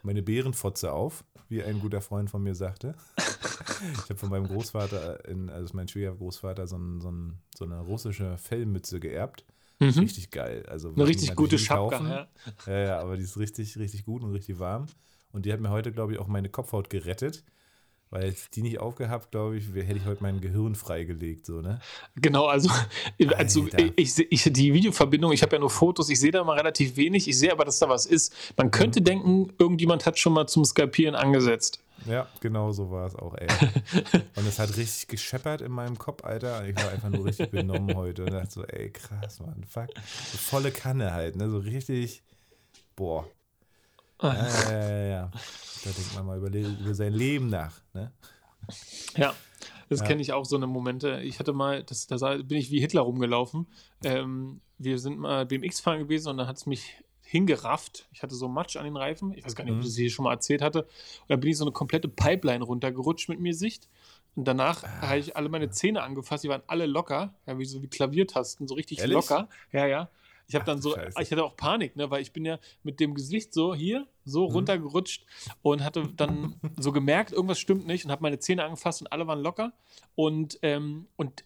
meine 0.03 0.21
Bärenfotze 0.21 0.91
auf, 0.91 1.23
wie 1.49 1.63
ein 1.63 1.79
guter 1.79 2.01
Freund 2.01 2.29
von 2.29 2.43
mir 2.43 2.55
sagte. 2.55 2.95
ich 3.17 4.09
habe 4.09 4.17
von 4.17 4.29
meinem 4.29 4.47
Großvater, 4.47 5.27
in, 5.27 5.49
also 5.49 5.75
mein 5.75 5.87
Schwiegergroßvater, 5.87 6.67
so, 6.67 6.77
ein, 6.77 7.01
so, 7.01 7.11
ein, 7.11 7.39
so 7.55 7.65
eine 7.65 7.79
russische 7.79 8.37
Fellmütze 8.37 8.99
geerbt. 8.99 9.45
Mhm. 9.79 9.89
Richtig 9.89 10.31
geil. 10.31 10.65
Also 10.69 10.93
eine 10.93 11.07
richtig 11.07 11.35
gute 11.35 11.57
Schapka, 11.57 12.03
ja. 12.07 12.27
ja. 12.67 12.85
Ja, 12.85 12.99
aber 12.99 13.17
die 13.17 13.23
ist 13.23 13.37
richtig, 13.37 13.77
richtig 13.77 14.05
gut 14.05 14.23
und 14.23 14.31
richtig 14.31 14.59
warm. 14.59 14.87
Und 15.31 15.45
die 15.45 15.51
hat 15.51 15.59
mir 15.59 15.69
heute, 15.69 15.91
glaube 15.91 16.13
ich, 16.13 16.19
auch 16.19 16.27
meine 16.27 16.49
Kopfhaut 16.49 16.89
gerettet. 16.89 17.43
Weil 18.15 18.29
ich 18.29 18.49
die 18.49 18.61
nicht 18.61 18.79
aufgehabt, 18.79 19.31
glaube 19.31 19.57
ich, 19.57 19.65
hätte 19.73 19.97
ich 19.97 20.05
heute 20.05 20.23
mein 20.23 20.39
Gehirn 20.39 20.73
freigelegt, 20.73 21.45
so, 21.45 21.59
ne? 21.59 21.81
Genau, 22.15 22.45
also, 22.45 22.69
also 23.35 23.67
ich, 23.97 24.17
ich, 24.31 24.43
die 24.53 24.73
Videoverbindung, 24.73 25.33
ich 25.33 25.41
habe 25.41 25.57
ja 25.57 25.59
nur 25.59 25.69
Fotos, 25.69 26.09
ich 26.09 26.17
sehe 26.17 26.31
da 26.31 26.41
mal 26.45 26.55
relativ 26.57 26.95
wenig, 26.95 27.27
ich 27.27 27.37
sehe 27.37 27.51
aber, 27.51 27.65
dass 27.65 27.79
da 27.79 27.89
was 27.89 28.05
ist. 28.05 28.33
Man 28.55 28.71
könnte 28.71 29.01
mhm. 29.01 29.03
denken, 29.03 29.53
irgendjemand 29.59 30.05
hat 30.05 30.17
schon 30.17 30.31
mal 30.31 30.47
zum 30.47 30.63
Skalpieren 30.63 31.13
angesetzt. 31.13 31.83
Ja, 32.05 32.29
genau 32.39 32.71
so 32.71 32.89
war 32.89 33.05
es 33.05 33.15
auch, 33.17 33.35
ey. 33.35 33.49
und 34.37 34.47
es 34.47 34.59
hat 34.59 34.69
richtig 34.77 35.07
gescheppert 35.09 35.59
in 35.59 35.73
meinem 35.73 35.97
Kopf, 35.97 36.23
Alter. 36.23 36.65
Ich 36.65 36.77
war 36.77 36.91
einfach 36.91 37.09
nur 37.09 37.25
richtig 37.25 37.51
benommen 37.51 37.97
heute 37.97 38.23
und 38.23 38.31
dachte 38.31 38.49
so, 38.49 38.63
ey, 38.63 38.91
krass, 38.91 39.41
Mann, 39.41 39.65
fuck. 39.67 39.89
So 40.31 40.37
volle 40.37 40.71
Kanne 40.71 41.11
halt, 41.11 41.35
ne? 41.35 41.49
So 41.49 41.57
richtig, 41.57 42.23
boah. 42.95 43.27
Ja, 44.21 44.33
ja, 44.33 44.71
ja, 44.71 45.05
ja. 45.05 45.31
Da 45.83 45.89
denkt 45.91 46.15
man 46.15 46.25
mal 46.25 46.37
über, 46.37 46.49
über 46.49 46.95
sein 46.95 47.13
Leben 47.13 47.49
nach, 47.49 47.81
ne? 47.93 48.11
Ja. 49.15 49.35
Das 49.89 49.99
ja. 49.99 50.07
kenne 50.07 50.21
ich 50.21 50.33
auch, 50.33 50.45
so 50.45 50.55
eine 50.55 50.67
Momente. 50.67 51.21
Ich 51.21 51.39
hatte 51.39 51.53
mal, 51.53 51.83
das, 51.83 52.07
da 52.07 52.37
bin 52.37 52.57
ich 52.57 52.71
wie 52.71 52.79
Hitler 52.79 53.01
rumgelaufen. 53.01 53.67
Ähm, 54.03 54.61
wir 54.77 54.97
sind 54.99 55.19
mal 55.19 55.45
BMX-Fahren 55.45 55.99
gewesen 55.99 56.29
und 56.29 56.37
dann 56.37 56.47
hat 56.47 56.57
es 56.57 56.65
mich 56.65 57.03
hingerafft. 57.21 58.07
Ich 58.11 58.23
hatte 58.23 58.35
so 58.35 58.47
Matsch 58.47 58.77
an 58.77 58.85
den 58.85 58.97
Reifen. 58.97 59.33
Ich 59.33 59.45
weiß 59.45 59.55
gar 59.55 59.63
nicht, 59.63 59.73
ob 59.73 59.79
ich 59.79 59.85
mhm. 59.85 59.89
das 59.89 59.97
hier 59.97 60.09
schon 60.09 60.23
mal 60.23 60.33
erzählt 60.33 60.61
hatte. 60.61 60.83
Und 60.83 61.29
dann 61.29 61.39
bin 61.39 61.51
ich 61.51 61.57
so 61.57 61.65
eine 61.65 61.71
komplette 61.71 62.07
Pipeline 62.07 62.63
runtergerutscht 62.63 63.29
mit 63.29 63.39
mir 63.39 63.53
Sicht. 63.53 63.87
Und 64.35 64.47
danach 64.47 64.83
ah. 64.83 65.09
habe 65.09 65.19
ich 65.19 65.35
alle 65.35 65.49
meine 65.49 65.69
Zähne 65.69 66.03
angefasst. 66.03 66.43
Die 66.43 66.49
waren 66.49 66.63
alle 66.67 66.85
locker. 66.85 67.33
Ja, 67.45 67.57
wie 67.57 67.65
so 67.65 67.81
wie 67.81 67.87
Klaviertasten, 67.87 68.67
so 68.67 68.75
richtig 68.75 68.99
Ehrlich? 68.99 69.15
locker. 69.15 69.49
Ja, 69.71 69.85
ja. 69.85 70.09
Ich 70.47 70.55
habe 70.55 70.65
dann 70.65 70.81
so, 70.81 70.93
Scheiße. 70.93 71.21
ich 71.21 71.31
hatte 71.31 71.43
auch 71.43 71.55
Panik, 71.55 71.95
ne, 71.95 72.09
weil 72.11 72.21
ich 72.21 72.31
bin 72.31 72.45
ja 72.45 72.59
mit 72.83 72.99
dem 72.99 73.15
Gesicht 73.15 73.53
so 73.53 73.73
hier, 73.73 74.07
so 74.25 74.47
mhm. 74.47 74.55
runtergerutscht 74.55 75.25
und 75.61 75.83
hatte 75.83 76.07
dann 76.15 76.55
so 76.77 76.91
gemerkt, 76.91 77.31
irgendwas 77.31 77.59
stimmt 77.59 77.87
nicht 77.87 78.05
und 78.05 78.11
habe 78.11 78.21
meine 78.21 78.39
Zähne 78.39 78.63
angefasst 78.63 79.01
und 79.01 79.11
alle 79.11 79.27
waren 79.27 79.41
locker. 79.41 79.73
Und, 80.15 80.59
ähm, 80.61 81.07
und 81.15 81.43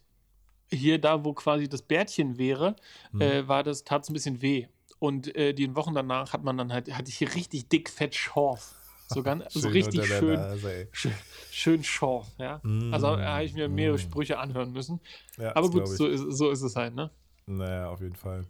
hier 0.70 0.98
da, 0.98 1.24
wo 1.24 1.32
quasi 1.32 1.68
das 1.68 1.82
Bärtchen 1.82 2.38
wäre, 2.38 2.76
mhm. 3.12 3.20
äh, 3.20 3.48
war 3.48 3.62
das, 3.62 3.84
tat 3.84 4.02
es 4.02 4.10
ein 4.10 4.14
bisschen 4.14 4.42
weh. 4.42 4.66
Und 4.98 5.34
äh, 5.34 5.54
die 5.54 5.74
Wochen 5.74 5.94
danach 5.94 6.34
hat 6.34 6.44
man 6.44 6.58
dann 6.58 6.72
halt, 6.72 6.92
hatte 6.92 7.08
ich 7.08 7.16
hier 7.16 7.34
richtig 7.34 7.68
dick 7.68 7.88
fett 7.88 8.14
Schorf. 8.14 8.74
So 9.08 9.22
ganz, 9.24 9.52
schön 9.52 9.62
so 9.62 9.68
richtig 9.68 10.06
schön, 10.06 10.34
Nase, 10.34 10.88
schön, 10.92 11.14
schön 11.50 11.84
Schorf, 11.84 12.28
ja. 12.38 12.60
Mm, 12.62 12.92
also 12.92 13.16
da 13.16 13.32
habe 13.34 13.44
ich 13.44 13.54
mir 13.54 13.68
mehrere 13.68 13.96
mm. 13.96 14.00
Sprüche 14.00 14.38
anhören 14.38 14.72
müssen. 14.72 15.00
Ja, 15.38 15.56
Aber 15.56 15.70
gut, 15.70 15.88
so 15.88 16.06
ist, 16.06 16.20
so 16.20 16.50
ist 16.50 16.62
es 16.62 16.76
halt, 16.76 16.94
ne? 16.94 17.10
Naja, 17.46 17.88
auf 17.88 18.00
jeden 18.00 18.14
Fall. 18.14 18.46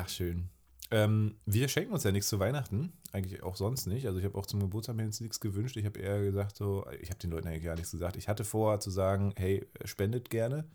Ach, 0.00 0.08
schön. 0.08 0.48
Ähm, 0.92 1.34
wir 1.44 1.66
schenken 1.66 1.92
uns 1.92 2.04
ja 2.04 2.12
nichts 2.12 2.28
zu 2.28 2.38
Weihnachten, 2.38 2.92
eigentlich 3.10 3.42
auch 3.42 3.56
sonst 3.56 3.86
nicht. 3.86 4.06
Also 4.06 4.20
ich 4.20 4.24
habe 4.24 4.38
auch 4.38 4.46
zum 4.46 4.60
Geburtstag 4.60 4.94
mir 4.94 5.04
jetzt 5.04 5.20
nichts 5.20 5.40
gewünscht. 5.40 5.76
Ich 5.76 5.84
habe 5.84 5.98
eher 5.98 6.22
gesagt, 6.22 6.56
so, 6.56 6.86
ich 7.00 7.10
habe 7.10 7.18
den 7.18 7.32
Leuten 7.32 7.48
eigentlich 7.48 7.64
gar 7.64 7.74
nichts 7.74 7.90
gesagt. 7.90 8.16
Ich 8.16 8.28
hatte 8.28 8.44
vor 8.44 8.78
zu 8.78 8.90
sagen, 8.90 9.32
hey, 9.36 9.66
spendet 9.84 10.30
gerne, 10.30 10.66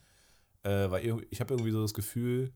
äh, 0.63 0.91
weil 0.91 1.23
ich 1.29 1.39
habe 1.39 1.53
irgendwie 1.53 1.71
so 1.71 1.81
das 1.81 1.93
Gefühl, 1.93 2.51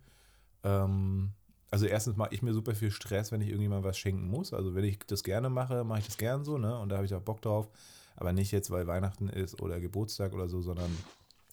ähm, 0.64 1.32
also 1.72 1.86
erstens 1.86 2.18
mache 2.18 2.34
ich 2.34 2.42
mir 2.42 2.54
super 2.54 2.76
viel 2.76 2.92
Stress, 2.92 3.32
wenn 3.32 3.40
ich 3.40 3.48
irgendjemandem 3.48 3.90
was 3.90 3.98
schenken 3.98 4.28
muss. 4.28 4.54
Also 4.54 4.76
wenn 4.76 4.84
ich 4.84 5.00
das 5.08 5.24
gerne 5.24 5.50
mache, 5.50 5.86
mache 5.86 6.00
ich 6.00 6.06
das 6.06 6.18
gern 6.18 6.44
so, 6.44 6.58
ne? 6.58 6.78
Und 6.78 6.90
da 6.90 6.98
habe 6.98 7.06
ich 7.06 7.14
auch 7.14 7.22
Bock 7.22 7.42
drauf. 7.42 7.70
Aber 8.18 8.34
nicht 8.34 8.52
jetzt, 8.52 8.72
weil 8.72 8.88
Weihnachten 8.88 9.30
ist 9.30 9.62
oder 9.62 9.80
Geburtstag 9.80 10.34
oder 10.34 10.50
so, 10.50 10.62
sondern 10.62 10.92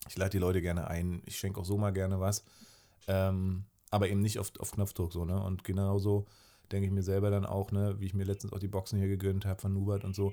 ich 0.09 0.17
lade 0.17 0.31
die 0.31 0.39
Leute 0.39 0.61
gerne 0.61 0.89
ein. 0.89 1.23
Ich 1.25 1.37
schenke 1.37 1.61
auch 1.61 1.65
so 1.65 1.79
mal 1.79 1.93
gerne 1.93 2.19
was. 2.19 2.45
Ähm, 3.07 3.65
aber 3.95 4.09
eben 4.09 4.21
nicht 4.21 4.39
auf, 4.39 4.53
auf 4.59 4.73
Knopfdruck 4.73 5.13
so, 5.13 5.25
ne? 5.25 5.43
Und 5.43 5.65
genauso 5.65 6.27
denke 6.73 6.87
ich 6.87 6.93
mir 6.93 7.03
selber 7.03 7.31
dann 7.31 7.47
auch, 7.47 7.73
ne, 7.73 7.97
wie 7.99 8.07
ich 8.07 8.15
mir 8.15 8.25
letztens 8.25 8.53
auch 8.53 8.59
die 8.59 8.69
Boxen 8.69 8.99
hier 8.99 9.09
gegönnt 9.09 9.45
habe 9.45 9.61
von 9.61 9.73
Nubert 9.73 10.05
und 10.05 10.15
so 10.15 10.33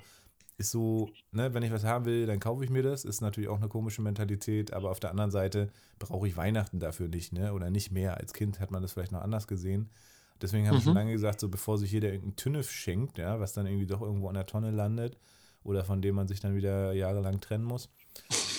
ist 0.62 0.72
so, 0.72 1.10
ne, 1.32 1.54
wenn 1.54 1.64
ich 1.64 1.72
was 1.72 1.84
haben 1.84 2.06
will, 2.06 2.26
dann 2.26 2.40
kaufe 2.40 2.64
ich 2.64 2.70
mir 2.70 2.84
das. 2.84 3.04
Ist 3.04 3.22
natürlich 3.22 3.50
auch 3.50 3.58
eine 3.58 3.68
komische 3.68 4.02
Mentalität, 4.02 4.74
aber 4.74 4.92
auf 4.92 5.00
der 5.00 5.10
anderen 5.10 5.32
Seite 5.32 5.70
brauche 6.00 6.28
ich 6.28 6.38
Weihnachten 6.38 6.80
dafür 6.80 7.08
nicht, 7.08 7.34
ne? 7.34 7.54
Oder 7.54 7.70
nicht 7.70 7.92
mehr. 7.92 8.18
Als 8.18 8.34
Kind 8.34 8.60
hat 8.60 8.72
man 8.72 8.82
das 8.82 8.94
vielleicht 8.94 9.12
noch 9.12 9.22
anders 9.22 9.48
gesehen. 9.48 9.90
Deswegen 10.42 10.66
habe 10.68 10.76
mhm. 10.76 10.80
ich 10.80 10.84
schon 10.84 10.94
mhm. 10.94 11.00
lange 11.00 11.12
gesagt, 11.12 11.40
so 11.40 11.50
bevor 11.50 11.78
sich 11.78 11.92
jeder 11.92 12.10
irgendeinen 12.10 12.36
Tünnef 12.36 12.72
schenkt, 12.72 13.18
ja, 13.18 13.40
was 13.40 13.54
dann 13.54 13.66
irgendwie 13.66 13.88
doch 13.88 14.02
irgendwo 14.02 14.28
an 14.28 14.36
der 14.36 14.46
Tonne 14.46 14.72
landet 14.72 15.18
oder 15.64 15.84
von 15.84 16.02
dem 16.02 16.16
man 16.16 16.28
sich 16.28 16.40
dann 16.40 16.56
wieder 16.56 16.94
jahrelang 16.94 17.40
trennen 17.42 17.66
muss, 17.66 17.90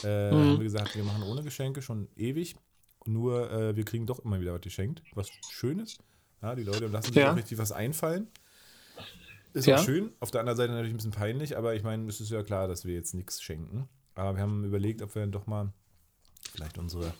äh, 0.04 0.30
mhm. 0.30 0.36
haben 0.36 0.58
wir 0.58 0.64
gesagt, 0.64 0.94
wir 0.96 1.04
machen 1.04 1.22
ohne 1.24 1.42
Geschenke 1.42 1.82
schon 1.82 2.08
ewig. 2.16 2.56
Nur 3.06 3.50
äh, 3.50 3.76
wir 3.76 3.84
kriegen 3.84 4.06
doch 4.06 4.20
immer 4.20 4.40
wieder 4.40 4.54
was 4.54 4.60
geschenkt, 4.60 5.02
was 5.14 5.28
Schönes. 5.50 5.98
Ja, 6.40 6.54
die 6.54 6.64
Leute 6.64 6.86
lassen 6.86 7.12
sich 7.12 7.16
ja. 7.16 7.32
auch 7.32 7.36
richtig 7.36 7.58
was 7.58 7.72
einfallen. 7.72 8.28
Ist 9.54 9.66
ja. 9.66 9.76
auch 9.76 9.84
schön. 9.84 10.12
Auf 10.20 10.30
der 10.30 10.40
anderen 10.40 10.56
Seite 10.56 10.72
natürlich 10.72 10.94
ein 10.94 10.96
bisschen 10.96 11.12
peinlich, 11.12 11.56
aber 11.56 11.74
ich 11.74 11.82
meine, 11.82 12.08
es 12.08 12.20
ist 12.20 12.30
ja 12.30 12.42
klar, 12.42 12.68
dass 12.68 12.84
wir 12.84 12.94
jetzt 12.94 13.14
nichts 13.14 13.42
schenken. 13.42 13.88
Aber 14.14 14.36
wir 14.36 14.42
haben 14.42 14.64
überlegt, 14.64 15.02
ob 15.02 15.14
wir 15.14 15.22
dann 15.22 15.32
doch 15.32 15.46
mal 15.46 15.72
vielleicht 16.52 16.78
unsere 16.78 17.12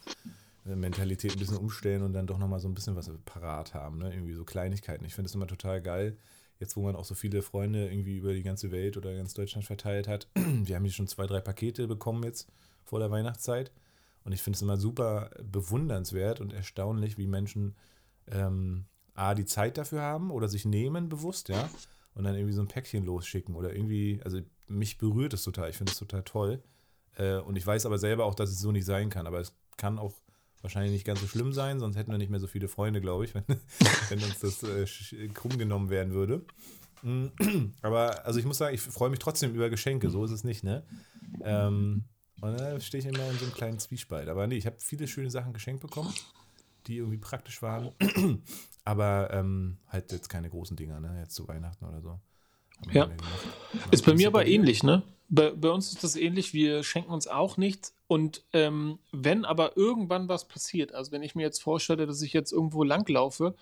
äh, 0.66 0.74
Mentalität 0.74 1.32
ein 1.32 1.38
bisschen 1.38 1.56
umstellen 1.56 2.02
und 2.02 2.12
dann 2.12 2.26
doch 2.26 2.38
nochmal 2.38 2.60
so 2.60 2.68
ein 2.68 2.74
bisschen 2.74 2.96
was 2.96 3.10
parat 3.24 3.74
haben. 3.74 3.98
Ne? 3.98 4.12
Irgendwie 4.12 4.34
so 4.34 4.44
Kleinigkeiten. 4.44 5.04
Ich 5.04 5.14
finde 5.14 5.28
es 5.28 5.34
immer 5.34 5.46
total 5.46 5.82
geil, 5.82 6.16
jetzt 6.58 6.76
wo 6.76 6.82
man 6.82 6.96
auch 6.96 7.04
so 7.04 7.14
viele 7.14 7.42
Freunde 7.42 7.90
irgendwie 7.90 8.16
über 8.16 8.32
die 8.32 8.42
ganze 8.42 8.70
Welt 8.70 8.96
oder 8.96 9.14
ganz 9.14 9.34
Deutschland 9.34 9.66
verteilt 9.66 10.08
hat. 10.08 10.28
Wir 10.34 10.76
haben 10.76 10.84
hier 10.84 10.92
schon 10.92 11.08
zwei, 11.08 11.26
drei 11.26 11.40
Pakete 11.40 11.86
bekommen 11.86 12.24
jetzt 12.24 12.48
vor 12.84 12.98
der 12.98 13.10
Weihnachtszeit. 13.10 13.72
Und 14.24 14.32
ich 14.32 14.42
finde 14.42 14.56
es 14.56 14.62
immer 14.62 14.76
super 14.76 15.30
bewundernswert 15.42 16.40
und 16.40 16.52
erstaunlich, 16.52 17.18
wie 17.18 17.26
Menschen 17.26 17.74
ähm, 18.28 18.84
A, 19.14 19.34
die 19.34 19.44
Zeit 19.44 19.78
dafür 19.78 20.02
haben 20.02 20.30
oder 20.30 20.48
sich 20.48 20.64
nehmen 20.64 21.08
bewusst, 21.08 21.48
ja, 21.48 21.68
und 22.14 22.24
dann 22.24 22.34
irgendwie 22.34 22.54
so 22.54 22.62
ein 22.62 22.68
Päckchen 22.68 23.04
losschicken 23.04 23.54
oder 23.54 23.74
irgendwie, 23.74 24.20
also 24.24 24.40
mich 24.68 24.98
berührt 24.98 25.34
es 25.34 25.42
total, 25.42 25.70
ich 25.70 25.76
finde 25.76 25.92
es 25.92 25.98
total 25.98 26.22
toll. 26.22 26.62
Äh, 27.16 27.38
und 27.38 27.56
ich 27.56 27.66
weiß 27.66 27.86
aber 27.86 27.98
selber 27.98 28.24
auch, 28.24 28.34
dass 28.34 28.50
es 28.50 28.60
so 28.60 28.72
nicht 28.72 28.84
sein 28.84 29.10
kann, 29.10 29.26
aber 29.26 29.40
es 29.40 29.54
kann 29.76 29.98
auch 29.98 30.14
wahrscheinlich 30.62 30.92
nicht 30.92 31.04
ganz 31.04 31.20
so 31.20 31.26
schlimm 31.26 31.52
sein, 31.52 31.80
sonst 31.80 31.96
hätten 31.96 32.10
wir 32.10 32.18
nicht 32.18 32.30
mehr 32.30 32.40
so 32.40 32.46
viele 32.46 32.68
Freunde, 32.68 33.00
glaube 33.00 33.24
ich, 33.24 33.34
wenn, 33.34 33.44
wenn 34.08 34.22
uns 34.22 34.38
das 34.40 34.62
äh, 34.62 35.28
krumm 35.28 35.58
genommen 35.58 35.90
werden 35.90 36.12
würde. 36.12 36.44
Aber 37.82 38.24
also 38.24 38.38
ich 38.38 38.44
muss 38.44 38.58
sagen, 38.58 38.74
ich 38.74 38.80
freue 38.80 39.10
mich 39.10 39.18
trotzdem 39.18 39.54
über 39.54 39.68
Geschenke, 39.70 40.08
so 40.08 40.24
ist 40.24 40.30
es 40.30 40.44
nicht, 40.44 40.62
ne? 40.62 40.84
Ähm, 41.42 42.04
und 42.42 42.58
da 42.58 42.80
stehe 42.80 43.00
ich 43.00 43.06
immer 43.06 43.30
in 43.30 43.38
so 43.38 43.44
einem 43.44 43.54
kleinen 43.54 43.78
Zwiespalt. 43.78 44.28
Aber 44.28 44.48
nee, 44.48 44.56
ich 44.56 44.66
habe 44.66 44.76
viele 44.80 45.06
schöne 45.06 45.30
Sachen 45.30 45.52
geschenkt 45.52 45.80
bekommen, 45.80 46.12
die 46.88 46.96
irgendwie 46.96 47.18
praktisch 47.18 47.62
waren. 47.62 47.92
Aber 48.84 49.30
ähm, 49.32 49.78
halt 49.86 50.10
jetzt 50.10 50.28
keine 50.28 50.50
großen 50.50 50.76
Dinger, 50.76 50.98
ne? 50.98 51.20
Jetzt 51.20 51.36
zu 51.36 51.46
Weihnachten 51.46 51.84
oder 51.84 52.00
so. 52.00 52.18
Ja. 52.90 53.08
Ist 53.92 54.04
bei 54.04 54.14
mir 54.14 54.26
aber 54.26 54.44
ähnlich, 54.44 54.82
ne? 54.82 55.04
Bei, 55.28 55.50
bei, 55.52 55.70
uns 55.70 55.92
ist 55.92 56.02
das 56.02 56.16
ähnlich. 56.16 56.52
Wir 56.52 56.82
schenken 56.82 57.12
uns 57.12 57.28
auch 57.28 57.56
nichts. 57.56 57.94
Und 58.08 58.42
ähm, 58.52 58.98
wenn 59.12 59.44
aber 59.44 59.76
irgendwann 59.76 60.28
was 60.28 60.48
passiert, 60.48 60.92
also 60.92 61.12
wenn 61.12 61.22
ich 61.22 61.36
mir 61.36 61.42
jetzt 61.42 61.62
vorstelle, 61.62 62.06
dass 62.06 62.22
ich 62.22 62.32
jetzt 62.32 62.50
irgendwo 62.50 62.82
langlaufe, 62.82 63.54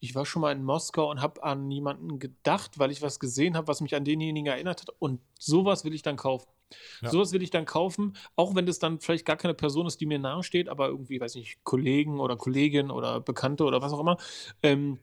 ich 0.00 0.14
war 0.14 0.24
schon 0.24 0.40
mal 0.40 0.52
in 0.52 0.64
Moskau 0.64 1.10
und 1.10 1.20
habe 1.20 1.42
an 1.42 1.70
jemanden 1.70 2.18
gedacht, 2.18 2.78
weil 2.78 2.90
ich 2.90 3.02
was 3.02 3.20
gesehen 3.20 3.58
habe, 3.58 3.68
was 3.68 3.82
mich 3.82 3.94
an 3.94 4.06
denjenigen 4.06 4.50
erinnert 4.50 4.80
hat. 4.80 4.88
Und 4.98 5.20
sowas 5.38 5.84
will 5.84 5.92
ich 5.92 6.00
dann 6.00 6.16
kaufen. 6.16 6.48
Ja. 7.00 7.10
Sowas 7.10 7.32
will 7.32 7.42
ich 7.42 7.50
dann 7.50 7.64
kaufen, 7.64 8.16
auch 8.36 8.54
wenn 8.54 8.66
das 8.66 8.78
dann 8.78 9.00
vielleicht 9.00 9.24
gar 9.26 9.36
keine 9.36 9.54
Person 9.54 9.86
ist, 9.86 10.00
die 10.00 10.06
mir 10.06 10.18
nahe 10.18 10.42
steht, 10.42 10.68
aber 10.68 10.88
irgendwie, 10.88 11.20
weiß 11.20 11.34
nicht, 11.36 11.62
Kollegen 11.64 12.20
oder 12.20 12.36
Kollegin 12.36 12.90
oder 12.90 13.20
Bekannte 13.20 13.64
oder 13.64 13.82
was 13.82 13.92
auch 13.92 14.00
immer. 14.00 14.16
Ähm, 14.62 14.98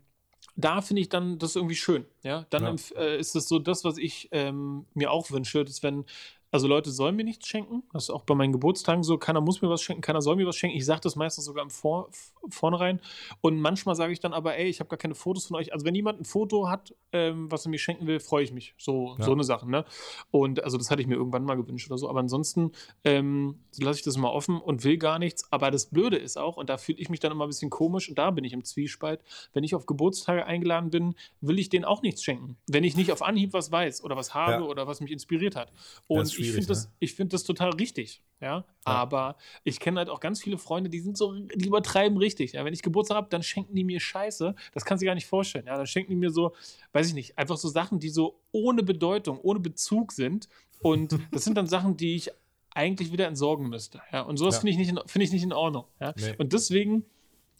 da 0.56 0.82
finde 0.82 1.02
ich 1.02 1.10
dann 1.10 1.40
das 1.40 1.56
irgendwie 1.56 1.76
schön. 1.76 2.06
Ja, 2.22 2.46
dann 2.50 2.78
ja. 2.78 3.02
Äh, 3.02 3.20
ist 3.20 3.36
es 3.36 3.48
so 3.48 3.60
das, 3.60 3.84
was 3.84 3.98
ich 3.98 4.28
ähm, 4.32 4.86
mir 4.94 5.12
auch 5.12 5.32
wünsche, 5.32 5.64
dass 5.64 5.84
wenn 5.84 6.06
also 6.52 6.68
Leute 6.68 6.92
sollen 6.92 7.16
mir 7.16 7.24
nichts 7.24 7.48
schenken. 7.48 7.84
Das 7.94 8.04
ist 8.04 8.10
auch 8.10 8.24
bei 8.24 8.34
meinen 8.34 8.52
Geburtstagen 8.52 9.04
so. 9.04 9.18
Keiner 9.18 9.42
muss 9.42 9.62
mir 9.62 9.70
was 9.70 9.82
schenken, 9.82 10.02
keiner 10.02 10.22
soll 10.22 10.36
mir 10.36 10.48
was 10.48 10.56
schenken. 10.56 10.78
Ich 10.78 10.86
sage 10.86 11.02
das 11.02 11.16
meistens 11.16 11.46
sogar 11.46 11.64
im 11.64 11.70
Vor 11.70 12.10
Vornherein. 12.50 13.00
Und 13.42 13.60
manchmal 13.60 13.96
sage 13.96 14.14
ich 14.14 14.20
dann 14.20 14.34
aber, 14.34 14.58
ey, 14.58 14.68
ich 14.68 14.80
habe 14.80 14.90
gar 14.90 14.98
keine 14.98 15.14
Fotos 15.14 15.46
von 15.46 15.58
euch. 15.58 15.72
Also 15.74 15.86
wenn 15.86 15.94
jemand 15.94 16.20
ein 16.22 16.26
Foto 16.26 16.70
hat, 16.70 16.96
ähm, 17.12 17.52
was 17.52 17.66
er 17.66 17.70
mir 17.70 17.78
schenken 17.78 18.08
will, 18.08 18.20
freue 18.20 18.44
ich 18.44 18.52
mich. 18.52 18.74
So, 18.78 19.16
ja. 19.20 19.26
so 19.26 19.34
eine 19.34 19.44
Sache. 19.44 19.70
Ne? 19.70 19.86
Und 20.32 20.64
also 20.64 20.78
das 20.78 20.90
hatte 20.90 21.02
ich 21.02 21.08
mir 21.08 21.16
irgendwann 21.16 21.44
mal 21.44 21.56
gewünscht 21.56 21.90
oder 21.90 21.98
so. 21.98 22.10
Aber 22.10 22.20
ansonsten 22.20 22.72
ähm, 23.04 23.60
lasse 23.78 24.00
ich 24.00 24.06
das 24.06 24.18
mal 24.18 24.30
offen 24.30 24.60
und 24.60 24.84
will 24.84 24.98
gar 24.98 25.20
nichts. 25.20 25.52
Aber 25.52 25.70
das 25.70 25.88
Blöde 25.88 26.18
ist 26.18 26.38
auch, 26.38 26.58
und 26.58 26.70
da 26.70 26.78
fühle 26.78 26.98
ich 26.98 27.10
mich 27.10 27.20
dann 27.20 27.32
immer 27.32 27.46
ein 27.46 27.50
bisschen 27.50 27.70
komisch 27.70 28.10
und 28.10 28.18
da 28.18 28.32
bin 28.32 28.44
ich 28.44 28.54
im 28.54 28.64
Zwiespalt, 28.64 29.22
wenn 29.54 29.64
ich 29.64 29.76
auf 29.76 29.86
Geburtstage 29.86 30.46
eingeladen 30.46 30.90
bin, 30.90 31.16
will 31.42 31.60
ich 31.60 31.70
denen 31.70 31.86
auch 31.86 32.02
nichts 32.02 32.24
schenken. 32.24 32.58
Wenn 32.68 32.84
ich 32.84 32.96
nicht 32.96 33.12
auf 33.12 33.22
Anhieb 33.22 33.54
was 33.54 33.72
weiß 33.72 34.04
oder 34.04 34.16
was 34.16 34.34
habe 34.34 34.64
ja. 34.64 34.70
oder 34.70 34.88
was 34.88 35.02
mich 35.02 35.12
inspiriert 35.12 35.56
hat. 35.56 35.72
Und 36.08 36.39
ich 36.40 36.52
finde 36.52 36.68
das, 36.68 36.90
ne? 37.02 37.08
find 37.08 37.34
das 37.34 37.44
total 37.44 37.72
richtig. 37.72 38.22
Ja? 38.42 38.48
ja. 38.48 38.66
Aber 38.84 39.36
ich 39.64 39.80
kenne 39.80 40.00
halt 40.00 40.10
auch 40.10 40.20
ganz 40.20 40.42
viele 40.42 40.58
Freunde, 40.58 40.90
die 40.90 41.00
sind 41.00 41.18
so, 41.18 41.34
die 41.34 41.68
übertreiben 41.68 42.18
richtig. 42.18 42.54
Ja? 42.54 42.66
Wenn 42.66 42.74
ich 42.74 42.82
Geburtstag 42.82 43.18
habe, 43.18 43.28
dann 43.30 43.44
schenken 43.44 43.76
die 43.76 43.84
mir 43.84 44.00
Scheiße. 44.00 44.56
Das 44.74 44.86
kannst 44.86 45.02
du 45.02 45.06
gar 45.06 45.16
nicht 45.16 45.28
vorstellen. 45.28 45.66
Ja? 45.68 45.76
Dann 45.76 45.88
schenken 45.88 46.12
die 46.12 46.16
mir 46.16 46.32
so, 46.32 46.54
weiß 46.94 47.08
ich 47.08 47.14
nicht, 47.14 47.38
einfach 47.38 47.58
so 47.58 47.68
Sachen, 47.68 48.00
die 48.00 48.10
so 48.10 48.40
ohne 48.52 48.84
Bedeutung, 48.84 49.40
ohne 49.42 49.60
Bezug 49.60 50.12
sind. 50.12 50.48
Und 50.82 51.18
das 51.32 51.44
sind 51.44 51.56
dann 51.56 51.68
Sachen, 51.68 51.98
die 51.98 52.16
ich 52.16 52.32
eigentlich 52.72 53.12
wieder 53.12 53.28
entsorgen 53.28 53.70
müsste. 53.70 54.02
Ja? 54.12 54.22
Und 54.22 54.38
sowas 54.38 54.56
ja. 54.56 54.62
finde 54.62 54.72
ich, 54.72 54.78
nicht 54.78 54.90
in, 54.90 55.00
find 55.06 55.24
ich 55.24 55.32
nicht 55.32 55.44
in 55.44 55.54
Ordnung. 55.54 55.86
Ja? 56.00 56.14
Nee. 56.18 56.36
Und 56.38 56.54
deswegen, 56.54 57.06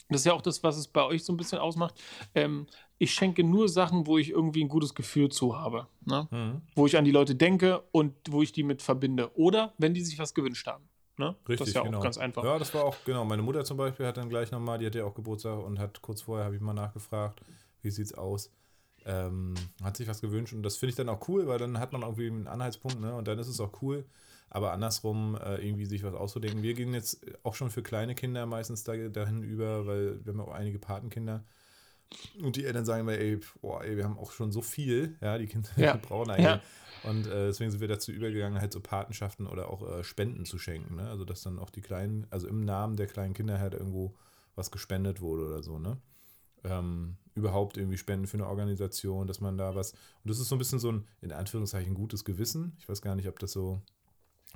das 0.10 0.22
ist 0.22 0.26
ja 0.26 0.34
auch 0.34 0.42
das, 0.42 0.64
was 0.64 0.78
es 0.78 0.88
bei 0.88 1.04
euch 1.04 1.24
so 1.24 1.34
ein 1.34 1.38
bisschen 1.38 1.60
ausmacht, 1.60 1.96
ähm, 2.36 2.68
ich 2.98 3.14
schenke 3.14 3.44
nur 3.44 3.70
Sachen, 3.70 4.08
wo 4.08 4.18
ich 4.18 4.30
irgendwie 4.32 4.64
ein 4.64 4.68
gutes 4.68 4.94
Gefühl 4.94 5.30
zu 5.30 5.58
habe. 5.58 5.88
Ne? 6.06 6.28
Mhm. 6.32 6.62
Wo 6.76 6.86
ich 6.86 6.98
an 6.98 7.06
die 7.06 7.12
Leute 7.12 7.36
denke 7.36 7.84
und 7.92 8.14
wo 8.30 8.42
ich 8.42 8.52
die 8.52 8.64
mit 8.64 8.82
verbinde. 8.82 9.32
Oder 9.38 9.74
wenn 9.78 9.94
die 9.94 10.02
sich 10.02 10.20
was 10.20 10.34
gewünscht 10.34 10.68
haben. 10.68 10.84
Ne? 11.18 11.36
Richtig, 11.48 11.60
das 11.60 11.68
ist 11.70 11.74
ja 11.76 11.84
genau. 11.84 12.00
auch 12.00 12.04
ganz 12.04 12.18
einfach. 12.18 12.44
Ja, 12.44 12.60
das 12.60 12.74
war 12.74 12.84
auch, 12.84 12.96
genau. 13.06 13.24
Meine 13.26 13.42
Mutter 13.42 13.64
zum 13.64 13.78
Beispiel 13.78 14.06
hat 14.06 14.18
dann 14.18 14.30
gleich 14.30 14.52
nochmal, 14.52 14.80
die 14.80 14.86
hatte 14.86 15.00
ja 15.00 15.06
auch 15.06 15.14
Geburtstag 15.14 15.64
und 15.64 15.80
hat 15.80 16.02
kurz 16.02 16.22
vorher, 16.22 16.46
habe 16.46 16.56
ich 16.56 16.62
mal 16.62 16.74
nachgefragt, 16.74 17.42
wie 17.82 17.92
sieht's 17.92 18.14
aus. 18.14 18.52
Ähm, 19.06 19.54
hat 19.82 19.96
sich 19.96 20.08
was 20.08 20.20
gewünscht 20.20 20.54
und 20.54 20.62
das 20.62 20.76
finde 20.76 20.92
ich 20.92 20.96
dann 20.96 21.08
auch 21.08 21.28
cool, 21.30 21.48
weil 21.48 21.58
dann 21.58 21.80
hat 21.80 21.94
man 21.94 22.02
irgendwie 22.02 22.28
einen 22.28 22.48
Anhaltspunkt, 22.48 23.00
ne? 23.00 23.16
Und 23.16 23.28
dann 23.30 23.40
ist 23.40 23.48
es 23.48 23.60
auch 23.62 23.82
cool. 23.82 24.06
Aber 24.50 24.72
andersrum, 24.72 25.36
äh, 25.36 25.66
irgendwie 25.66 25.86
sich 25.86 26.04
was 26.04 26.14
auszudenken. 26.14 26.64
Wir 26.64 26.74
gehen 26.74 26.94
jetzt 26.94 27.26
auch 27.44 27.56
schon 27.56 27.70
für 27.70 27.84
kleine 27.84 28.16
Kinder 28.16 28.46
meistens 28.46 28.84
da, 28.84 28.96
dahin 28.96 29.44
über, 29.44 29.86
weil 29.86 30.26
wir 30.26 30.34
haben 30.34 30.40
ja 30.40 30.46
auch 30.46 30.54
einige 30.54 30.80
Patenkinder. 30.80 31.44
Und 32.42 32.56
die 32.56 32.66
Eltern 32.66 32.86
sagen 32.86 33.02
immer, 33.02 33.14
ey, 33.14 33.40
boah, 33.62 33.84
ey, 33.84 33.96
wir 33.96 34.04
haben 34.04 34.18
auch 34.18 34.32
schon 34.32 34.52
so 34.52 34.62
viel, 34.62 35.18
ja, 35.22 35.38
die 35.38 35.46
Kinder 35.46 35.70
ja. 35.76 35.96
brauchen 36.02 36.32
eigentlich. 36.32 36.46
Ja. 36.46 36.62
Und 37.04 37.28
äh, 37.28 37.48
deswegen 37.48 37.72
sind 37.72 37.82
wir 37.82 37.88
dazu 37.88 38.12
übergegangen, 38.12 38.60
halt 38.60 38.74
so 38.74 38.80
Patenschaften 38.80 39.48
oder 39.48 39.70
auch 39.70 39.88
äh, 39.88 40.04
Spenden 40.04 40.46
zu 40.46 40.58
schenken, 40.58 40.96
ne? 40.96 41.08
Also 41.10 41.24
dass 41.24 41.44
dann 41.44 41.60
auch 41.60 41.70
die 41.70 41.82
kleinen, 41.82 42.28
also 42.30 42.48
im 42.48 42.66
Namen 42.66 42.98
der 42.98 43.08
kleinen 43.08 43.34
Kinder 43.34 43.60
halt 43.60 43.74
irgendwo 43.74 44.16
was 44.56 44.72
gespendet 44.72 45.22
wurde 45.22 45.46
oder 45.46 45.64
so, 45.64 45.80
ne? 45.80 45.98
Ähm, 46.64 47.16
überhaupt 47.36 47.78
irgendwie 47.78 47.98
Spenden 47.98 48.28
für 48.28 48.38
eine 48.38 48.48
Organisation, 48.48 49.28
dass 49.28 49.40
man 49.40 49.58
da 49.58 49.76
was. 49.76 49.94
Und 49.94 50.30
das 50.30 50.40
ist 50.40 50.50
so 50.50 50.56
ein 50.56 50.60
bisschen 50.60 50.80
so 50.80 50.92
ein, 50.92 51.06
in 51.22 51.32
Anführungszeichen, 51.32 51.94
gutes 51.94 52.26
Gewissen. 52.26 52.76
Ich 52.80 52.90
weiß 52.90 53.02
gar 53.02 53.16
nicht, 53.16 53.30
ob 53.30 53.40
das 53.40 53.54
so, 53.54 53.82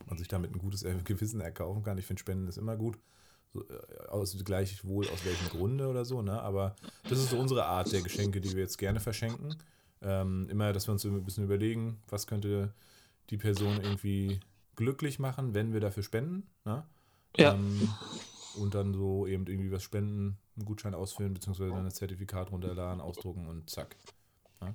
man 0.07 0.17
sich 0.17 0.27
damit 0.27 0.53
ein 0.53 0.59
gutes 0.59 0.85
Gewissen 1.03 1.41
erkaufen 1.41 1.83
kann. 1.83 1.97
Ich 1.97 2.05
finde, 2.05 2.19
Spenden 2.19 2.47
ist 2.47 2.57
immer 2.57 2.75
gut. 2.75 2.97
So, 3.53 3.61
äh, 3.61 4.07
aus, 4.07 4.35
gleichwohl 4.43 5.07
aus 5.09 5.25
welchem 5.25 5.49
Grunde 5.49 5.87
oder 5.87 6.05
so, 6.05 6.21
ne? 6.21 6.41
Aber 6.41 6.75
das 7.07 7.19
ist 7.19 7.29
so 7.29 7.37
unsere 7.37 7.65
Art 7.65 7.91
der 7.91 8.01
Geschenke, 8.01 8.41
die 8.41 8.53
wir 8.53 8.63
jetzt 8.63 8.77
gerne 8.77 8.99
verschenken. 8.99 9.55
Ähm, 10.01 10.47
immer, 10.49 10.73
dass 10.73 10.87
wir 10.87 10.91
uns 10.91 11.05
ein 11.05 11.23
bisschen 11.23 11.43
überlegen, 11.43 12.01
was 12.09 12.27
könnte 12.27 12.73
die 13.29 13.37
Person 13.37 13.79
irgendwie 13.81 14.39
glücklich 14.75 15.19
machen, 15.19 15.53
wenn 15.53 15.71
wir 15.71 15.79
dafür 15.79 16.03
spenden. 16.03 16.47
Ne? 16.65 16.83
Ja. 17.37 17.53
Ähm, 17.53 17.87
und 18.55 18.75
dann 18.75 18.93
so 18.93 19.27
eben 19.27 19.47
irgendwie 19.47 19.71
was 19.71 19.83
spenden, 19.83 20.37
einen 20.55 20.65
Gutschein 20.65 20.93
ausfüllen, 20.93 21.33
beziehungsweise 21.33 21.71
dann 21.71 21.85
das 21.85 21.95
Zertifikat 21.95 22.51
runterladen, 22.51 23.01
ausdrucken 23.01 23.47
und 23.47 23.69
zack. 23.69 23.95
Ne? 24.61 24.73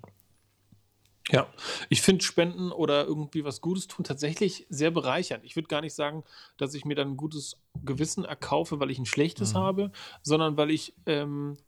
Ja, 1.30 1.46
ich 1.88 2.00
finde 2.00 2.24
Spenden 2.24 2.72
oder 2.72 3.04
irgendwie 3.04 3.44
was 3.44 3.60
Gutes 3.60 3.86
tun 3.86 4.04
tatsächlich 4.04 4.66
sehr 4.70 4.90
bereichernd. 4.90 5.44
Ich 5.44 5.56
würde 5.56 5.68
gar 5.68 5.82
nicht 5.82 5.94
sagen, 5.94 6.24
dass 6.56 6.74
ich 6.74 6.84
mir 6.84 6.94
dann 6.94 7.12
ein 7.12 7.16
gutes 7.16 7.56
Gewissen 7.84 8.24
erkaufe, 8.24 8.80
weil 8.80 8.90
ich 8.90 8.98
ein 8.98 9.06
schlechtes 9.06 9.52
mhm. 9.52 9.58
habe, 9.58 9.92
sondern 10.22 10.56
weil 10.56 10.70
ich 10.70 10.94
ähm, 11.06 11.58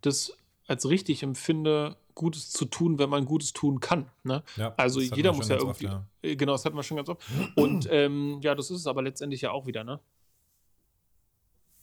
das 0.00 0.36
als 0.66 0.88
richtig 0.88 1.22
empfinde, 1.22 1.96
Gutes 2.14 2.50
zu 2.50 2.64
tun, 2.64 2.98
wenn 2.98 3.10
man 3.10 3.26
Gutes 3.26 3.52
tun 3.52 3.78
kann. 3.78 4.10
Ne? 4.24 4.42
Ja, 4.56 4.74
also 4.78 5.00
jeder 5.00 5.34
muss 5.34 5.48
ja 5.48 5.56
irgendwie. 5.56 5.86
Oft, 5.86 5.94
ja. 5.94 6.06
Äh, 6.22 6.34
genau, 6.34 6.52
das 6.52 6.64
hatten 6.64 6.74
wir 6.74 6.82
schon 6.82 6.96
ganz 6.96 7.10
oft. 7.10 7.22
Und 7.54 7.86
ähm, 7.90 8.40
ja, 8.42 8.54
das 8.54 8.70
ist 8.70 8.80
es 8.80 8.86
aber 8.86 9.02
letztendlich 9.02 9.42
ja 9.42 9.50
auch 9.50 9.66
wieder, 9.66 9.84
ne? 9.84 10.00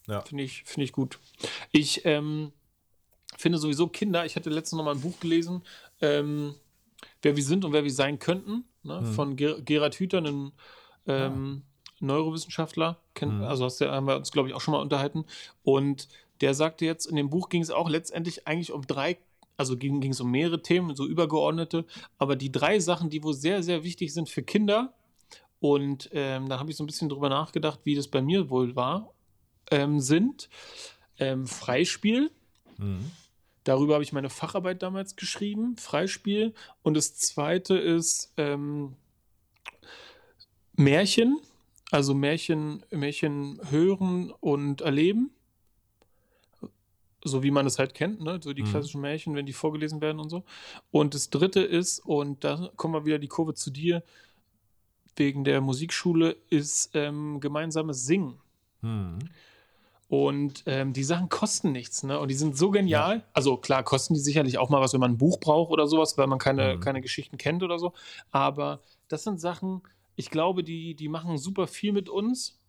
Ja. 0.07 0.21
Finde 0.21 0.43
ich, 0.43 0.63
find 0.65 0.83
ich 0.83 0.91
gut. 0.91 1.19
Ich 1.71 2.03
ähm, 2.05 2.51
finde 3.37 3.57
sowieso 3.57 3.87
Kinder, 3.87 4.25
ich 4.25 4.35
hatte 4.35 4.49
letztens 4.49 4.77
noch 4.77 4.85
mal 4.85 4.95
ein 4.95 5.01
Buch 5.01 5.19
gelesen, 5.19 5.63
ähm, 6.01 6.55
wer 7.23 7.35
wir 7.35 7.43
sind 7.43 7.65
und 7.65 7.73
wer 7.73 7.83
wir 7.83 7.91
sein 7.91 8.19
könnten, 8.19 8.65
ne? 8.83 9.01
mhm. 9.01 9.05
von 9.13 9.35
Ger 9.35 9.59
Gerhard 9.61 9.95
Hüther, 9.95 10.19
einem 10.19 10.51
ähm, 11.07 11.63
ja. 11.99 12.07
Neurowissenschaftler. 12.07 12.99
Kennt, 13.15 13.35
mhm. 13.35 13.43
Also 13.43 13.65
hast 13.65 13.81
du, 13.81 13.91
haben 13.91 14.07
wir 14.07 14.17
uns, 14.17 14.31
glaube 14.31 14.49
ich, 14.49 14.53
auch 14.53 14.61
schon 14.61 14.73
mal 14.73 14.81
unterhalten. 14.81 15.25
Und 15.63 16.07
der 16.41 16.53
sagte 16.53 16.85
jetzt, 16.85 17.05
in 17.05 17.15
dem 17.15 17.29
Buch 17.29 17.49
ging 17.49 17.61
es 17.61 17.71
auch 17.71 17.89
letztendlich 17.89 18.47
eigentlich 18.47 18.71
um 18.71 18.85
drei, 18.85 19.17
also 19.57 19.77
ging, 19.77 20.01
ging 20.01 20.11
es 20.11 20.19
um 20.19 20.29
mehrere 20.29 20.61
Themen, 20.61 20.95
so 20.95 21.07
übergeordnete, 21.07 21.85
aber 22.17 22.35
die 22.35 22.51
drei 22.51 22.79
Sachen, 22.79 23.09
die 23.09 23.23
wohl 23.23 23.33
sehr, 23.33 23.63
sehr 23.63 23.83
wichtig 23.83 24.13
sind 24.13 24.29
für 24.29 24.43
Kinder. 24.43 24.93
Und 25.59 26.09
ähm, 26.11 26.49
da 26.49 26.59
habe 26.59 26.69
ich 26.69 26.75
so 26.75 26.83
ein 26.83 26.87
bisschen 26.87 27.07
drüber 27.07 27.29
nachgedacht, 27.29 27.79
wie 27.83 27.95
das 27.95 28.09
bei 28.09 28.21
mir 28.21 28.49
wohl 28.49 28.75
war, 28.75 29.13
ähm, 29.71 30.01
sind 30.01 30.49
ähm, 31.17 31.47
Freispiel. 31.47 32.31
Mhm. 32.77 33.11
Darüber 33.63 33.93
habe 33.93 34.03
ich 34.03 34.13
meine 34.13 34.29
Facharbeit 34.29 34.83
damals 34.83 35.15
geschrieben, 35.15 35.77
Freispiel. 35.77 36.53
Und 36.81 36.95
das 36.95 37.15
zweite 37.15 37.75
ist 37.77 38.33
ähm, 38.37 38.95
Märchen, 40.75 41.39
also 41.91 42.13
Märchen, 42.13 42.83
Märchen 42.91 43.61
hören 43.69 44.31
und 44.39 44.81
erleben. 44.81 45.31
So 47.25 47.41
wie 47.41 47.51
man 47.51 47.65
es 47.65 47.79
halt 47.79 47.93
kennt, 47.93 48.19
ne? 48.19 48.39
so 48.43 48.51
die 48.51 48.63
mhm. 48.63 48.67
klassischen 48.67 48.99
Märchen, 48.99 49.35
wenn 49.35 49.45
die 49.45 49.53
vorgelesen 49.53 50.01
werden 50.01 50.19
und 50.19 50.29
so. 50.29 50.43
Und 50.91 51.13
das 51.13 51.29
dritte 51.29 51.61
ist, 51.61 51.99
und 51.99 52.43
da 52.43 52.69
kommen 52.75 52.93
wir 52.93 53.05
wieder 53.05 53.19
die 53.19 53.29
Kurve 53.29 53.53
zu 53.53 53.71
dir, 53.71 54.03
wegen 55.15 55.45
der 55.45 55.61
Musikschule, 55.61 56.35
ist 56.49 56.89
ähm, 56.95 57.39
gemeinsames 57.39 58.05
Singen. 58.05 58.39
Mhm. 58.81 59.19
Und 60.13 60.61
ähm, 60.67 60.93
die 60.93 61.03
Sachen 61.03 61.27
kosten 61.27 61.71
nichts, 61.71 62.03
ne? 62.03 62.19
Und 62.19 62.27
die 62.27 62.35
sind 62.35 62.55
so 62.55 62.69
genial. 62.69 63.15
Ja. 63.17 63.23
Also 63.33 63.57
klar, 63.57 63.81
kosten 63.81 64.13
die 64.13 64.19
sicherlich 64.19 64.59
auch 64.59 64.69
mal 64.69 64.79
was, 64.79 64.93
wenn 64.93 64.99
man 64.99 65.13
ein 65.13 65.17
Buch 65.17 65.39
braucht 65.39 65.71
oder 65.71 65.87
sowas, 65.87 66.19
weil 66.19 66.27
man 66.27 66.37
keine, 66.37 66.75
mhm. 66.75 66.81
keine 66.81 67.01
Geschichten 67.01 67.39
kennt 67.39 67.63
oder 67.63 67.79
so. 67.79 67.93
Aber 68.29 68.79
das 69.07 69.23
sind 69.23 69.41
Sachen, 69.41 69.81
ich 70.15 70.29
glaube, 70.29 70.63
die, 70.63 70.93
die 70.93 71.07
machen 71.07 71.39
super 71.39 71.65
viel 71.65 71.93
mit 71.93 72.09
uns. 72.09 72.59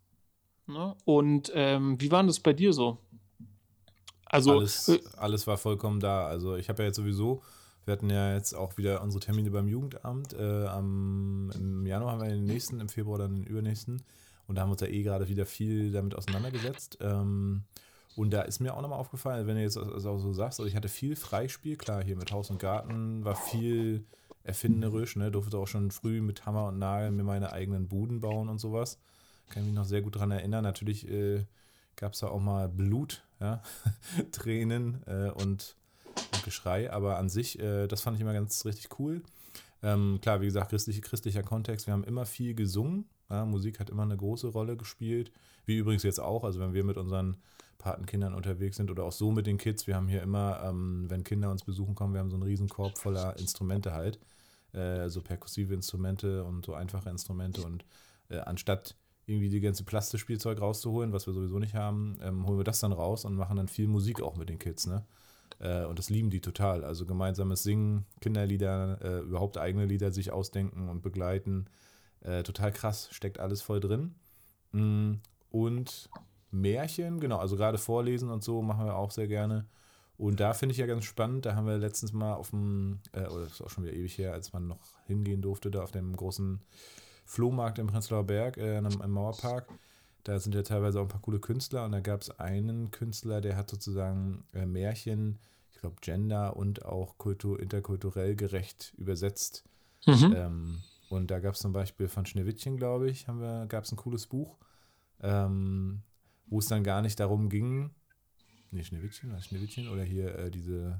Ne? 0.65 0.95
Und 1.05 1.51
ähm, 1.53 2.01
wie 2.01 2.09
war 2.09 2.23
das 2.23 2.39
bei 2.39 2.53
dir 2.53 2.73
so? 2.73 2.97
Also 4.25 4.53
alles, 4.53 4.87
äh, 4.89 4.99
alles 5.15 5.45
war 5.45 5.57
vollkommen 5.57 5.99
da. 5.99 6.25
Also 6.25 6.55
ich 6.55 6.67
habe 6.67 6.81
ja 6.81 6.87
jetzt 6.87 6.95
sowieso, 6.95 7.43
wir 7.85 7.91
hatten 7.91 8.09
ja 8.09 8.33
jetzt 8.33 8.53
auch 8.53 8.75
wieder 8.77 9.03
unsere 9.03 9.23
Termine 9.23 9.51
beim 9.51 9.67
Jugendamt. 9.67 10.33
Äh, 10.33 10.65
am, 10.65 11.51
Im 11.53 11.85
Januar 11.85 12.13
haben 12.13 12.21
wir 12.23 12.29
den 12.29 12.45
nächsten, 12.45 12.79
im 12.79 12.89
Februar 12.89 13.19
dann 13.19 13.35
den 13.35 13.43
übernächsten. 13.43 14.01
Und 14.47 14.55
da 14.55 14.61
haben 14.61 14.69
wir 14.69 14.73
uns 14.73 14.81
ja 14.81 14.87
eh 14.87 15.03
gerade 15.03 15.27
wieder 15.27 15.45
viel 15.45 15.91
damit 15.91 16.15
auseinandergesetzt. 16.15 16.97
Ähm, 17.01 17.63
und 18.15 18.31
da 18.31 18.43
ist 18.43 18.59
mir 18.59 18.73
auch 18.73 18.81
nochmal 18.81 18.99
aufgefallen, 18.99 19.45
wenn 19.45 19.55
du 19.55 19.61
jetzt 19.61 19.77
also 19.77 20.09
auch 20.09 20.19
so 20.19 20.33
sagst, 20.33 20.59
also 20.59 20.69
ich 20.69 20.75
hatte 20.75 20.87
viel 20.87 21.15
Freispiel, 21.15 21.75
klar, 21.75 22.03
hier 22.03 22.15
mit 22.15 22.31
Haus 22.31 22.49
und 22.49 22.59
Garten 22.59 23.25
war 23.25 23.35
viel 23.35 24.05
erfinderisch, 24.43 25.15
ne, 25.15 25.31
durfte 25.31 25.57
auch 25.57 25.67
schon 25.67 25.91
früh 25.91 26.21
mit 26.21 26.45
Hammer 26.45 26.67
und 26.67 26.79
Nagel 26.79 27.11
mir 27.11 27.23
meine 27.23 27.51
eigenen 27.51 27.87
Buden 27.87 28.21
bauen 28.21 28.47
und 28.47 28.59
sowas. 28.59 28.99
Kann 29.49 29.65
mich 29.65 29.73
noch 29.73 29.85
sehr 29.85 30.01
gut 30.01 30.15
daran 30.15 30.31
erinnern. 30.31 30.63
Natürlich 30.63 31.09
äh, 31.09 31.45
gab 31.95 32.13
es 32.13 32.19
da 32.19 32.27
auch 32.27 32.39
mal 32.39 32.69
Blut, 32.69 33.23
ja, 33.39 33.61
Tränen 34.31 35.03
äh, 35.07 35.31
und, 35.31 35.75
und, 36.15 36.43
Geschrei, 36.43 36.91
aber 36.91 37.17
an 37.17 37.27
sich, 37.27 37.59
äh, 37.59 37.87
das 37.87 38.01
fand 38.01 38.15
ich 38.15 38.21
immer 38.21 38.33
ganz 38.33 38.63
richtig 38.65 38.99
cool. 38.99 39.21
Ähm, 39.83 40.19
klar, 40.21 40.41
wie 40.41 40.45
gesagt, 40.45 40.69
christlich, 40.69 41.01
christlicher 41.01 41.43
Kontext, 41.43 41.87
wir 41.87 41.93
haben 41.93 42.03
immer 42.03 42.25
viel 42.25 42.55
gesungen, 42.55 43.05
ja, 43.29 43.45
Musik 43.45 43.79
hat 43.79 43.89
immer 43.89 44.03
eine 44.03 44.17
große 44.17 44.47
Rolle 44.47 44.77
gespielt, 44.77 45.31
wie 45.65 45.77
übrigens 45.77 46.03
jetzt 46.03 46.19
auch. 46.19 46.43
Also 46.43 46.59
wenn 46.59 46.73
wir 46.73 46.83
mit 46.83 46.97
unseren 46.97 47.37
Patenkindern 47.77 48.33
unterwegs 48.33 48.77
sind 48.77 48.89
oder 48.89 49.03
auch 49.03 49.11
so 49.11 49.31
mit 49.31 49.47
den 49.47 49.57
Kids, 49.57 49.87
wir 49.87 49.95
haben 49.95 50.07
hier 50.07 50.21
immer, 50.21 50.61
ähm, 50.63 51.05
wenn 51.09 51.23
Kinder 51.23 51.51
uns 51.51 51.63
besuchen 51.63 51.95
kommen, 51.95 52.13
wir 52.13 52.19
haben 52.19 52.29
so 52.29 52.35
einen 52.35 52.43
Riesenkorb 52.43 52.97
voller 52.97 53.37
Instrumente 53.37 53.93
halt, 53.93 54.19
äh, 54.73 55.09
so 55.09 55.21
perkussive 55.21 55.73
Instrumente 55.73 56.43
und 56.43 56.65
so 56.65 56.73
einfache 56.73 57.09
Instrumente 57.09 57.63
und 57.63 57.85
äh, 58.29 58.37
anstatt 58.39 58.95
irgendwie 59.27 59.49
die 59.49 59.59
ganze 59.59 59.83
Plastikspielzeug 59.83 60.61
rauszuholen, 60.61 61.11
was 61.11 61.27
wir 61.27 61.33
sowieso 61.33 61.59
nicht 61.59 61.73
haben, 61.73 62.17
ähm, 62.21 62.45
holen 62.45 62.59
wir 62.59 62.63
das 62.63 62.79
dann 62.79 62.91
raus 62.91 63.25
und 63.25 63.35
machen 63.35 63.57
dann 63.57 63.67
viel 63.67 63.87
Musik 63.87 64.21
auch 64.21 64.35
mit 64.35 64.49
den 64.49 64.59
Kids, 64.59 64.87
ne? 64.87 65.03
Äh, 65.59 65.85
und 65.85 65.99
das 65.99 66.09
lieben 66.09 66.29
die 66.29 66.41
total. 66.41 66.83
Also 66.83 67.05
gemeinsames 67.05 67.63
Singen, 67.63 68.05
Kinderlieder, 68.21 68.99
äh, 69.01 69.19
überhaupt 69.19 69.57
eigene 69.57 69.85
Lieder 69.85 70.11
sich 70.11 70.31
ausdenken 70.31 70.89
und 70.89 71.01
begleiten. 71.01 71.65
Äh, 72.25 72.43
total 72.43 72.71
krass, 72.71 73.07
steckt 73.11 73.39
alles 73.39 73.61
voll 73.61 73.79
drin. 73.79 74.15
Mm, 74.71 75.15
und 75.51 76.09
Märchen, 76.51 77.19
genau, 77.19 77.37
also 77.37 77.55
gerade 77.55 77.77
vorlesen 77.77 78.31
und 78.31 78.43
so 78.43 78.61
machen 78.61 78.85
wir 78.85 78.95
auch 78.95 79.11
sehr 79.11 79.27
gerne. 79.27 79.65
Und 80.17 80.39
da 80.39 80.53
finde 80.53 80.73
ich 80.73 80.79
ja 80.79 80.87
ganz 80.87 81.03
spannend, 81.03 81.45
da 81.45 81.55
haben 81.55 81.67
wir 81.67 81.77
letztens 81.77 82.13
mal 82.13 82.33
auf 82.33 82.49
dem, 82.49 82.99
äh, 83.11 83.27
oder 83.27 83.43
das 83.43 83.53
ist 83.53 83.61
auch 83.61 83.69
schon 83.69 83.83
wieder 83.83 83.93
ewig 83.93 84.17
her, 84.17 84.33
als 84.33 84.53
man 84.53 84.67
noch 84.67 84.79
hingehen 85.05 85.41
durfte, 85.41 85.69
da 85.69 85.83
auf 85.83 85.91
dem 85.91 86.15
großen 86.15 86.61
Flohmarkt 87.25 87.79
im 87.79 87.87
Prenzlauer 87.87 88.23
Berg, 88.23 88.57
äh, 88.57 88.77
im 88.77 89.11
Mauerpark. 89.11 89.67
Da 90.23 90.39
sind 90.39 90.55
ja 90.55 90.63
teilweise 90.63 90.99
auch 90.99 91.03
ein 91.03 91.09
paar 91.09 91.21
coole 91.21 91.39
Künstler 91.39 91.85
und 91.85 91.91
da 91.91 91.99
gab 91.99 92.21
es 92.21 92.31
einen 92.39 92.89
Künstler, 92.89 93.41
der 93.41 93.55
hat 93.55 93.69
sozusagen 93.69 94.45
äh, 94.53 94.65
Märchen, 94.65 95.37
ich 95.73 95.79
glaube 95.79 95.97
Gender 96.01 96.55
und 96.55 96.85
auch 96.85 97.19
kultur, 97.19 97.59
interkulturell 97.59 98.35
gerecht 98.35 98.93
übersetzt. 98.97 99.63
Mhm. 100.07 100.33
Ähm, 100.35 100.77
Und 101.15 101.31
da 101.31 101.39
gab 101.39 101.55
es 101.55 101.61
zum 101.61 101.73
Beispiel 101.73 102.07
von 102.07 102.25
Schneewittchen, 102.25 102.77
glaube 102.77 103.09
ich, 103.09 103.25
gab 103.25 103.83
es 103.83 103.91
ein 103.91 103.95
cooles 103.95 104.27
Buch, 104.27 104.57
ähm, 105.21 106.01
wo 106.47 106.59
es 106.59 106.67
dann 106.67 106.83
gar 106.83 107.01
nicht 107.01 107.19
darum 107.19 107.49
ging, 107.49 107.89
nee, 108.71 108.83
Schneewittchen, 108.83 109.31
was 109.31 109.45
Schneewittchen 109.45 109.87
oder 109.87 110.03
hier 110.03 110.37
äh, 110.37 110.51
diese, 110.51 110.99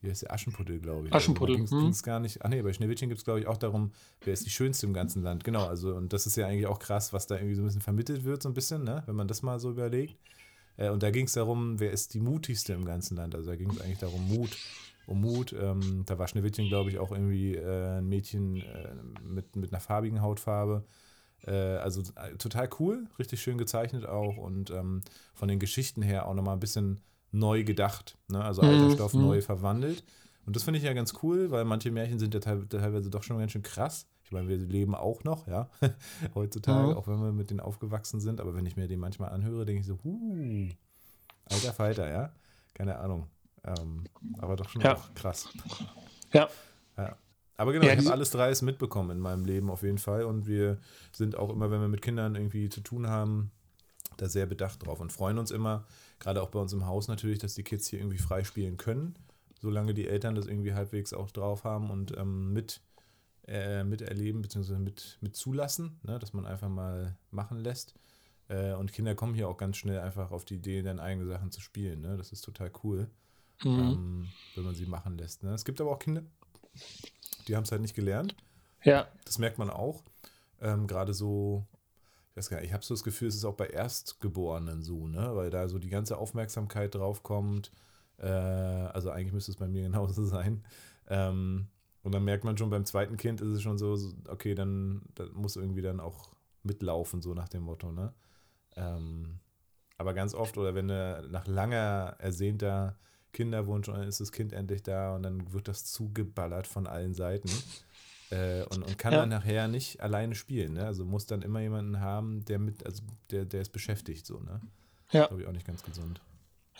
wie 0.00 0.10
heißt 0.10 0.22
der 0.22 0.32
Aschenputtel, 0.32 0.80
glaube 0.80 1.08
ich. 1.08 1.14
Aschenputtel. 1.14 1.60
Also, 1.60 1.78
ging 1.78 1.88
es 1.88 2.00
hm. 2.00 2.04
gar 2.04 2.20
nicht, 2.20 2.44
ach 2.44 2.48
nee, 2.48 2.62
bei 2.62 2.72
Schneewittchen 2.72 3.08
gibt 3.08 3.18
es, 3.18 3.24
glaube 3.24 3.40
ich, 3.40 3.46
auch 3.46 3.56
darum, 3.56 3.92
wer 4.20 4.32
ist 4.32 4.46
die 4.46 4.50
Schönste 4.50 4.86
im 4.86 4.92
ganzen 4.92 5.22
Land. 5.22 5.44
Genau, 5.44 5.66
also 5.66 5.94
und 5.94 6.12
das 6.12 6.26
ist 6.26 6.36
ja 6.36 6.46
eigentlich 6.46 6.66
auch 6.66 6.78
krass, 6.78 7.12
was 7.12 7.26
da 7.26 7.36
irgendwie 7.36 7.54
so 7.54 7.62
ein 7.62 7.66
bisschen 7.66 7.80
vermittelt 7.80 8.24
wird, 8.24 8.42
so 8.42 8.48
ein 8.48 8.54
bisschen, 8.54 8.84
ne, 8.84 9.02
wenn 9.06 9.16
man 9.16 9.28
das 9.28 9.42
mal 9.42 9.58
so 9.58 9.70
überlegt. 9.70 10.16
Äh, 10.76 10.90
und 10.90 11.02
da 11.02 11.10
ging 11.10 11.26
es 11.26 11.32
darum, 11.32 11.80
wer 11.80 11.90
ist 11.90 12.14
die 12.14 12.20
mutigste 12.20 12.72
im 12.74 12.84
ganzen 12.84 13.16
Land. 13.16 13.34
Also 13.34 13.50
da 13.50 13.56
ging 13.56 13.70
es 13.70 13.80
eigentlich 13.80 13.98
darum, 13.98 14.28
Mut 14.28 14.56
um 15.06 15.20
Mut. 15.20 15.52
Ähm, 15.52 16.04
da 16.06 16.18
war 16.18 16.28
Schneewittchen, 16.28 16.68
glaube 16.68 16.90
ich, 16.90 16.98
auch 16.98 17.12
irgendwie 17.12 17.56
äh, 17.56 17.98
ein 17.98 18.08
Mädchen 18.08 18.56
äh, 18.56 18.94
mit, 19.22 19.56
mit 19.56 19.72
einer 19.72 19.80
farbigen 19.80 20.22
Hautfarbe. 20.22 20.84
Äh, 21.46 21.52
also 21.52 22.02
äh, 22.16 22.36
total 22.36 22.68
cool, 22.78 23.06
richtig 23.18 23.42
schön 23.42 23.58
gezeichnet 23.58 24.06
auch 24.06 24.36
und 24.36 24.70
ähm, 24.70 25.02
von 25.34 25.48
den 25.48 25.58
Geschichten 25.58 26.02
her 26.02 26.26
auch 26.26 26.34
nochmal 26.34 26.54
ein 26.54 26.60
bisschen 26.60 27.02
neu 27.32 27.64
gedacht. 27.64 28.18
Ne? 28.28 28.42
Also 28.42 28.62
alter 28.62 28.88
mhm. 28.88 28.92
Stoff 28.92 29.14
mhm. 29.14 29.22
neu 29.22 29.40
verwandelt. 29.40 30.04
Und 30.44 30.56
das 30.56 30.64
finde 30.64 30.78
ich 30.78 30.84
ja 30.84 30.92
ganz 30.92 31.14
cool, 31.22 31.50
weil 31.50 31.64
manche 31.64 31.90
Märchen 31.90 32.18
sind 32.18 32.34
ja 32.34 32.40
teilweise 32.40 33.10
doch 33.10 33.22
schon 33.22 33.38
ganz 33.38 33.52
schön 33.52 33.62
krass. 33.62 34.06
Ich 34.24 34.32
meine, 34.32 34.48
wir 34.48 34.56
leben 34.56 34.94
auch 34.94 35.24
noch, 35.24 35.46
ja, 35.46 35.68
heutzutage, 36.34 36.88
mhm. 36.88 36.96
auch 36.96 37.06
wenn 37.06 37.20
wir 37.20 37.32
mit 37.32 37.50
denen 37.50 37.60
aufgewachsen 37.60 38.20
sind. 38.20 38.40
Aber 38.40 38.54
wenn 38.54 38.66
ich 38.66 38.76
mir 38.76 38.88
den 38.88 38.98
manchmal 38.98 39.30
anhöre, 39.30 39.64
denke 39.64 39.80
ich 39.80 39.86
so, 39.86 39.98
huh, 40.02 40.68
alter 41.44 41.72
Falter, 41.72 42.10
ja. 42.10 42.32
Keine 42.74 42.98
Ahnung. 42.98 43.28
Ähm, 43.64 44.04
aber 44.38 44.56
doch 44.56 44.68
schon 44.68 44.82
ja. 44.82 44.96
auch 44.96 45.14
krass. 45.14 45.48
Ja. 46.32 46.48
ja. 46.96 47.16
Aber 47.56 47.72
genau, 47.72 47.86
ja, 47.86 47.92
ich 47.92 47.98
habe 48.00 48.12
alles 48.12 48.30
Dreies 48.30 48.62
mitbekommen 48.62 49.10
in 49.10 49.18
meinem 49.20 49.44
Leben 49.44 49.70
auf 49.70 49.82
jeden 49.82 49.98
Fall. 49.98 50.24
Und 50.24 50.46
wir 50.46 50.78
sind 51.12 51.36
auch 51.36 51.50
immer, 51.50 51.70
wenn 51.70 51.80
wir 51.80 51.88
mit 51.88 52.02
Kindern 52.02 52.34
irgendwie 52.34 52.68
zu 52.68 52.80
tun 52.80 53.06
haben, 53.06 53.52
da 54.16 54.28
sehr 54.28 54.46
bedacht 54.46 54.84
drauf 54.84 55.00
und 55.00 55.12
freuen 55.12 55.38
uns 55.38 55.50
immer, 55.50 55.86
gerade 56.18 56.42
auch 56.42 56.50
bei 56.50 56.58
uns 56.58 56.72
im 56.72 56.86
Haus 56.86 57.08
natürlich, 57.08 57.38
dass 57.38 57.54
die 57.54 57.62
Kids 57.62 57.86
hier 57.88 58.00
irgendwie 58.00 58.18
frei 58.18 58.44
spielen 58.44 58.76
können, 58.76 59.14
solange 59.60 59.94
die 59.94 60.08
Eltern 60.08 60.34
das 60.34 60.46
irgendwie 60.46 60.74
halbwegs 60.74 61.12
auch 61.12 61.30
drauf 61.30 61.64
haben 61.64 61.90
und 61.90 62.16
ähm, 62.18 62.52
mit, 62.52 62.80
äh, 63.46 63.84
miterleben 63.84 64.42
bzw. 64.42 64.78
Mit, 64.78 65.18
mit 65.20 65.36
zulassen, 65.36 66.00
ne? 66.02 66.18
dass 66.18 66.32
man 66.32 66.46
einfach 66.46 66.68
mal 66.68 67.16
machen 67.30 67.58
lässt. 67.58 67.94
Äh, 68.48 68.74
und 68.74 68.92
Kinder 68.92 69.14
kommen 69.14 69.34
hier 69.34 69.48
auch 69.48 69.56
ganz 69.56 69.76
schnell 69.76 70.00
einfach 70.00 70.30
auf 70.30 70.44
die 70.44 70.56
Idee, 70.56 70.82
dann 70.82 70.98
eigene 70.98 71.26
Sachen 71.26 71.52
zu 71.52 71.60
spielen. 71.60 72.00
Ne? 72.00 72.16
Das 72.16 72.32
ist 72.32 72.42
total 72.42 72.70
cool 72.82 73.08
mhm. 73.64 73.78
ähm, 73.78 74.28
wenn 74.54 74.64
man 74.64 74.74
sie 74.74 74.86
machen 74.86 75.16
lässt. 75.18 75.42
Ne? 75.42 75.52
Es 75.52 75.64
gibt 75.64 75.80
aber 75.80 75.90
auch 75.90 75.98
Kinder, 75.98 76.22
die 77.48 77.56
haben 77.56 77.64
es 77.64 77.72
halt 77.72 77.82
nicht 77.82 77.94
gelernt. 77.94 78.34
Ja. 78.84 79.06
Das 79.24 79.38
merkt 79.38 79.58
man 79.58 79.70
auch. 79.70 80.02
Ähm, 80.60 80.86
Gerade 80.86 81.14
so, 81.14 81.66
ich 82.30 82.36
weiß 82.36 82.50
gar 82.50 82.58
nicht, 82.58 82.68
ich 82.68 82.72
habe 82.72 82.84
so 82.84 82.94
das 82.94 83.04
Gefühl, 83.04 83.28
es 83.28 83.34
ist 83.34 83.44
auch 83.44 83.56
bei 83.56 83.66
Erstgeborenen 83.66 84.82
so, 84.82 85.08
ne? 85.08 85.34
Weil 85.34 85.50
da 85.50 85.68
so 85.68 85.78
die 85.78 85.90
ganze 85.90 86.18
Aufmerksamkeit 86.18 86.94
drauf 86.94 87.22
kommt. 87.22 87.72
Äh, 88.18 88.26
also 88.26 89.10
eigentlich 89.10 89.32
müsste 89.32 89.52
es 89.52 89.56
bei 89.56 89.68
mir 89.68 89.82
genauso 89.82 90.24
sein. 90.24 90.64
Ähm, 91.08 91.68
und 92.02 92.12
dann 92.12 92.24
merkt 92.24 92.44
man 92.44 92.56
schon 92.56 92.70
beim 92.70 92.84
zweiten 92.84 93.16
Kind 93.16 93.40
ist 93.40 93.48
es 93.48 93.62
schon 93.62 93.78
so, 93.78 93.96
okay, 94.28 94.54
dann, 94.54 95.02
dann 95.14 95.32
muss 95.34 95.56
irgendwie 95.56 95.82
dann 95.82 96.00
auch 96.00 96.30
mitlaufen, 96.64 97.22
so 97.22 97.34
nach 97.34 97.48
dem 97.48 97.62
Motto, 97.62 97.92
ne? 97.92 98.12
Ähm, 98.76 99.38
aber 99.98 100.14
ganz 100.14 100.34
oft, 100.34 100.58
oder 100.58 100.74
wenn 100.74 100.88
du 100.88 101.28
nach 101.30 101.46
langer, 101.46 102.16
ersehnter 102.18 102.96
Kinderwunsch 103.32 103.88
und 103.88 103.96
dann 103.96 104.08
ist 104.08 104.20
das 104.20 104.32
Kind 104.32 104.52
endlich 104.52 104.82
da 104.82 105.14
und 105.14 105.22
dann 105.22 105.52
wird 105.52 105.68
das 105.68 105.84
zugeballert 105.84 106.66
von 106.66 106.86
allen 106.86 107.14
Seiten. 107.14 107.50
Äh, 108.30 108.64
und, 108.70 108.82
und 108.82 108.98
kann 108.98 109.12
ja. 109.12 109.20
dann 109.20 109.28
nachher 109.28 109.68
nicht 109.68 110.00
alleine 110.00 110.34
spielen. 110.34 110.74
Ne? 110.74 110.86
Also 110.86 111.04
muss 111.04 111.26
dann 111.26 111.42
immer 111.42 111.60
jemanden 111.60 112.00
haben, 112.00 112.44
der 112.46 112.58
mit, 112.58 112.86
also 112.86 113.02
der, 113.30 113.44
der 113.44 113.60
ist 113.60 113.72
beschäftigt, 113.72 114.24
so, 114.24 114.40
ne? 114.40 114.60
Ja. 115.10 115.26
Glaube 115.26 115.42
ich 115.42 115.48
auch 115.48 115.52
nicht 115.52 115.66
ganz 115.66 115.82
gesund. 115.82 116.20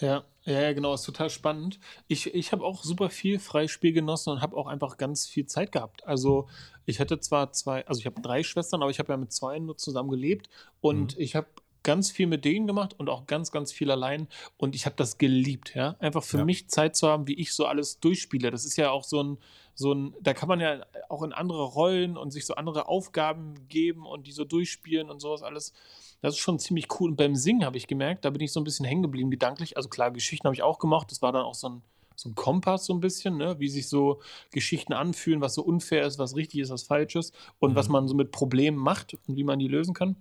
Ja, 0.01 0.25
ja, 0.45 0.73
genau, 0.73 0.95
ist 0.95 1.03
total 1.03 1.29
spannend. 1.29 1.79
Ich, 2.09 2.35
ich 2.35 2.53
habe 2.53 2.65
auch 2.65 2.83
super 2.83 3.11
viel 3.11 3.39
Freispiel 3.39 3.93
genossen 3.93 4.31
und 4.31 4.41
habe 4.41 4.57
auch 4.57 4.67
einfach 4.67 4.97
ganz 4.97 5.27
viel 5.27 5.47
Zeit 5.47 5.71
gehabt. 5.71 6.07
Also 6.07 6.49
ich 6.87 6.99
hatte 6.99 7.21
zwar 7.21 7.53
zwei, 7.53 7.87
also 7.87 8.01
ich 8.01 8.07
habe 8.07 8.21
drei 8.21 8.43
Schwestern, 8.43 8.83
aber 8.83 8.91
ich 8.91 8.99
habe 8.99 9.13
ja 9.13 9.17
mit 9.19 9.33
zwei 9.33 9.59
nur 9.59 9.77
zusammen 9.77 10.11
gelebt 10.11 10.49
und 10.81 11.17
mhm. 11.17 11.23
ich 11.23 11.37
habe 11.37 11.49
ganz 11.83 12.11
viel 12.11 12.27
mit 12.27 12.45
denen 12.45 12.67
gemacht 12.67 12.95
und 12.99 13.09
auch 13.09 13.27
ganz, 13.27 13.51
ganz 13.51 13.73
viel 13.73 13.91
allein. 13.91 14.29
Und 14.57 14.75
ich 14.75 14.87
habe 14.87 14.97
das 14.97 15.19
geliebt, 15.19 15.75
ja. 15.75 15.97
Einfach 15.99 16.23
für 16.23 16.39
ja. 16.39 16.45
mich 16.45 16.69
Zeit 16.69 16.97
zu 16.97 17.09
haben, 17.09 17.27
wie 17.27 17.35
ich 17.35 17.53
so 17.53 17.67
alles 17.67 18.01
durchspiele. 18.01 18.51
Das 18.51 18.65
ist 18.65 18.77
ja 18.77 18.91
auch 18.91 19.05
so 19.05 19.23
ein, 19.23 19.39
so 19.75 19.93
ein, 19.93 20.15
da 20.21 20.35
kann 20.35 20.49
man 20.49 20.61
ja 20.61 20.85
auch 21.09 21.23
in 21.23 21.33
andere 21.33 21.65
Rollen 21.65 22.17
und 22.17 22.31
sich 22.31 22.47
so 22.47 22.55
andere 22.55 22.89
Aufgaben 22.89 23.69
geben 23.69 24.07
und 24.07 24.27
die 24.27 24.33
so 24.33 24.45
durchspielen 24.45 25.11
und 25.11 25.21
sowas 25.21 25.43
alles. 25.43 25.73
Das 26.21 26.35
ist 26.35 26.41
schon 26.41 26.59
ziemlich 26.59 26.87
cool. 27.01 27.11
Und 27.11 27.17
beim 27.17 27.35
Singen 27.35 27.65
habe 27.65 27.77
ich 27.77 27.89
gemerkt, 27.89 28.25
da 28.25 28.31
bin 28.31 28.43
ich 28.43 28.53
so 28.53 28.61
ein 28.61 28.65
bisschen 28.65 28.87
hängen 28.87 29.03
geblieben, 29.03 29.31
gedanklich. 29.31 29.77
Also 29.77 29.89
klar, 29.89 30.11
Geschichten 30.11 30.45
habe 30.45 30.55
ich 30.55 30.63
auch 30.63 30.79
gemacht. 30.79 31.11
Das 31.11 31.21
war 31.21 31.33
dann 31.33 31.43
auch 31.43 31.55
so 31.55 31.69
ein, 31.69 31.83
so 32.15 32.29
ein 32.29 32.35
Kompass 32.35 32.87
so 32.87 32.95
ein 32.95 33.01
bisschen, 33.01 33.37
ne? 33.37 33.59
wie 33.59 33.69
sich 33.69 33.89
so 33.89 34.21
Geschichten 34.51 34.93
anfühlen, 34.93 35.41
was 35.41 35.55
so 35.55 35.63
unfair 35.63 36.07
ist, 36.07 36.19
was 36.19 36.37
richtig 36.37 36.61
ist, 36.61 36.71
was 36.71 36.85
falsch 36.85 37.17
ist 37.17 37.35
und 37.59 37.73
mhm. 37.73 37.75
was 37.77 37.89
man 37.89 38.07
so 38.07 38.15
mit 38.15 38.31
Problemen 38.31 38.79
macht 38.79 39.19
und 39.27 39.37
wie 39.37 39.45
man 39.45 39.59
die 39.59 39.69
lösen 39.69 39.95
kann. 39.95 40.17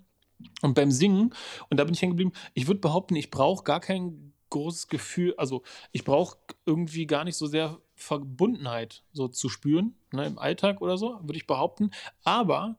Und 0.61 0.73
beim 0.73 0.91
Singen, 0.91 1.33
und 1.69 1.77
da 1.77 1.83
bin 1.83 1.93
ich 1.93 2.01
hängen 2.01 2.13
geblieben, 2.13 2.33
ich 2.53 2.67
würde 2.67 2.79
behaupten, 2.79 3.15
ich 3.15 3.31
brauche 3.31 3.63
gar 3.63 3.79
kein 3.79 4.33
großes 4.49 4.87
Gefühl, 4.87 5.33
also 5.37 5.63
ich 5.91 6.03
brauche 6.03 6.37
irgendwie 6.65 7.07
gar 7.07 7.23
nicht 7.23 7.37
so 7.37 7.47
sehr 7.47 7.79
Verbundenheit 7.95 9.03
so 9.13 9.27
zu 9.27 9.49
spüren, 9.49 9.95
ne, 10.11 10.25
im 10.25 10.37
Alltag 10.37 10.81
oder 10.81 10.97
so, 10.97 11.19
würde 11.21 11.37
ich 11.37 11.47
behaupten. 11.47 11.91
Aber 12.23 12.77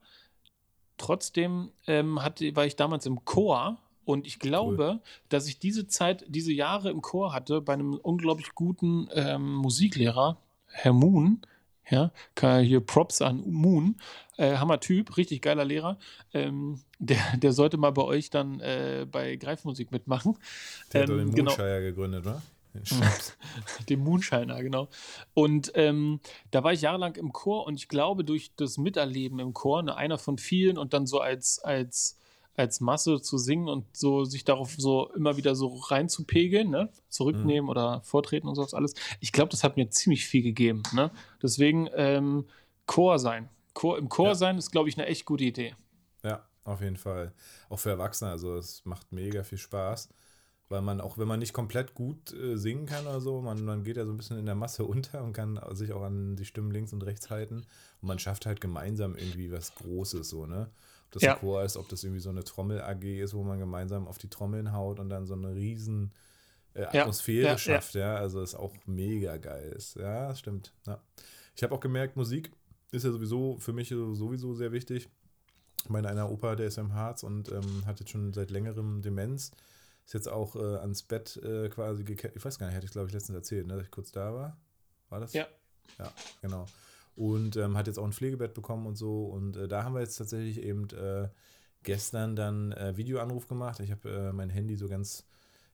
trotzdem 0.97 1.71
ähm, 1.87 2.21
hatte, 2.21 2.55
war 2.55 2.65
ich 2.65 2.75
damals 2.75 3.05
im 3.05 3.25
Chor 3.25 3.79
und 4.05 4.27
ich 4.27 4.39
glaube, 4.39 4.91
cool. 4.95 5.01
dass 5.29 5.47
ich 5.47 5.59
diese 5.59 5.87
Zeit, 5.87 6.25
diese 6.27 6.51
Jahre 6.53 6.89
im 6.89 7.01
Chor 7.01 7.33
hatte 7.33 7.61
bei 7.61 7.73
einem 7.73 7.93
unglaublich 7.95 8.53
guten 8.53 9.07
ähm, 9.13 9.55
Musiklehrer, 9.55 10.37
Herr 10.67 10.93
Moon, 10.93 11.41
ja, 11.89 12.11
hier 12.59 12.79
Props 12.81 13.21
an 13.21 13.43
Moon. 13.49 13.95
Äh, 14.37 14.57
Hammer 14.57 14.79
Typ, 14.79 15.17
richtig 15.17 15.41
geiler 15.41 15.65
Lehrer. 15.65 15.97
Ähm, 16.33 16.81
der, 16.99 17.21
der 17.37 17.53
sollte 17.53 17.77
mal 17.77 17.91
bei 17.91 18.03
euch 18.03 18.29
dann 18.29 18.59
äh, 18.61 19.05
bei 19.09 19.35
Greifmusik 19.35 19.91
mitmachen. 19.91 20.37
Der 20.91 21.03
ähm, 21.03 21.09
hat 21.09 21.17
den 21.19 21.35
genau. 21.35 21.51
Moonshire 21.51 21.81
gegründet, 21.81 22.25
wa? 22.25 22.41
Den 23.89 23.99
Moonshiner, 23.99 24.63
genau. 24.63 24.89
Und 25.33 25.71
ähm, 25.75 26.19
da 26.51 26.63
war 26.63 26.73
ich 26.73 26.81
jahrelang 26.81 27.15
im 27.15 27.31
Chor 27.31 27.67
und 27.67 27.75
ich 27.75 27.87
glaube, 27.87 28.23
durch 28.23 28.51
das 28.55 28.77
Miterleben 28.77 29.39
im 29.39 29.53
Chor, 29.53 29.83
ne, 29.83 29.95
einer 29.95 30.17
von 30.17 30.37
vielen 30.37 30.77
und 30.77 30.93
dann 30.93 31.05
so 31.05 31.19
als, 31.19 31.59
als 31.59 32.17
als 32.55 32.81
Masse 32.81 33.21
zu 33.21 33.37
singen 33.37 33.67
und 33.67 33.85
so 33.95 34.25
sich 34.25 34.43
darauf 34.43 34.75
so 34.77 35.11
immer 35.15 35.37
wieder 35.37 35.55
so 35.55 35.67
reinzupegeln, 35.67 36.69
ne? 36.69 36.89
zurücknehmen 37.09 37.63
mhm. 37.63 37.69
oder 37.69 38.01
vortreten 38.03 38.47
und 38.47 38.55
sowas 38.55 38.73
alles. 38.73 38.93
Ich 39.19 39.31
glaube, 39.31 39.49
das 39.49 39.63
hat 39.63 39.77
mir 39.77 39.89
ziemlich 39.89 40.25
viel 40.25 40.43
gegeben. 40.43 40.83
Ne? 40.93 41.11
Deswegen 41.41 41.89
ähm, 41.95 42.45
Chor 42.85 43.17
sein. 43.17 43.49
Chor, 43.73 43.97
Im 43.97 44.09
Chor 44.09 44.29
ja. 44.29 44.35
sein 44.35 44.57
ist, 44.57 44.71
glaube 44.71 44.89
ich, 44.89 44.97
eine 44.97 45.07
echt 45.07 45.25
gute 45.25 45.43
Idee. 45.43 45.75
Ja, 46.23 46.45
auf 46.63 46.81
jeden 46.81 46.97
Fall. 46.97 47.33
Auch 47.69 47.79
für 47.79 47.89
Erwachsene. 47.89 48.31
Also 48.31 48.55
es 48.55 48.85
macht 48.85 49.11
mega 49.11 49.43
viel 49.43 49.57
Spaß. 49.57 50.09
Weil 50.69 50.81
man, 50.81 51.01
auch 51.01 51.17
wenn 51.17 51.27
man 51.27 51.39
nicht 51.39 51.53
komplett 51.53 51.93
gut 51.93 52.33
äh, 52.33 52.57
singen 52.57 52.85
kann 52.85 53.05
oder 53.05 53.19
so, 53.19 53.41
man, 53.41 53.63
man 53.63 53.83
geht 53.83 53.97
ja 53.97 54.05
so 54.05 54.11
ein 54.11 54.17
bisschen 54.17 54.39
in 54.39 54.45
der 54.45 54.55
Masse 54.55 54.85
unter 54.85 55.23
und 55.23 55.33
kann 55.33 55.59
sich 55.71 55.91
auch 55.91 56.03
an 56.03 56.35
die 56.35 56.45
Stimmen 56.45 56.71
links 56.71 56.93
und 56.93 57.03
rechts 57.03 57.29
halten. 57.29 57.65
Und 58.01 58.07
man 58.07 58.19
schafft 58.19 58.45
halt 58.45 58.61
gemeinsam 58.61 59.15
irgendwie 59.15 59.51
was 59.51 59.75
Großes 59.75 60.29
so, 60.29 60.45
ne? 60.45 60.69
Das 61.13 61.23
ja. 61.23 61.33
ein 61.33 61.39
Chor 61.39 61.63
ist, 61.63 61.77
ob 61.77 61.87
das 61.89 62.03
irgendwie 62.03 62.19
so 62.19 62.29
eine 62.29 62.43
Trommel-AG 62.43 63.03
ist, 63.03 63.33
wo 63.33 63.43
man 63.43 63.59
gemeinsam 63.59 64.07
auf 64.07 64.17
die 64.17 64.29
Trommeln 64.29 64.73
haut 64.73 64.99
und 64.99 65.09
dann 65.09 65.25
so 65.25 65.33
eine 65.33 65.55
riesen 65.55 66.11
äh, 66.73 66.83
Atmosphäre 66.83 67.47
ja, 67.47 67.57
schafft, 67.57 67.95
ja. 67.95 68.15
Also 68.15 68.41
ist 68.41 68.55
auch 68.55 68.73
mega 68.85 69.37
geil 69.37 69.71
ist. 69.75 69.95
Ja, 69.95 70.29
das 70.29 70.39
stimmt. 70.39 70.73
Ich 71.55 71.63
habe 71.63 71.73
auch 71.73 71.79
gemerkt, 71.79 72.15
Musik 72.15 72.51
ist 72.91 73.05
ja 73.05 73.11
sowieso 73.11 73.57
für 73.57 73.73
mich 73.73 73.89
sowieso 73.89 74.53
sehr 74.53 74.71
wichtig. 74.71 75.09
Meine 75.87 76.09
einer 76.09 76.31
Opa, 76.31 76.55
der 76.55 76.67
ist 76.67 76.77
im 76.77 76.93
Harz 76.93 77.23
und 77.23 77.51
ähm, 77.51 77.85
hat 77.85 77.99
jetzt 77.99 78.09
schon 78.09 78.33
seit 78.33 78.51
längerem 78.51 79.01
Demenz. 79.01 79.51
Ist 80.05 80.13
jetzt 80.13 80.29
auch 80.29 80.55
äh, 80.55 80.77
ans 80.77 81.03
Bett 81.03 81.37
äh, 81.37 81.69
quasi 81.69 82.03
gekettet. 82.03 82.37
Ich 82.37 82.45
weiß 82.45 82.57
gar 82.57 82.67
nicht, 82.67 82.75
hatte 82.75 82.85
ich 82.85 82.91
glaube 82.91 83.07
ich 83.07 83.13
letztens 83.13 83.35
erzählt, 83.35 83.67
ne, 83.67 83.75
dass 83.75 83.85
ich 83.85 83.91
kurz 83.91 84.11
da 84.11 84.33
war. 84.33 84.57
War 85.09 85.19
das? 85.19 85.33
Ja. 85.33 85.47
Ja, 85.99 86.11
genau 86.41 86.65
und 87.15 87.55
ähm, 87.57 87.77
hat 87.77 87.87
jetzt 87.87 87.99
auch 87.99 88.05
ein 88.05 88.13
Pflegebett 88.13 88.53
bekommen 88.53 88.85
und 88.85 88.95
so. 88.95 89.25
Und 89.25 89.55
äh, 89.55 89.67
da 89.67 89.83
haben 89.83 89.93
wir 89.93 90.01
jetzt 90.01 90.17
tatsächlich 90.17 90.61
eben 90.61 90.87
äh, 90.89 91.29
gestern 91.83 92.35
dann 92.35 92.71
äh, 92.71 92.97
Videoanruf 92.97 93.47
gemacht. 93.47 93.79
Ich 93.79 93.91
habe 93.91 94.09
äh, 94.09 94.33
mein 94.33 94.49
Handy 94.49 94.75
so 94.75 94.87
ganz, 94.87 95.25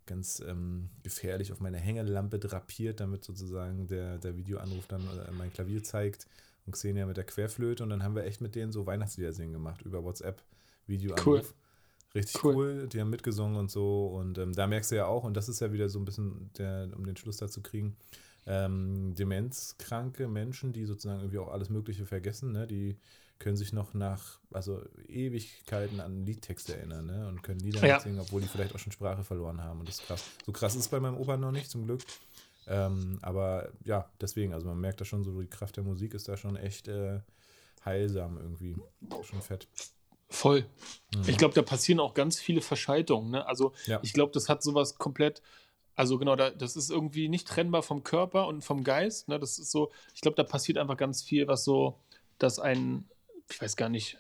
ganz 0.06 0.44
ähm, 0.46 0.90
gefährlich 1.04 1.52
auf 1.52 1.60
meine 1.60 1.78
Hängelampe 1.78 2.40
drapiert, 2.40 3.00
damit 3.00 3.24
sozusagen 3.24 3.88
der, 3.88 4.18
der 4.18 4.36
Videoanruf 4.36 4.88
dann 4.88 5.02
äh, 5.02 5.32
mein 5.32 5.54
Klavier 5.54 5.84
zeigt 5.84 6.28
und 6.66 6.74
Xenia 6.74 7.06
mit 7.06 7.18
der 7.18 7.26
Querflöte. 7.26 7.84
Und 7.84 7.90
dann 7.90 8.04
haben 8.04 8.16
wir 8.16 8.26
echt 8.26 8.42
mit 8.42 8.56
denen 8.56 8.72
so 8.72 8.86
Weihnachtslieder 8.86 9.32
singen 9.32 9.54
gemacht 9.54 9.82
über 9.84 10.04
WhatsApp 10.04 10.42
Videoanruf. 10.88 11.26
Cool. 11.26 11.44
Richtig 12.16 12.44
cool. 12.44 12.56
cool. 12.56 12.88
Die 12.88 13.00
haben 13.00 13.12
mitgesungen 13.12 13.56
und 13.56 13.72
so. 13.72 14.08
Und 14.08 14.38
ähm, 14.40 14.54
da 14.54 14.68
merkst 14.68 14.92
du 14.92 14.96
ja 14.96 15.06
auch, 15.06 15.24
und 15.24 15.36
das 15.36 15.48
ist 15.48 15.60
ja 15.60 15.72
wieder 15.72 15.90
so 15.90 16.00
ein 16.00 16.06
bisschen, 16.06 16.50
der, 16.58 16.90
um 16.96 17.06
den 17.06 17.16
Schluss 17.16 17.38
da 17.38 17.48
zu 17.48 17.62
kriegen, 17.62 17.96
ähm, 18.46 19.14
demenzkranke 19.16 20.28
Menschen, 20.28 20.74
die 20.74 20.86
sozusagen 20.86 21.20
irgendwie 21.20 21.40
auch 21.40 21.50
alles 21.52 21.70
Mögliche 21.70 22.06
vergessen, 22.06 22.52
ne? 22.52 22.68
die 22.68 22.98
können 23.40 23.56
sich 23.56 23.72
noch 23.72 23.94
nach, 23.94 24.40
also 24.52 24.82
Ewigkeiten 25.08 26.02
an 26.02 26.26
Liedtexte 26.26 26.76
erinnern, 26.76 27.06
ne? 27.06 27.28
Und 27.28 27.42
können 27.42 27.62
Lieder 27.62 27.88
Ja. 27.88 28.00
singen, 28.00 28.20
obwohl 28.20 28.42
die 28.42 28.48
vielleicht 28.48 28.76
auch 28.76 28.80
schon 28.80 28.92
Sprache 28.92 29.24
verloren 29.24 29.64
haben. 29.64 29.80
Und 29.80 29.88
das 29.88 30.00
ist 30.00 30.06
krass. 30.08 30.26
So 30.46 30.52
krass 30.52 30.76
ist 30.76 30.82
es 30.82 30.88
bei 30.90 31.00
meinem 31.00 31.18
Opa 31.18 31.38
noch 31.38 31.54
nicht, 31.54 31.70
zum 31.70 31.86
Glück. 31.86 32.02
Ähm, 32.68 33.18
aber 33.22 33.72
ja, 33.86 34.12
deswegen, 34.20 34.54
also 34.54 34.68
man 34.68 34.80
merkt 34.80 35.00
da 35.00 35.06
schon 35.06 35.24
so, 35.24 35.40
die 35.40 35.48
Kraft 35.48 35.78
der 35.78 35.86
Musik 35.86 36.14
ist 36.14 36.28
da 36.28 36.36
schon 36.36 36.58
echt 36.58 36.90
äh, 36.90 37.22
heilsam 37.86 38.38
irgendwie. 38.38 38.76
Schon 39.24 39.42
fett. 39.42 39.68
Voll. 40.30 40.66
Ich 41.26 41.38
glaube, 41.38 41.56
da 41.56 41.62
passieren 41.64 42.00
auch 42.00 42.14
ganz 42.14 42.40
viele 42.40 42.62
Verschaltungen. 42.62 43.32
Ne? 43.32 43.46
Also 43.48 43.74
Ja. 43.88 44.00
ich 44.04 44.14
glaube, 44.14 44.32
das 44.34 44.48
hat 44.50 44.62
sowas 44.62 44.96
komplett, 44.96 45.42
also 46.00 46.18
genau, 46.18 46.38
da, 46.38 46.50
das 46.50 46.78
ist 46.78 46.90
irgendwie 46.90 47.28
nicht 47.28 47.46
trennbar 47.46 47.84
vom 47.84 48.04
Körper 48.04 48.48
und 48.48 48.64
vom 48.64 48.86
Geist. 48.86 49.28
Ne? 49.28 49.38
Das 49.38 49.60
ist 49.60 49.70
so, 49.70 49.92
ich 50.16 50.22
glaube, 50.22 50.36
da 50.36 50.44
passiert 50.44 50.78
einfach 50.78 50.96
ganz 50.96 51.22
viel, 51.22 51.46
was 51.50 51.66
so, 51.66 52.00
dass 52.38 52.58
ein, 52.58 53.04
ich 53.52 53.62
weiß 53.62 53.76
gar 53.76 53.90
nicht, 53.90 54.18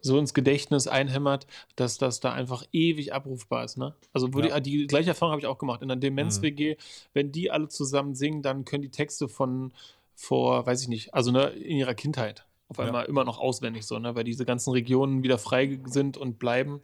so 0.00 0.16
ins 0.16 0.32
Gedächtnis 0.32 0.86
einhämmert, 0.86 1.48
dass 1.74 1.98
das 1.98 2.20
da 2.20 2.32
einfach 2.32 2.64
ewig 2.70 3.12
abrufbar 3.12 3.64
ist. 3.64 3.76
Ne? 3.78 3.96
Also 4.12 4.28
Ja. 4.28 4.60
die, 4.60 4.78
die 4.78 4.86
gleiche 4.86 5.08
Erfahrung 5.08 5.32
habe 5.32 5.40
ich 5.40 5.48
auch 5.48 5.58
gemacht. 5.58 5.82
In 5.82 5.88
der 5.88 5.96
Demenz-WG, 5.96 6.76
wenn 7.14 7.32
die 7.32 7.50
alle 7.50 7.66
zusammen 7.66 8.14
singen, 8.14 8.40
dann 8.42 8.64
können 8.64 8.82
die 8.82 8.90
Texte 8.92 9.28
von 9.28 9.72
vor, 10.14 10.66
weiß 10.66 10.82
ich 10.82 10.88
nicht, 10.88 11.14
also 11.14 11.32
ne, 11.32 11.48
in 11.48 11.78
ihrer 11.78 11.94
Kindheit 11.94 12.46
auf 12.68 12.78
Ja. 12.78 12.84
einmal 12.84 13.06
immer 13.06 13.24
noch 13.24 13.38
auswendig 13.40 13.86
so, 13.86 13.98
ne? 13.98 14.14
weil 14.14 14.22
diese 14.22 14.44
ganzen 14.44 14.70
Regionen 14.70 15.24
wieder 15.24 15.38
frei 15.38 15.80
sind 15.86 16.16
und 16.16 16.38
bleiben. 16.38 16.80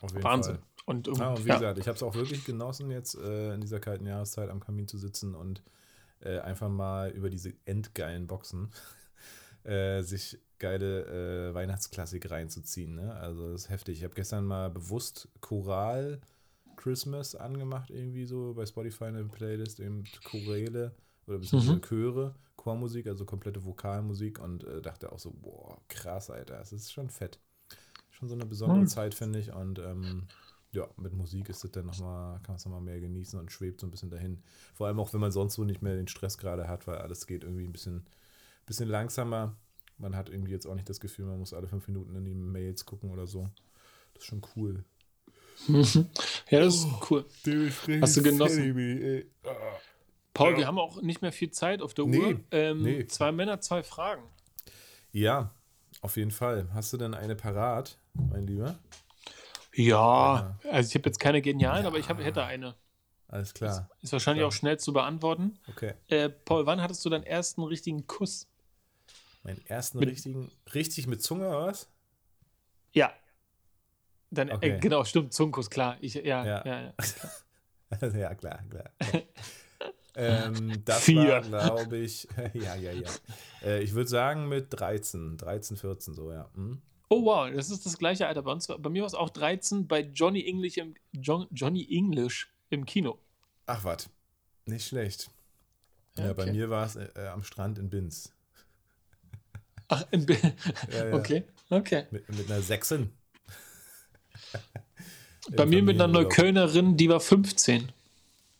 Wahnsinn. 0.00 0.54
Fall. 0.54 0.62
Und, 0.86 1.08
und 1.08 1.44
wie 1.44 1.48
ja. 1.48 1.54
gesagt, 1.54 1.78
ich 1.78 1.88
habe 1.88 1.96
es 1.96 2.02
auch 2.02 2.14
wirklich 2.14 2.44
genossen, 2.44 2.90
jetzt 2.90 3.14
äh, 3.16 3.54
in 3.54 3.60
dieser 3.60 3.80
kalten 3.80 4.06
Jahreszeit 4.06 4.50
am 4.50 4.60
Kamin 4.60 4.86
zu 4.86 4.98
sitzen 4.98 5.34
und 5.34 5.62
äh, 6.20 6.38
einfach 6.40 6.68
mal 6.68 7.10
über 7.10 7.30
diese 7.30 7.54
endgeilen 7.64 8.26
Boxen 8.26 8.70
äh, 9.64 10.02
sich 10.02 10.38
geile 10.58 11.50
äh, 11.50 11.54
Weihnachtsklassik 11.54 12.30
reinzuziehen. 12.30 12.94
Ne? 12.96 13.14
Also 13.14 13.52
das 13.52 13.62
ist 13.62 13.70
heftig. 13.70 13.98
Ich 13.98 14.04
habe 14.04 14.14
gestern 14.14 14.44
mal 14.44 14.70
bewusst 14.70 15.28
Choral 15.40 16.20
Christmas 16.76 17.34
angemacht, 17.34 17.90
irgendwie 17.90 18.26
so 18.26 18.54
bei 18.54 18.66
Spotify 18.66 19.04
eine 19.04 19.24
Playlist, 19.24 19.80
eben 19.80 20.04
Choräle 20.24 20.94
oder 21.26 21.38
beziehungsweise 21.38 21.76
Mhm. 21.76 21.82
Chöre, 21.82 22.34
Chormusik, 22.56 23.06
also 23.06 23.24
komplette 23.24 23.64
Vokalmusik 23.64 24.38
und 24.40 24.64
äh, 24.64 24.82
dachte 24.82 25.12
auch 25.12 25.18
so, 25.18 25.32
boah, 25.32 25.80
krass, 25.88 26.30
Alter, 26.30 26.58
das 26.58 26.72
ist 26.72 26.92
schon 26.92 27.10
fett. 27.10 27.40
Schon 28.10 28.28
so 28.28 28.34
eine 28.34 28.46
besondere 28.46 28.84
Mhm. 28.84 28.88
Zeit, 28.88 29.14
finde 29.14 29.38
ich. 29.38 29.52
Und 29.52 29.78
ähm, 29.78 30.28
ja, 30.74 30.88
mit 30.96 31.12
Musik 31.12 31.48
ist 31.48 31.64
es 31.64 31.70
dann 31.70 31.86
nochmal, 31.86 32.34
kann 32.40 32.48
man 32.48 32.56
es 32.56 32.64
nochmal 32.64 32.80
mehr 32.80 33.00
genießen 33.00 33.38
und 33.38 33.50
schwebt 33.52 33.80
so 33.80 33.86
ein 33.86 33.90
bisschen 33.90 34.10
dahin. 34.10 34.42
Vor 34.74 34.86
allem 34.86 34.98
auch, 35.00 35.12
wenn 35.12 35.20
man 35.20 35.32
sonst 35.32 35.54
so 35.54 35.64
nicht 35.64 35.82
mehr 35.82 35.94
den 35.94 36.08
Stress 36.08 36.36
gerade 36.38 36.68
hat, 36.68 36.86
weil 36.86 36.98
alles 36.98 37.26
geht 37.26 37.44
irgendwie 37.44 37.64
ein 37.64 37.72
bisschen, 37.72 38.04
bisschen 38.66 38.88
langsamer. 38.88 39.56
Man 39.98 40.16
hat 40.16 40.28
irgendwie 40.28 40.52
jetzt 40.52 40.66
auch 40.66 40.74
nicht 40.74 40.88
das 40.88 41.00
Gefühl, 41.00 41.26
man 41.26 41.38
muss 41.38 41.54
alle 41.54 41.68
fünf 41.68 41.86
Minuten 41.86 42.14
in 42.16 42.24
die 42.24 42.34
Mails 42.34 42.84
gucken 42.84 43.10
oder 43.10 43.26
so. 43.26 43.48
Das 44.14 44.22
ist 44.24 44.28
schon 44.28 44.42
cool. 44.56 44.84
ja, 45.68 46.60
das 46.60 46.74
ist 46.74 46.86
cool. 47.10 47.24
Hast 48.00 48.16
du 48.16 48.22
genossen? 48.22 48.74
Paul, 50.34 50.50
Ja. 50.52 50.56
wir 50.58 50.66
haben 50.66 50.78
auch 50.78 51.00
nicht 51.00 51.22
mehr 51.22 51.30
viel 51.30 51.52
Zeit 51.52 51.80
auf 51.80 51.94
der 51.94 52.06
Nee, 52.06 52.18
Uhr. 52.18 52.40
Ähm, 52.50 52.82
nee. 52.82 53.06
Zwei 53.06 53.30
Männer, 53.30 53.60
zwei 53.60 53.84
Fragen. 53.84 54.24
Ja, 55.12 55.54
auf 56.00 56.16
jeden 56.16 56.32
Fall. 56.32 56.68
Hast 56.74 56.92
du 56.92 56.96
denn 56.96 57.14
eine 57.14 57.36
parat, 57.36 57.98
mein 58.14 58.48
Lieber? 58.48 58.76
Ja, 59.76 60.58
also 60.70 60.88
ich 60.88 60.94
habe 60.94 61.08
jetzt 61.08 61.18
keine 61.18 61.42
genialen, 61.42 61.86
aber 61.86 61.98
ich 61.98 62.08
hab, 62.08 62.18
hätte 62.22 62.44
eine. 62.44 62.74
Alles 63.28 63.52
klar. 63.54 63.90
Ist 64.02 64.12
wahrscheinlich 64.12 64.42
Ja. 64.42 64.48
auch 64.48 64.52
schnell 64.52 64.78
zu 64.78 64.92
beantworten. 64.92 65.58
Okay. 65.68 65.94
Äh, 66.08 66.28
Paul, 66.28 66.66
wann 66.66 66.80
hattest 66.80 67.04
du 67.04 67.10
deinen 67.10 67.24
ersten 67.24 67.62
richtigen 67.62 68.06
Kuss? 68.06 68.48
Meinen 69.42 69.64
ersten 69.66 69.98
Mit- 69.98 70.08
richtigen, 70.10 70.50
richtig 70.74 71.06
mit 71.06 71.22
Zunge 71.22 71.48
oder 71.48 71.66
was? 71.66 71.88
Ja. 72.92 73.12
Dann, 74.30 74.50
Okay. 74.50 74.76
äh, 74.76 74.78
genau, 74.78 75.04
stimmt, 75.04 75.32
Zungenkuss, 75.32 75.68
klar. 75.70 75.96
Ich, 76.00 76.14
ja, 76.14 76.22
Ja. 76.22 76.44
ja. 76.44 76.64
Ja, 76.64 76.92
ja. 78.00 78.08
ja, 78.18 78.34
klar, 78.34 78.60
klar. 78.70 78.90
ähm, 80.16 80.82
das 80.84 81.00
Vier. 81.04 81.40
glaube 81.40 81.96
ich, 81.98 82.28
ja, 82.54 82.74
ja, 82.76 82.92
ja. 82.92 83.10
Äh, 83.62 83.82
ich 83.82 83.94
würde 83.94 84.08
sagen 84.08 84.48
mit 84.48 84.68
13, 84.70 85.36
13, 85.36 85.76
14 85.76 86.14
so, 86.14 86.30
ja. 86.32 86.48
Hm? 86.54 86.80
Oh 87.08 87.24
wow, 87.24 87.50
das 87.54 87.70
ist 87.70 87.84
das 87.86 87.98
gleiche 87.98 88.26
Alter. 88.26 88.42
Bei, 88.42 88.52
uns, 88.52 88.66
bei 88.66 88.88
mir 88.88 89.02
war 89.02 89.06
es 89.06 89.14
auch 89.14 89.30
13 89.30 89.86
bei 89.86 90.00
Johnny 90.00 90.46
English 90.46 90.76
im, 90.78 90.94
John, 91.12 91.46
Johnny 91.52 91.86
English 91.90 92.48
im 92.70 92.84
Kino. 92.86 93.18
Ach, 93.66 93.84
was. 93.84 94.08
Nicht 94.66 94.86
schlecht. 94.86 95.30
Ja, 96.16 96.32
bei 96.32 96.50
mir 96.50 96.70
war 96.70 96.86
es 96.86 96.96
äh, 96.96 97.10
am 97.32 97.42
Strand 97.42 97.78
in 97.78 97.90
Binz. 97.90 98.32
Ach, 99.88 100.04
im 100.10 100.24
Bi- 100.26 100.36
Ja, 100.92 101.06
ja. 101.08 101.14
okay, 101.14 101.44
okay. 101.70 102.06
Mit, 102.10 102.28
mit 102.30 102.50
einer 102.50 102.62
Sechsen. 102.62 103.12
Bei 105.54 105.66
mir 105.66 105.82
mit 105.82 106.00
einer. 106.00 106.08
Neuköllnerin, 106.12 106.96
die 106.96 107.08
war 107.08 107.20
15. 107.20 107.92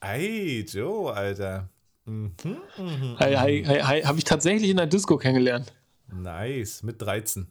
Ey, 0.01 0.61
Joe, 0.69 1.13
Alter. 1.15 1.71
Mhm, 2.05 2.35
hi, 3.19 3.35
hi, 3.65 4.03
Habe 4.03 4.19
ich 4.19 4.25
tatsächlich 4.25 4.69
in 4.71 4.77
der 4.77 4.87
Disco 4.87 5.17
kennengelernt. 5.17 5.73
Nice, 6.13 6.83
mit 6.83 7.01
13. 7.01 7.47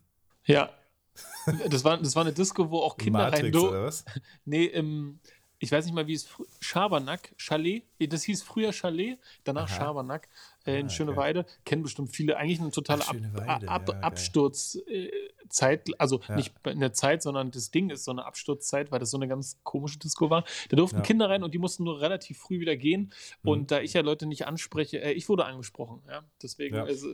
Ja. 0.46 0.70
Das 1.70 1.84
war, 1.84 1.98
das 1.98 2.16
war 2.16 2.24
eine 2.24 2.34
Disco, 2.34 2.70
wo 2.72 2.80
auch 2.80 2.98
Kinder 2.98 3.20
rein 3.20 3.32
Matrix, 3.32 3.52
durften. 3.52 3.76
oder 3.76 3.86
was? 3.86 4.06
Nee, 4.46 4.66
im, 4.66 5.20
ich 5.60 5.72
weiß 5.72 5.86
nicht 5.86 5.94
mal, 5.94 6.08
wie 6.08 6.14
es 6.14 6.28
Schabernack, 6.60 7.34
Chalet, 7.38 7.84
das 8.00 8.24
hieß 8.24 8.44
früher 8.44 8.72
Chalet, 8.74 9.18
danach 9.44 9.70
Aha. 9.70 9.76
Schabernack 9.76 10.28
äh, 10.66 10.80
in 10.80 10.88
Ah, 10.88 10.90
Schöneweide. 10.90 11.46
Kennen 11.66 11.84
bestimmt 11.84 12.14
viele. 12.16 12.38
Eigentlich 12.38 12.60
eine 12.60 12.72
totale 12.72 13.06
Ab, 13.08 13.64
Ab, 13.68 13.90
ja. 13.90 14.00
Absturzzeit. 14.02 15.90
Also 16.00 16.20
Ja. 16.28 16.36
nicht 16.36 16.54
in 16.66 16.80
der 16.80 16.94
Zeit, 16.94 17.22
sondern 17.22 17.52
das 17.52 17.72
Ding 17.72 17.90
ist 17.90 18.04
so 18.06 18.12
eine 18.12 18.26
Absturzzeit, 18.26 18.92
weil 18.92 19.00
das 19.00 19.12
so 19.12 19.18
eine 19.18 19.28
ganz 19.28 19.58
komische 19.64 20.00
Disco 20.00 20.30
war. 20.30 20.44
Da 20.70 20.76
durften 20.76 20.98
Ja. 20.98 21.02
Mhm. 21.02 21.06
Kinder 21.06 21.30
rein 21.30 21.44
und 21.44 21.54
die 21.54 21.60
mussten 21.60 21.84
nur 21.84 22.02
relativ 22.02 22.40
früh 22.40 22.60
wieder 22.60 22.76
gehen. 22.76 23.14
Und 23.44 23.72
da 23.72 23.80
ich 23.82 23.94
ja 23.94 24.02
Leute 24.02 24.26
nicht 24.26 24.46
anspreche, 24.48 25.02
äh, 25.02 25.12
ich 25.14 25.30
wurde 25.30 25.46
angesprochen. 25.46 26.02
Ja? 26.08 26.24
Deswegen, 26.42 26.76
also, 26.78 27.14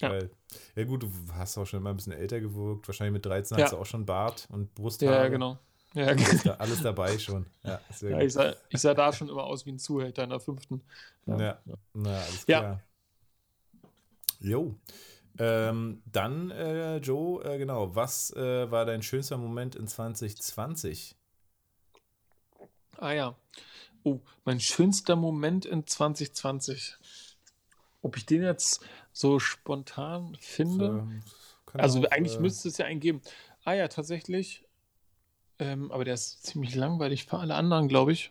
Ja. 0.00 0.08
Geil. 0.10 0.30
Ja, 0.74 0.84
gut, 0.84 1.02
du 1.04 1.10
hast 1.34 1.56
auch 1.56 1.66
schon 1.66 1.80
immer 1.80 1.90
ein 1.90 1.96
bisschen 1.96 2.12
älter 2.12 2.40
gewirkt. 2.40 2.86
Wahrscheinlich 2.88 3.12
mit 3.12 3.26
13 3.26 3.58
Ja. 3.58 3.64
hast 3.64 3.72
du 3.72 3.76
auch 3.78 3.86
schon 3.86 4.04
Bart 4.06 4.46
und 4.50 4.74
Brusthaare. 4.74 5.14
ja, 5.14 5.28
genau. 5.28 5.58
Ja, 5.94 6.06
Alles, 6.06 6.42
da, 6.42 6.54
alles 6.54 6.82
dabei 6.82 7.16
schon. 7.18 7.46
Ja, 7.62 7.80
sehr 7.92 8.10
ja, 8.10 8.20
ich, 8.20 8.32
sah, 8.32 8.52
ich 8.68 8.80
sah 8.80 8.94
da 8.94 9.12
schon 9.12 9.28
immer 9.28 9.44
aus 9.44 9.64
wie 9.64 9.70
ein 9.70 9.78
Zuhälter 9.78 10.24
in 10.24 10.30
der 10.30 10.40
fünften. 10.40 10.82
Ja, 11.26 11.58
na, 11.92 12.22
alles 12.22 12.44
Ja. 12.48 12.60
klar. 12.60 12.82
Jo. 14.40 14.74
Ähm, 15.38 16.02
dann, 16.06 16.50
äh, 16.50 16.96
Joe, 16.98 17.44
äh, 17.44 17.58
genau, 17.58 17.94
was 17.94 18.32
äh, 18.34 18.70
war 18.70 18.84
dein 18.84 19.02
schönster 19.02 19.36
Moment 19.36 19.74
in 19.76 19.86
2020? 19.86 21.16
Ah 22.98 23.12
ja. 23.12 23.36
Oh, 24.04 24.20
mein 24.44 24.60
schönster 24.60 25.16
Moment 25.16 25.64
in 25.64 25.86
2020. 25.86 26.96
Ob 28.04 28.18
ich 28.18 28.26
den 28.26 28.42
jetzt 28.42 28.84
so 29.12 29.38
spontan 29.38 30.36
finde? 30.38 30.86
Ähm, 30.86 31.22
kann 31.64 31.80
also 31.80 32.00
auch, 32.00 32.10
eigentlich 32.10 32.36
äh, 32.36 32.40
müsste 32.40 32.68
es 32.68 32.76
ja 32.76 32.84
einen 32.84 33.00
geben. 33.00 33.22
Ah 33.64 33.72
ja, 33.72 33.88
tatsächlich. 33.88 34.62
Ähm, 35.58 35.90
aber 35.90 36.04
der 36.04 36.14
ist 36.14 36.44
ziemlich 36.44 36.74
langweilig 36.74 37.24
für 37.24 37.38
alle 37.38 37.54
anderen, 37.54 37.88
glaube 37.88 38.12
ich. 38.12 38.30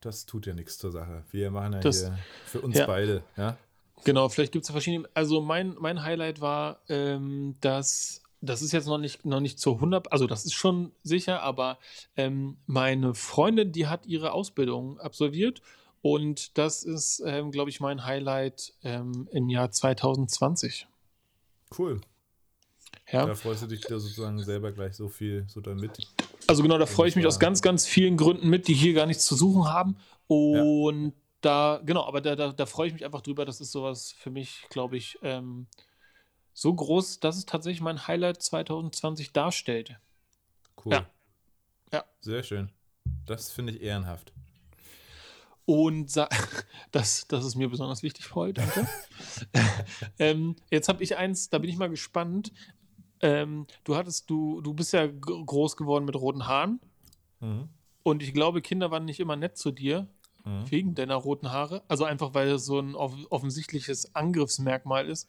Das 0.00 0.24
tut 0.24 0.46
ja 0.46 0.54
nichts 0.54 0.78
zur 0.78 0.90
Sache. 0.90 1.22
Wir 1.30 1.50
machen 1.50 1.74
ja 1.74 1.80
Das- 1.80 2.00
hier 2.00 2.18
für 2.46 2.60
uns 2.62 2.78
ja. 2.78 2.86
beide, 2.86 3.22
ja? 3.36 3.58
Genau, 4.04 4.28
vielleicht 4.28 4.52
gibt 4.52 4.64
es 4.64 4.68
ja 4.68 4.72
verschiedene. 4.72 5.08
Also 5.14 5.40
mein, 5.42 5.74
mein 5.78 6.02
Highlight 6.02 6.40
war, 6.40 6.80
ähm, 6.88 7.56
dass 7.60 8.22
das 8.40 8.60
ist 8.62 8.72
jetzt 8.72 8.86
noch 8.86 8.98
nicht, 8.98 9.24
noch 9.24 9.40
nicht 9.40 9.58
zu 9.58 9.74
100, 9.76 10.12
also 10.12 10.26
das 10.26 10.44
ist 10.44 10.52
schon 10.54 10.92
sicher, 11.02 11.42
aber 11.42 11.78
ähm, 12.16 12.58
meine 12.66 13.14
Freundin, 13.14 13.72
die 13.72 13.86
hat 13.86 14.04
ihre 14.06 14.32
Ausbildung 14.32 14.98
absolviert 15.00 15.62
und 16.04 16.58
das 16.58 16.82
ist, 16.82 17.22
ähm, 17.24 17.50
glaube 17.50 17.70
ich, 17.70 17.80
mein 17.80 18.04
Highlight 18.04 18.74
ähm, 18.82 19.26
im 19.32 19.48
Jahr 19.48 19.70
2020. 19.70 20.86
Cool. 21.78 21.98
Ja, 23.10 23.24
Da 23.24 23.34
freust 23.34 23.62
du 23.62 23.68
dich 23.68 23.80
da 23.80 23.98
sozusagen 23.98 24.38
selber 24.44 24.70
gleich 24.72 24.96
so 24.96 25.08
viel 25.08 25.46
so 25.48 25.62
damit. 25.62 25.96
also 26.46 26.62
genau, 26.62 26.76
da 26.76 26.84
freue 26.84 27.08
ich 27.08 27.16
mich 27.16 27.26
aus 27.26 27.40
ganz, 27.40 27.62
ganz 27.62 27.86
vielen 27.86 28.18
Gründen 28.18 28.50
mit, 28.50 28.68
die 28.68 28.74
hier 28.74 28.92
gar 28.92 29.06
nichts 29.06 29.24
zu 29.24 29.34
suchen 29.34 29.64
haben 29.64 29.96
und 30.26 31.14
da, 31.40 31.80
genau, 31.82 32.04
aber 32.04 32.20
da, 32.20 32.36
da, 32.36 32.52
da 32.52 32.66
freue 32.66 32.88
ich 32.88 32.92
mich 32.92 33.06
einfach 33.06 33.22
drüber, 33.22 33.46
das 33.46 33.62
ist 33.62 33.72
sowas 33.72 34.12
für 34.12 34.30
mich, 34.30 34.66
glaube 34.68 34.98
ich, 34.98 35.18
ähm, 35.22 35.68
so 36.52 36.74
groß, 36.74 37.20
dass 37.20 37.38
es 37.38 37.46
tatsächlich 37.46 37.80
mein 37.80 38.06
Highlight 38.06 38.42
2020 38.42 39.32
darstellt. 39.32 39.98
Cool. 40.84 40.92
Ja. 40.92 41.06
Ja. 41.94 42.04
Sehr 42.20 42.42
schön. 42.42 42.70
Das 43.24 43.50
finde 43.50 43.72
ich 43.72 43.80
ehrenhaft. 43.80 44.33
Und 45.66 46.14
das, 46.92 47.26
das 47.28 47.44
ist 47.44 47.54
mir 47.54 47.68
besonders 47.70 48.02
wichtig, 48.02 48.28
Paul, 48.30 48.52
danke. 48.52 48.86
ähm, 50.18 50.56
jetzt 50.70 50.88
habe 50.88 51.02
ich 51.02 51.16
eins, 51.16 51.48
da 51.48 51.58
bin 51.58 51.70
ich 51.70 51.76
mal 51.76 51.88
gespannt. 51.88 52.52
Ähm, 53.20 53.66
du 53.84 53.96
hattest, 53.96 54.28
du, 54.28 54.60
du 54.60 54.74
bist 54.74 54.92
ja 54.92 55.06
groß 55.06 55.76
geworden 55.76 56.04
mit 56.04 56.16
roten 56.16 56.46
Haaren 56.46 56.80
Mhm. 57.40 57.68
und 58.04 58.22
ich 58.22 58.32
glaube, 58.32 58.62
Kinder 58.62 58.90
waren 58.90 59.04
nicht 59.04 59.20
immer 59.20 59.36
nett 59.36 59.56
zu 59.58 59.70
dir 59.70 60.06
Mhm. 60.44 60.70
wegen 60.70 60.94
deiner 60.94 61.14
roten 61.16 61.50
Haare. 61.52 61.82
Also 61.88 62.04
einfach, 62.04 62.34
weil 62.34 62.48
es 62.50 62.64
so 62.66 62.78
ein 62.78 62.94
off 62.94 63.14
offensichtliches 63.30 64.14
Angriffsmerkmal 64.14 65.08
ist. 65.08 65.28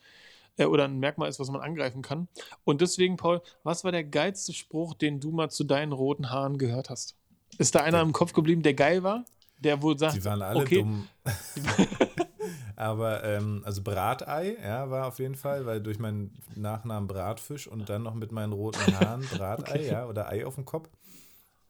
äh, 0.58 0.66
oder 0.66 0.86
ein 0.86 1.00
Merkmal 1.00 1.28
ist, 1.28 1.38
was 1.40 1.50
man 1.50 1.60
angreifen 1.60 2.02
kann. 2.02 2.30
Und 2.64 2.80
deswegen, 2.80 3.18
Paul, 3.18 3.42
was 3.64 3.84
war 3.84 3.92
der 3.92 4.06
geilste 4.06 4.54
Spruch, 4.54 4.94
den 4.94 5.20
du 5.20 5.32
mal 5.32 5.50
zu 5.50 5.66
deinen 5.66 5.92
roten 5.92 6.30
Haaren 6.30 6.58
gehört 6.58 6.90
hast? 6.90 7.16
Ist 7.58 7.76
da 7.76 7.82
einer 7.82 8.00
im 8.02 8.14
Kopf 8.14 8.32
geblieben, 8.32 8.62
der 8.64 8.74
geil 8.74 9.04
war? 9.04 9.26
Der 9.66 9.82
wohl 9.82 9.98
sagt, 9.98 10.16
Die 10.16 10.24
waren 10.24 10.42
alle 10.44 10.64
okay, 10.64 10.82
dumm. 10.84 11.08
Aber 12.76 13.24
ähm, 13.24 13.64
also 13.66 13.82
Bratei, 13.82 14.58
ja, 14.62 14.90
war 14.92 15.08
auf 15.08 15.18
jeden 15.20 15.36
Fall, 15.36 15.66
weil 15.66 15.82
durch 15.82 15.98
meinen 15.98 16.38
Nachnamen 16.56 17.08
Bratfisch 17.08 17.68
und 17.68 17.90
dann 17.90 18.04
noch 18.04 18.14
mit 18.14 18.32
meinen 18.32 18.54
roten 18.54 18.80
Haaren 18.94 19.22
Bratei, 19.30 19.74
Okay. 19.80 19.88
ja, 19.88 20.06
oder 20.06 20.30
Ei 20.30 20.46
auf 20.46 20.56
dem 20.56 20.66
Kopf. 20.66 20.90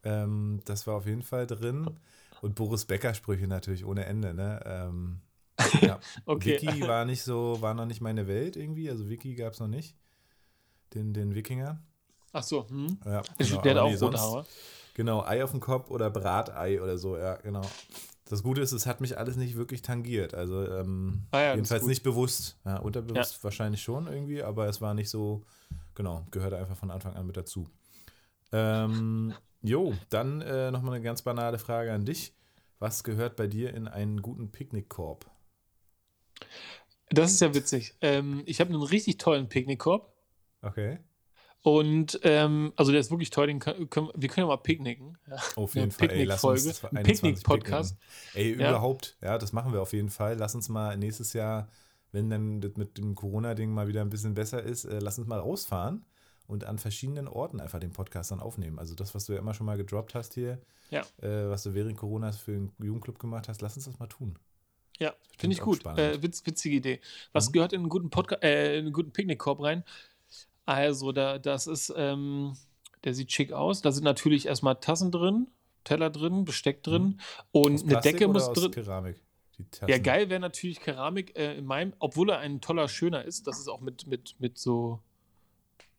Ähm, 0.04 0.60
das 0.66 0.86
war 0.88 0.96
auf 0.96 1.06
jeden 1.06 1.24
Fall 1.24 1.48
drin. 1.48 1.90
Und 2.42 2.56
Boris 2.56 2.86
Becker 2.86 3.14
Sprüche 3.14 3.48
natürlich 3.48 3.86
ohne 3.86 4.06
Ende, 4.06 4.34
ne? 4.34 4.60
Ähm, 4.66 5.22
ja. 5.82 6.00
Okay. 6.26 6.62
Wiki 6.62 6.82
war 6.82 7.06
nicht 7.06 7.24
so, 7.24 7.62
war 7.62 7.74
noch 7.74 7.86
nicht 7.86 8.02
meine 8.02 8.28
Welt 8.28 8.58
irgendwie, 8.58 8.90
also 8.90 9.08
Wiki 9.10 9.36
gab 9.36 9.54
es 9.54 9.60
noch 9.60 9.68
nicht. 9.70 9.96
Den, 10.94 11.14
den 11.14 11.34
Wikinger. 11.34 11.82
ach 12.34 12.44
so, 12.44 12.68
hm. 12.70 12.98
Ja, 13.06 13.22
der 13.38 13.46
genau, 13.48 13.58
hat 13.58 13.68
aber 13.68 13.84
auch 13.84 13.90
nee, 13.90 13.96
rote 13.96 14.18
Haare. 14.20 14.46
Genau, 14.96 15.24
Ei 15.24 15.44
auf 15.44 15.52
dem 15.52 15.60
Kopf 15.60 15.92
oder 15.92 16.10
Bratei 16.10 16.82
oder 16.82 16.98
so, 16.98 17.18
ja, 17.18 17.36
genau. 17.36 17.62
Das 18.28 18.42
Gute 18.42 18.62
ist, 18.62 18.72
es 18.72 18.88
hat 18.88 19.02
mich 19.02 19.18
alles 19.18 19.36
nicht 19.36 19.56
wirklich 19.56 19.82
tangiert. 19.84 20.34
Also 20.34 20.66
ähm, 20.68 21.28
Ah 21.32 21.42
ja, 21.42 21.52
jedenfalls 21.52 21.86
nicht 21.86 22.02
bewusst. 22.02 22.58
Ja, 22.66 22.78
unterbewusst 22.78 23.44
wahrscheinlich 23.44 23.84
schon 23.84 24.08
irgendwie, 24.08 24.42
aber 24.42 24.68
es 24.68 24.82
war 24.82 24.94
nicht 24.94 25.10
so, 25.10 25.44
genau, 25.94 26.26
gehörte 26.32 26.58
einfach 26.58 26.78
von 26.78 26.90
Anfang 26.90 27.14
an 27.16 27.28
mit 27.28 27.38
dazu. 27.38 27.68
Ähm, 28.52 29.34
jo, 29.62 29.94
dann 30.10 30.42
äh, 30.42 30.72
nochmal 30.72 30.96
eine 30.96 31.04
ganz 31.04 31.22
banale 31.22 31.60
Frage 31.60 31.92
an 31.92 32.06
dich. 32.06 32.34
Was 32.80 33.04
gehört 33.04 33.36
bei 33.36 33.48
dir 33.48 33.74
in 33.74 33.88
einen 33.88 34.22
guten 34.22 34.50
Picknickkorb? 34.52 35.30
Das 37.10 37.32
ist 37.32 37.42
ja 37.42 37.54
witzig. 37.54 37.96
Ähm, 38.00 38.44
ich 38.46 38.62
habe 38.62 38.72
einen 38.72 38.82
richtig 38.82 39.18
tollen 39.18 39.50
Picknickkorb. 39.50 40.12
Okay. 40.62 41.00
Und 41.66 42.20
ähm, 42.22 42.74
also 42.76 42.92
der 42.92 43.02
ist 43.02 43.10
wirklich 43.10 43.32
toll, 43.32 43.48
den 43.48 43.58
können, 43.58 43.90
können, 43.90 44.10
wir 44.14 44.30
können 44.30 44.46
ja 44.46 44.56
mal 44.56 44.62
picknicken. 44.62 45.18
Ja. 45.28 45.38
Auf 45.56 45.74
jeden 45.74 45.90
Fall. 45.90 46.12
Ey, 46.12 46.24
lass 46.26 46.44
uns 46.44 46.62
Picknickfolge, 46.64 46.96
ein 46.96 46.98
21 47.06 47.22
Picknick-Podcast. 47.24 47.98
Ey, 48.36 48.52
Ja. 48.52 48.70
überhaupt, 48.70 49.18
ja, 49.24 49.40
das 49.40 49.52
machen 49.52 49.74
wir 49.74 49.82
auf 49.82 49.92
jeden 49.92 50.10
Fall. 50.10 50.38
Lass 50.38 50.54
uns 50.54 50.70
mal 50.70 50.96
nächstes 50.96 51.34
Jahr, 51.34 51.68
wenn 52.12 52.30
dann 52.30 52.62
das 52.62 52.76
mit 52.76 53.00
dem 53.00 53.16
Corona-Ding 53.16 53.72
mal 53.74 53.88
wieder 53.88 54.02
ein 54.02 54.12
bisschen 54.12 54.36
besser 54.36 54.62
ist, 54.62 54.86
äh, 54.86 55.00
lass 55.00 55.18
uns 55.18 55.28
mal 55.28 55.40
rausfahren 55.40 56.06
und 56.46 56.66
an 56.66 56.78
verschiedenen 56.78 57.28
Orten 57.28 57.60
einfach 57.60 57.80
den 57.80 57.94
Podcast 57.94 58.30
dann 58.30 58.42
aufnehmen. 58.42 58.78
Also 58.78 58.94
das, 58.94 59.16
was 59.16 59.26
du 59.26 59.34
ja 59.34 59.40
immer 59.40 59.56
schon 59.56 59.66
mal 59.66 59.76
gedroppt 59.78 60.14
hast 60.14 60.36
hier, 60.36 60.62
Ja. 60.92 61.02
äh, 61.24 61.50
was 61.50 61.64
du 61.64 61.74
während 61.74 61.98
Corona 61.98 62.32
für 62.32 62.52
einen 62.52 62.72
Jugendclub 62.78 63.18
gemacht 63.18 63.50
hast, 63.50 63.64
lass 63.64 63.76
uns 63.76 63.86
das 63.86 63.98
mal 63.98 64.06
tun. 64.06 64.38
Ja, 65.00 65.16
Finde 65.40 65.56
ich 65.56 65.62
gut. 65.62 65.84
Äh, 65.98 66.22
witz, 66.22 66.46
witzige 66.46 66.76
Idee. 66.76 67.02
Was 67.34 67.50
Mhm. 67.50 67.54
gehört 67.54 67.74
in 67.74 67.80
einen 67.82 67.90
guten 67.90 68.12
Podcast, 68.12 68.44
äh, 68.44 68.78
in 68.78 68.86
einen 68.86 68.94
guten 68.94 69.12
Picknickkorb 69.12 69.62
rein? 69.64 69.84
Also, 70.66 71.12
da, 71.12 71.38
das 71.40 71.68
ist, 71.68 71.94
ähm, 71.96 72.54
der 73.04 73.14
sieht 73.14 73.32
schick 73.32 73.52
aus. 73.52 73.82
Da 73.82 73.92
sind 73.92 74.04
natürlich 74.04 74.48
erstmal 74.48 74.76
Tassen 74.76 75.12
drin, 75.12 75.48
Teller 75.84 76.10
drin, 76.10 76.46
Besteck 76.46 76.82
drin 76.84 77.20
und 77.52 77.72
Mhm. 77.72 77.76
Aus 77.76 77.84
eine 77.84 78.02
Decke 78.02 78.28
muss 78.28 78.52
drin. 78.54 78.72
Keramik. 78.72 79.22
Ja, 79.88 79.98
geil 80.00 80.30
wäre 80.30 80.40
natürlich 80.42 80.82
Keramik 80.82 81.38
äh, 81.38 81.56
in 81.58 81.66
meinem, 81.66 81.94
obwohl 82.00 82.30
er 82.30 82.40
ein 82.40 82.60
toller, 82.60 82.90
schöner 82.90 83.24
ist. 83.24 83.48
Das 83.48 83.58
ist 83.60 83.70
auch 83.70 83.80
mit, 83.80 84.06
mit, 84.06 84.36
mit 84.40 84.58
so, 84.58 85.00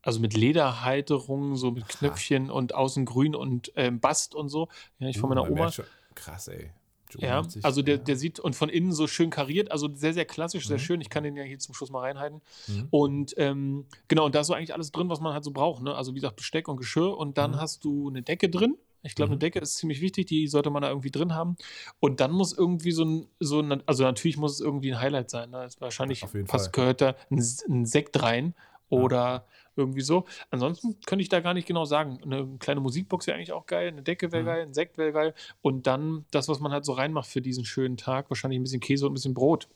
also 0.03 0.21
mit 0.21 0.35
Lederhalterung, 0.37 1.57
so 1.57 1.71
mit 1.71 1.89
Knöpfchen 1.89 2.51
und 2.51 2.75
außen 2.75 3.07
grün 3.07 3.35
und 3.35 3.73
ähm, 3.77 3.99
Bast 4.01 4.35
und 4.35 4.51
so. 4.51 4.69
Ja, 4.99 5.09
ich 5.09 5.17
von 5.19 5.31
Uh, 5.31 5.35
meiner 5.35 5.43
man 5.45 5.53
Oma. 5.53 5.73
schon- 5.73 5.87
Krass, 6.15 6.49
ey. 6.49 6.71
Ja, 7.19 7.43
also 7.63 7.83
der, 7.83 7.97
ja. 7.97 8.03
der 8.03 8.17
sieht 8.17 8.41
und 8.41 8.55
von 8.57 8.69
innen 8.69 8.93
so 8.93 9.07
schön 9.07 9.31
kariert, 9.31 9.71
also 9.71 9.89
sehr, 9.95 10.13
sehr 10.15 10.25
klassisch, 10.25 10.67
sehr 10.67 10.77
Mhm. 10.77 10.81
schön. 10.81 11.01
Ich 11.01 11.11
kann 11.11 11.23
den 11.25 11.37
ja 11.37 11.43
hier 11.45 11.59
zum 11.59 11.75
Schluss 11.75 11.91
mal 11.91 12.01
reinhalten. 12.01 12.41
Mhm. 12.67 12.89
Und 12.91 13.35
ähm, 13.39 13.87
genau, 14.09 14.27
und 14.27 14.35
da 14.35 14.41
ist 14.41 14.49
so 14.49 14.55
eigentlich 14.55 14.75
alles 14.75 14.93
drin, 14.93 15.09
was 15.09 15.21
man 15.21 15.33
halt 15.33 15.45
so 15.45 15.51
braucht. 15.51 15.83
Ne? 15.83 15.95
Also 15.95 16.13
wie 16.13 16.17
gesagt, 16.17 16.37
Besteck 16.37 16.69
und 16.69 16.77
Geschirr. 16.77 17.17
Und 17.17 17.39
dann 17.39 17.53
Mhm. 17.53 17.57
hast 17.57 17.85
du 17.85 18.09
eine 18.09 18.23
Decke 18.23 18.49
drin. 18.49 18.77
Ich 19.03 19.15
glaube, 19.15 19.29
Mhm. 19.29 19.33
eine 19.35 19.39
Decke 19.39 19.61
ist 19.61 19.77
ziemlich 19.77 20.01
wichtig, 20.01 20.27
die 20.27 20.49
sollte 20.49 20.69
man 20.71 20.83
da 20.83 20.89
irgendwie 20.89 21.11
drin 21.13 21.33
haben. 21.35 21.57
Und 22.01 22.19
dann 22.21 22.33
muss 22.33 22.53
irgendwie 22.53 22.91
so 22.91 23.05
ein, 23.05 23.27
so 23.39 23.61
ein 23.61 23.83
also 23.87 24.03
natürlich 24.03 24.37
muss 24.37 24.55
es 24.55 24.61
irgendwie 24.61 24.93
ein 24.93 25.01
Highlight 25.01 25.31
sein. 25.31 25.51
Ne? 25.51 25.65
Ist 25.65 25.81
wahrscheinlich 25.81 26.21
fast 26.21 26.51
Fall. 26.51 26.71
gehört 26.73 27.01
da 27.01 27.15
ein, 27.31 27.39
ein 27.69 27.87
Sekt 27.87 28.21
rein 28.23 28.55
oder 28.89 29.47
irgendwie 29.77 30.01
so. 30.01 30.25
Ansonsten 30.51 30.99
könnte 31.07 31.23
ich 31.23 31.29
da 31.29 31.41
gar 31.41 31.55
nicht 31.55 31.69
genau 31.69 31.85
sagen. 31.85 32.19
Eine 32.23 32.47
kleine 32.59 32.81
Musikbox 32.81 33.27
wäre 33.27 33.37
eigentlich 33.37 33.53
auch 33.53 33.67
geil, 33.67 33.89
eine 33.89 34.03
Decke 34.03 34.33
wäre 34.33 34.43
Mhm. 34.43 34.47
geil, 34.47 34.63
ein 34.63 34.75
Sekt 34.75 34.99
wäre 34.99 35.13
geil. 35.13 35.35
Und 35.63 35.87
dann 35.87 36.25
das, 36.31 36.49
was 36.49 36.61
man 36.61 36.73
halt 36.73 36.85
so 36.85 36.93
reinmacht 36.93 37.29
für 37.29 37.43
diesen 37.43 37.65
schönen 37.65 37.97
Tag, 37.97 38.31
wahrscheinlich 38.31 38.59
ein 38.59 38.63
bisschen 38.65 38.81
Käse 38.81 39.07
und 39.07 39.13
ein 39.13 39.15
bisschen 39.15 39.35
Brot. 39.35 39.69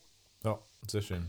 Ja, 0.45 0.59
sehr 0.89 1.03
schön. 1.03 1.27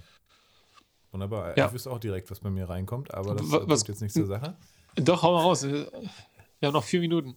Wunderbar. 1.12 1.58
Ja. 1.58 1.68
Ich 1.68 1.74
wüsste 1.74 1.92
auch 1.92 2.00
direkt, 2.00 2.32
was 2.32 2.40
bei 2.40 2.50
mir 2.50 2.70
reinkommt, 2.70 3.14
aber 3.14 3.36
das 3.36 3.52
Wa- 3.52 3.64
was- 3.66 3.86
jetzt 3.88 4.02
nichts 4.02 4.14
zur 4.16 4.28
Sache. 4.28 4.56
Doch, 4.96 5.22
hau 5.24 5.34
mal 5.34 5.42
raus. 5.42 5.64
Wir 5.64 5.88
haben 6.64 6.74
noch 6.74 6.84
vier 6.84 7.02
Minuten. 7.02 7.36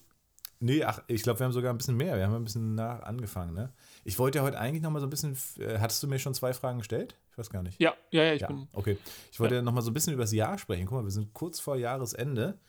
Nee, 0.61 0.85
ach, 0.85 1.03
ich 1.09 1.23
glaube, 1.23 1.41
wir 1.41 1.45
haben 1.47 1.53
sogar 1.53 1.73
ein 1.73 1.77
bisschen 1.79 1.97
mehr. 1.97 2.17
Wir 2.17 2.25
haben 2.27 2.35
ein 2.35 2.45
bisschen 2.45 2.75
nach 2.77 3.03
angefangen, 3.03 3.53
ne? 3.55 3.73
Ich 4.05 4.19
wollte 4.19 4.39
ja 4.39 4.45
heute 4.45 4.59
eigentlich 4.59 4.83
noch 4.83 4.91
mal 4.91 5.01
so 5.01 5.07
ein 5.07 5.11
bisschen. 5.11 5.37
Äh, 5.59 5.79
hattest 5.79 6.03
du 6.03 6.07
mir 6.07 6.19
schon 6.19 6.35
zwei 6.35 6.53
Fragen 6.55 6.79
gestellt? 6.79 7.17
Ich 7.35 7.39
weiß 7.39 7.51
gar 7.51 7.65
nicht. 7.65 7.81
Ja, 7.81 7.95
ja, 8.13 8.23
ja, 8.23 8.35
ich 8.35 8.43
ja, 8.43 8.47
bin. 8.47 8.69
okay. 8.73 8.97
Ich 9.33 9.41
wollte 9.41 9.57
ja. 9.57 9.63
noch 9.63 9.73
mal 9.73 9.83
so 9.83 9.91
ein 9.91 9.95
bisschen 9.95 10.13
über 10.13 10.23
das 10.23 10.31
Jahr 10.31 10.57
sprechen. 10.57 10.87
Guck 10.87 10.99
mal, 10.99 11.05
wir 11.05 11.11
sind 11.11 11.35
kurz 11.35 11.59
vor 11.59 11.75
Jahresende. 11.75 12.61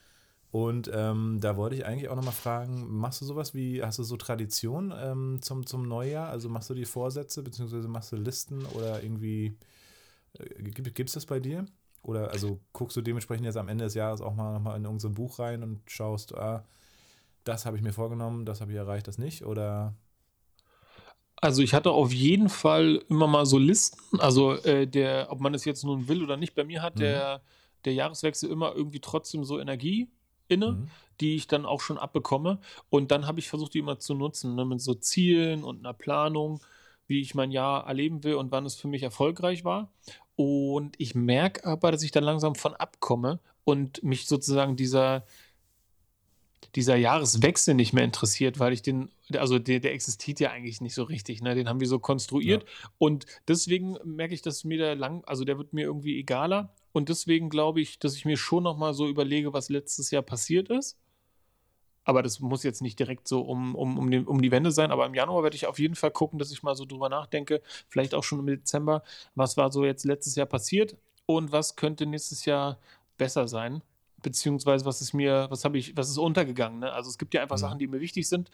Und 0.49 0.89
ähm, 0.91 1.37
da 1.39 1.55
wollte 1.55 1.75
ich 1.75 1.85
eigentlich 1.85 2.09
auch 2.09 2.15
noch 2.15 2.25
mal 2.25 2.31
fragen, 2.31 2.87
machst 2.89 3.21
du 3.21 3.25
sowas 3.25 3.53
wie, 3.53 3.83
hast 3.83 3.99
du 3.99 4.03
so 4.03 4.17
Tradition 4.17 4.91
ähm, 4.97 5.37
zum, 5.41 5.67
zum 5.67 5.87
Neujahr? 5.87 6.29
Also 6.29 6.49
machst 6.49 6.67
du 6.71 6.73
die 6.73 6.85
Vorsätze, 6.85 7.43
beziehungsweise 7.43 7.87
machst 7.87 8.11
du 8.11 8.15
Listen 8.15 8.65
oder 8.65 9.03
irgendwie, 9.03 9.55
äh, 10.39 10.63
gibt 10.63 11.09
es 11.09 11.13
das 11.13 11.27
bei 11.27 11.39
dir? 11.39 11.67
Oder 12.01 12.31
also 12.31 12.59
guckst 12.73 12.97
du 12.97 13.01
dementsprechend 13.01 13.45
jetzt 13.45 13.57
am 13.57 13.67
Ende 13.67 13.83
des 13.83 13.93
Jahres 13.93 14.21
auch 14.21 14.33
mal 14.33 14.53
noch 14.53 14.61
mal 14.61 14.75
in 14.77 14.85
irgendein 14.85 15.13
Buch 15.13 15.37
rein 15.37 15.61
und 15.61 15.81
schaust, 15.91 16.33
ah, 16.33 16.65
das 17.43 17.67
habe 17.67 17.77
ich 17.77 17.83
mir 17.83 17.93
vorgenommen, 17.93 18.45
das 18.45 18.61
habe 18.61 18.71
ich 18.71 18.77
erreicht, 18.77 19.07
das 19.07 19.19
nicht? 19.19 19.45
Oder 19.45 19.93
Also 21.37 21.61
ich 21.61 21.73
hatte 21.73 21.91
auf 21.91 22.11
jeden 22.13 22.49
Fall 22.49 23.03
immer 23.09 23.27
mal 23.27 23.45
so 23.45 23.57
Listen. 23.57 24.19
Also 24.19 24.53
äh, 24.53 24.87
der, 24.87 25.27
ob 25.29 25.39
man 25.41 25.53
es 25.53 25.65
jetzt 25.65 25.83
nun 25.83 26.07
will 26.07 26.23
oder 26.23 26.37
nicht, 26.37 26.55
bei 26.55 26.63
mir 26.63 26.81
hat 26.81 26.95
Mhm. 26.95 26.99
der, 26.99 27.41
der 27.83 27.93
Jahreswechsel 27.93 28.49
immer 28.49 28.73
irgendwie 28.73 28.99
trotzdem 29.01 29.43
so 29.43 29.59
Energie 29.59 30.07
inne, 30.47 30.71
Mhm. 30.71 30.87
die 31.21 31.35
ich 31.35 31.47
dann 31.47 31.65
auch 31.65 31.81
schon 31.81 31.97
abbekomme. 31.97 32.59
Und 32.89 33.11
dann 33.11 33.27
habe 33.27 33.39
ich 33.39 33.47
versucht, 33.49 33.73
die 33.73 33.79
immer 33.79 33.99
zu 33.99 34.13
nutzen, 34.15 34.55
ne, 34.55 34.65
mit 34.65 34.81
so 34.81 34.93
Zielen 34.93 35.63
und 35.63 35.79
einer 35.79 35.93
Planung, 35.93 36.61
wie 37.07 37.21
ich 37.21 37.35
mein 37.35 37.51
Jahr 37.51 37.85
erleben 37.85 38.23
will 38.23 38.35
und 38.35 38.51
wann 38.51 38.65
es 38.65 38.75
für 38.75 38.87
mich 38.87 39.03
erfolgreich 39.03 39.63
war. 39.63 39.91
Und 40.35 40.95
ich 40.99 41.15
merke 41.15 41.65
aber, 41.65 41.91
dass 41.91 42.03
ich 42.03 42.11
dann 42.11 42.23
langsam 42.23 42.55
von 42.55 42.73
abkomme 42.75 43.39
und 43.63 44.03
mich 44.03 44.25
sozusagen 44.27 44.75
dieser, 44.75 45.25
dieser 46.75 46.95
Jahreswechsel 46.95 47.73
nicht 47.73 47.93
mehr 47.93 48.03
interessiert, 48.03 48.59
weil 48.59 48.73
ich 48.73 48.81
den, 48.81 49.09
also 49.33 49.59
der, 49.59 49.79
der 49.79 49.93
existiert 49.93 50.39
ja 50.39 50.51
eigentlich 50.51 50.81
nicht 50.81 50.93
so 50.93 51.03
richtig, 51.03 51.41
ne? 51.41 51.55
Den 51.55 51.67
haben 51.67 51.79
wir 51.79 51.87
so 51.87 51.99
konstruiert. 51.99 52.65
Und 52.97 53.25
deswegen 53.47 53.97
merke 54.03 54.33
ich, 54.33 54.41
dass 54.41 54.63
mir 54.63 54.77
der 54.77 54.95
lang, 54.95 55.23
also 55.25 55.43
der 55.45 55.57
wird 55.57 55.73
mir 55.73 55.83
irgendwie 55.83 56.19
egaler. 56.19 56.73
Und 56.91 57.09
deswegen 57.09 57.49
glaube 57.49 57.81
ich, 57.81 57.99
dass 57.99 58.15
ich 58.15 58.25
mir 58.25 58.37
schon 58.37 58.63
nochmal 58.63 58.93
so 58.93 59.07
überlege, 59.07 59.51
was 59.53 59.69
letztes 59.69 60.11
Jahr 60.11 60.21
passiert 60.21 60.69
ist. 60.69 60.97
Aber 62.03 62.21
das 62.21 62.39
muss 62.39 62.61
jetzt 62.63 62.83
nicht 62.83 62.99
direkt 62.99 63.27
so 63.27 63.41
um, 63.41 63.73
um, 63.75 63.97
um, 63.97 64.11
den, 64.11 64.27
um 64.27 64.39
die 64.41 64.51
Wende 64.51 64.71
sein. 64.71 64.91
Aber 64.91 65.07
im 65.07 65.15
Januar 65.15 65.41
werde 65.41 65.55
ich 65.55 65.65
auf 65.65 65.79
jeden 65.79 65.95
Fall 65.95 66.11
gucken, 66.11 66.37
dass 66.37 66.51
ich 66.51 66.61
mal 66.61 66.75
so 66.75 66.85
drüber 66.85 67.09
nachdenke, 67.09 67.61
vielleicht 67.89 68.13
auch 68.13 68.23
schon 68.23 68.39
im 68.39 68.45
Dezember, 68.45 69.01
was 69.33 69.57
war 69.57 69.71
so 69.71 69.83
jetzt 69.83 70.05
letztes 70.05 70.35
Jahr 70.35 70.45
passiert 70.45 70.95
und 71.25 71.51
was 71.51 71.75
könnte 71.75 72.05
nächstes 72.05 72.45
Jahr 72.45 72.77
besser 73.17 73.47
sein. 73.47 73.81
Beziehungsweise 74.21 74.85
was 74.85 75.01
ist 75.01 75.13
mir, 75.13 75.47
was 75.49 75.65
habe 75.65 75.79
ich, 75.79 75.97
was 75.97 76.09
ist 76.09 76.17
untergegangen? 76.19 76.79
Ne? 76.79 76.91
Also 76.93 77.09
es 77.09 77.17
gibt 77.17 77.33
ja 77.33 77.41
einfach 77.41 77.57
Mhm. 77.57 77.61
Sachen, 77.61 77.79
die 77.79 77.87
mir 77.87 77.99
wichtig 77.99 78.29
sind. 78.29 78.51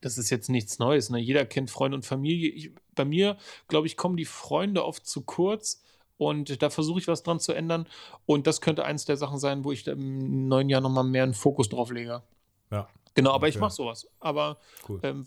Das 0.00 0.16
ist 0.18 0.30
jetzt 0.30 0.48
nichts 0.48 0.78
Neues. 0.78 1.10
Ne? 1.10 1.18
Jeder 1.18 1.44
kennt 1.44 1.70
Freunde 1.70 1.96
und 1.96 2.06
Familie. 2.06 2.50
Ich, 2.50 2.70
bei 2.94 3.04
mir, 3.04 3.36
glaube 3.68 3.86
ich, 3.86 3.96
kommen 3.96 4.16
die 4.16 4.24
Freunde 4.24 4.84
oft 4.84 5.06
zu 5.06 5.22
kurz. 5.22 5.82
Und 6.16 6.62
da 6.62 6.68
versuche 6.70 6.98
ich 7.00 7.08
was 7.08 7.22
dran 7.22 7.40
zu 7.40 7.52
ändern. 7.52 7.86
Und 8.26 8.46
das 8.46 8.60
könnte 8.60 8.84
eins 8.84 9.04
der 9.06 9.16
Sachen 9.16 9.38
sein, 9.38 9.64
wo 9.64 9.72
ich 9.72 9.86
im 9.86 10.48
neuen 10.48 10.68
Jahr 10.68 10.80
nochmal 10.82 11.04
mehr 11.04 11.22
einen 11.22 11.34
Fokus 11.34 11.68
drauf 11.68 11.90
lege. 11.90 12.22
Ja. 12.70 12.88
Genau, 13.14 13.32
aber 13.32 13.48
ich 13.48 13.54
Okay. 13.56 13.60
mache 13.62 13.72
sowas. 13.74 14.06
Aber 14.20 14.58
Cool. 14.88 15.00
ähm, 15.02 15.26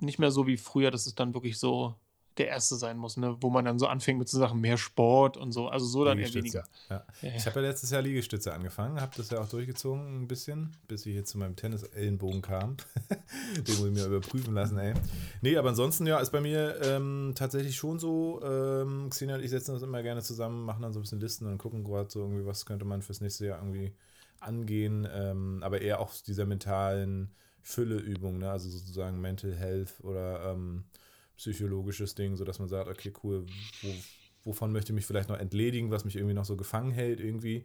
nicht 0.00 0.18
mehr 0.18 0.30
so 0.30 0.46
wie 0.46 0.56
früher, 0.56 0.90
dass 0.90 1.06
es 1.06 1.14
dann 1.14 1.32
wirklich 1.34 1.58
so 1.58 1.94
der 2.38 2.48
Erste 2.48 2.76
sein 2.76 2.98
muss, 2.98 3.16
ne? 3.16 3.36
wo 3.40 3.50
man 3.50 3.64
dann 3.64 3.78
so 3.78 3.86
anfängt 3.86 4.18
mit 4.18 4.28
so 4.28 4.38
Sachen, 4.38 4.60
mehr 4.60 4.76
Sport 4.76 5.36
und 5.36 5.52
so. 5.52 5.68
Also 5.68 5.86
so 5.86 6.04
dann 6.04 6.18
eher 6.18 6.32
weniger. 6.34 6.64
Ja. 6.90 7.04
Ja. 7.22 7.30
Ich 7.34 7.46
habe 7.46 7.60
ja 7.60 7.68
letztes 7.68 7.90
Jahr 7.90 8.02
Liegestütze 8.02 8.52
angefangen, 8.52 9.00
habe 9.00 9.12
das 9.16 9.30
ja 9.30 9.40
auch 9.40 9.48
durchgezogen 9.48 10.22
ein 10.22 10.28
bisschen, 10.28 10.76
bis 10.88 11.06
ich 11.06 11.14
jetzt 11.14 11.30
zu 11.30 11.38
meinem 11.38 11.56
Tennis-Ellenbogen 11.56 12.42
kam. 12.42 12.76
Den 13.56 13.76
muss 13.78 13.86
ich 13.86 13.94
mir 13.94 14.06
überprüfen 14.06 14.54
lassen, 14.54 14.78
ey. 14.78 14.94
Nee, 15.40 15.56
aber 15.56 15.70
ansonsten, 15.70 16.06
ja, 16.06 16.18
ist 16.18 16.32
bei 16.32 16.40
mir 16.40 16.80
ähm, 16.82 17.32
tatsächlich 17.34 17.76
schon 17.76 17.98
so, 17.98 18.40
ähm, 18.42 19.08
Xenia 19.10 19.36
und 19.36 19.44
ich 19.44 19.50
setzen 19.50 19.72
uns 19.72 19.82
immer 19.82 20.02
gerne 20.02 20.22
zusammen, 20.22 20.64
machen 20.64 20.82
dann 20.82 20.92
so 20.92 20.98
ein 20.98 21.02
bisschen 21.02 21.20
Listen 21.20 21.46
und 21.46 21.58
gucken 21.58 21.84
gerade 21.84 22.10
so 22.10 22.20
irgendwie, 22.20 22.44
was 22.44 22.66
könnte 22.66 22.84
man 22.84 23.02
fürs 23.02 23.20
nächste 23.20 23.46
Jahr 23.46 23.58
irgendwie 23.58 23.92
angehen, 24.40 25.08
ähm, 25.10 25.62
aber 25.62 25.80
eher 25.80 26.00
auch 26.00 26.12
dieser 26.26 26.44
mentalen 26.44 27.30
Fülleübung, 27.62 28.38
ne? 28.38 28.50
also 28.50 28.68
sozusagen 28.68 29.20
Mental 29.20 29.54
Health 29.54 29.94
oder 30.02 30.52
ähm, 30.52 30.84
psychologisches 31.36 32.14
Ding, 32.14 32.36
sodass 32.36 32.58
man 32.58 32.68
sagt, 32.68 32.88
okay, 32.88 33.12
cool, 33.22 33.46
wo, 33.82 33.94
wovon 34.44 34.72
möchte 34.72 34.92
ich 34.92 34.94
mich 34.94 35.06
vielleicht 35.06 35.28
noch 35.28 35.38
entledigen, 35.38 35.90
was 35.90 36.04
mich 36.04 36.16
irgendwie 36.16 36.34
noch 36.34 36.44
so 36.44 36.56
gefangen 36.56 36.92
hält, 36.92 37.20
irgendwie. 37.20 37.64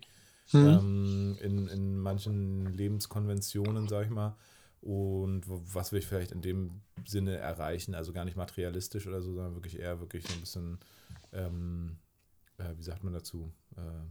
Mhm. 0.51 0.67
Ähm, 0.67 1.37
in, 1.41 1.67
in 1.67 1.97
manchen 1.99 2.73
Lebenskonventionen, 2.73 3.87
sag 3.87 4.05
ich 4.05 4.11
mal. 4.11 4.35
Und 4.81 5.43
was 5.47 5.91
will 5.91 5.99
ich 5.99 6.07
vielleicht 6.07 6.31
in 6.31 6.41
dem 6.41 6.81
Sinne 7.05 7.37
erreichen? 7.37 7.93
Also 7.93 8.13
gar 8.13 8.25
nicht 8.25 8.35
materialistisch 8.35 9.05
oder 9.07 9.21
so, 9.21 9.33
sondern 9.33 9.53
wirklich 9.53 9.77
eher 9.79 9.99
wirklich 9.99 10.27
so 10.27 10.33
ein 10.33 10.39
bisschen, 10.39 10.79
ähm, 11.31 11.97
äh, 12.57 12.75
wie 12.75 12.83
sagt 12.83 13.03
man 13.03 13.13
dazu? 13.13 13.53
Äh, 13.77 14.05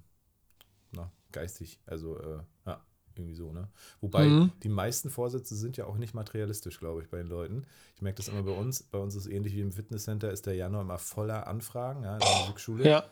na, 0.93 1.13
geistig. 1.33 1.81
Also, 1.87 2.19
äh, 2.21 2.39
ja, 2.67 2.85
irgendwie 3.17 3.35
so, 3.35 3.53
ne? 3.53 3.69
Wobei 4.01 4.27
mhm. 4.27 4.53
die 4.63 4.69
meisten 4.69 5.11
Vorsätze 5.11 5.55
sind 5.55 5.77
ja 5.77 5.87
auch 5.87 5.97
nicht 5.97 6.15
materialistisch, 6.15 6.79
glaube 6.79 7.03
ich, 7.03 7.09
bei 7.09 7.19
den 7.19 7.27
Leuten. 7.27 7.67
Ich 7.97 8.03
merke 8.03 8.17
das 8.17 8.29
immer 8.29 8.43
bei 8.43 8.53
uns. 8.53 8.83
Bei 8.83 8.99
uns 8.99 9.15
ist 9.15 9.27
es 9.27 9.33
ähnlich 9.33 9.55
wie 9.55 9.61
im 9.61 9.73
Fitnesscenter, 9.73 10.31
ist 10.31 10.47
der 10.47 10.55
Januar 10.55 10.83
immer 10.83 10.99
voller 10.99 11.47
Anfragen, 11.47 12.05
ja, 12.05 12.15
in 12.15 12.21
der 12.21 12.41
Musikschule. 12.41 12.89
Ja. 12.89 13.05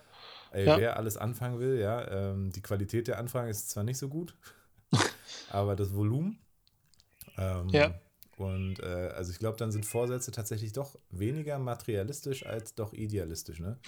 Ey, 0.50 0.66
ja. 0.66 0.78
Wer 0.78 0.96
alles 0.96 1.16
anfangen 1.16 1.58
will, 1.58 1.78
ja, 1.78 2.08
ähm, 2.10 2.50
die 2.50 2.62
Qualität 2.62 3.06
der 3.08 3.18
Anfragen 3.18 3.50
ist 3.50 3.68
zwar 3.70 3.84
nicht 3.84 3.98
so 3.98 4.08
gut, 4.08 4.34
aber 5.50 5.76
das 5.76 5.94
Volumen. 5.94 6.38
Ähm, 7.36 7.68
ja. 7.68 7.94
Und 8.38 8.78
äh, 8.80 9.10
also 9.16 9.32
ich 9.32 9.38
glaube, 9.38 9.56
dann 9.56 9.72
sind 9.72 9.84
Vorsätze 9.84 10.30
tatsächlich 10.30 10.72
doch 10.72 10.96
weniger 11.10 11.58
materialistisch 11.58 12.46
als 12.46 12.74
doch 12.74 12.92
idealistisch, 12.92 13.58
ne? 13.58 13.78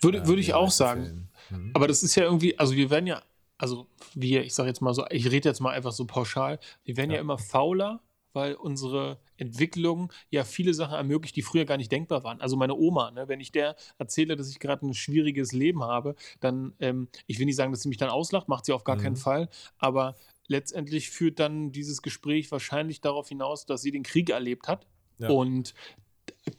Würde, 0.00 0.18
äh, 0.18 0.26
würde 0.26 0.40
ich 0.40 0.54
auch 0.54 0.70
sagen. 0.70 1.28
Mhm. 1.50 1.72
Aber 1.74 1.88
das 1.88 2.02
ist 2.02 2.14
ja 2.14 2.24
irgendwie, 2.24 2.58
also 2.58 2.74
wir 2.74 2.88
werden 2.88 3.06
ja 3.06 3.22
also 3.62 3.86
wir, 4.14 4.42
ich 4.42 4.54
sage 4.54 4.68
jetzt 4.68 4.80
mal 4.80 4.92
so, 4.92 5.06
ich 5.08 5.30
rede 5.30 5.48
jetzt 5.48 5.60
mal 5.60 5.70
einfach 5.70 5.92
so 5.92 6.04
pauschal, 6.04 6.58
wir 6.82 6.96
werden 6.96 7.10
ja, 7.10 7.16
ja 7.16 7.20
immer 7.20 7.38
fauler, 7.38 8.00
weil 8.32 8.54
unsere 8.54 9.20
Entwicklung 9.36 10.12
ja 10.30 10.42
viele 10.42 10.74
Sachen 10.74 10.94
ermöglicht, 10.94 11.36
die 11.36 11.42
früher 11.42 11.64
gar 11.64 11.76
nicht 11.76 11.92
denkbar 11.92 12.24
waren. 12.24 12.40
Also 12.40 12.56
meine 12.56 12.74
Oma, 12.74 13.12
ne, 13.12 13.28
wenn 13.28 13.38
ich 13.38 13.52
der 13.52 13.76
erzähle, 13.98 14.34
dass 14.34 14.50
ich 14.50 14.58
gerade 14.58 14.84
ein 14.84 14.94
schwieriges 14.94 15.52
Leben 15.52 15.84
habe, 15.84 16.16
dann, 16.40 16.74
ähm, 16.80 17.06
ich 17.28 17.38
will 17.38 17.46
nicht 17.46 17.54
sagen, 17.54 17.70
dass 17.70 17.82
sie 17.82 17.88
mich 17.88 17.98
dann 17.98 18.10
auslacht, 18.10 18.48
macht 18.48 18.64
sie 18.64 18.72
auf 18.72 18.82
gar 18.82 18.96
mhm. 18.96 19.02
keinen 19.02 19.16
Fall, 19.16 19.48
aber 19.78 20.16
letztendlich 20.48 21.10
führt 21.10 21.38
dann 21.38 21.70
dieses 21.70 22.02
Gespräch 22.02 22.50
wahrscheinlich 22.50 23.00
darauf 23.00 23.28
hinaus, 23.28 23.64
dass 23.64 23.82
sie 23.82 23.92
den 23.92 24.02
Krieg 24.02 24.30
erlebt 24.30 24.66
hat. 24.66 24.88
Ja. 25.18 25.28
Und 25.30 25.74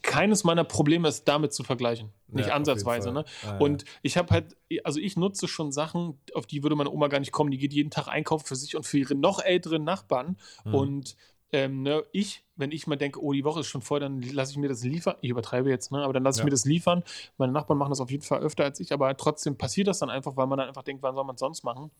keines 0.01 0.43
meiner 0.43 0.63
Probleme 0.63 1.07
ist 1.07 1.27
damit 1.27 1.53
zu 1.53 1.63
vergleichen. 1.63 2.11
Nicht 2.27 2.47
ja, 2.47 2.55
ansatzweise. 2.55 3.11
Ne? 3.11 3.25
Ah, 3.45 3.57
und 3.57 3.83
ja. 3.83 3.87
ich 4.01 4.17
habe 4.17 4.29
halt, 4.33 4.55
also 4.83 4.99
ich 4.99 5.17
nutze 5.17 5.47
schon 5.47 5.71
Sachen, 5.71 6.19
auf 6.33 6.45
die 6.45 6.63
würde 6.63 6.75
meine 6.75 6.89
Oma 6.89 7.07
gar 7.09 7.19
nicht 7.19 7.31
kommen. 7.31 7.51
Die 7.51 7.57
geht 7.57 7.73
jeden 7.73 7.91
Tag 7.91 8.07
einkaufen 8.07 8.45
für 8.45 8.55
sich 8.55 8.75
und 8.75 8.85
für 8.85 8.97
ihre 8.97 9.15
noch 9.15 9.39
älteren 9.39 9.83
Nachbarn. 9.83 10.37
Mhm. 10.63 10.75
Und 10.75 11.15
ähm, 11.51 11.83
ne, 11.83 12.03
ich, 12.11 12.43
wenn 12.55 12.71
ich 12.71 12.87
mal 12.87 12.95
denke, 12.95 13.21
oh, 13.21 13.31
die 13.31 13.43
Woche 13.43 13.59
ist 13.59 13.67
schon 13.67 13.81
voll, 13.81 13.99
dann 13.99 14.21
lasse 14.21 14.51
ich 14.51 14.57
mir 14.57 14.69
das 14.69 14.83
liefern. 14.83 15.15
Ich 15.21 15.29
übertreibe 15.29 15.69
jetzt, 15.69 15.91
ne? 15.91 16.01
aber 16.01 16.11
dann 16.11 16.23
lasse 16.23 16.37
ich 16.37 16.41
ja. 16.41 16.45
mir 16.45 16.51
das 16.51 16.65
liefern. 16.65 17.03
Meine 17.37 17.51
Nachbarn 17.51 17.77
machen 17.77 17.91
das 17.91 18.01
auf 18.01 18.09
jeden 18.09 18.23
Fall 18.23 18.41
öfter 18.41 18.63
als 18.63 18.79
ich, 18.79 18.91
aber 18.91 19.15
trotzdem 19.17 19.55
passiert 19.55 19.87
das 19.87 19.99
dann 19.99 20.09
einfach, 20.09 20.35
weil 20.35 20.47
man 20.47 20.57
dann 20.57 20.67
einfach 20.67 20.83
denkt, 20.83 21.03
wann 21.03 21.13
soll 21.13 21.25
man 21.25 21.35
es 21.35 21.39
sonst 21.39 21.63
machen? 21.63 21.91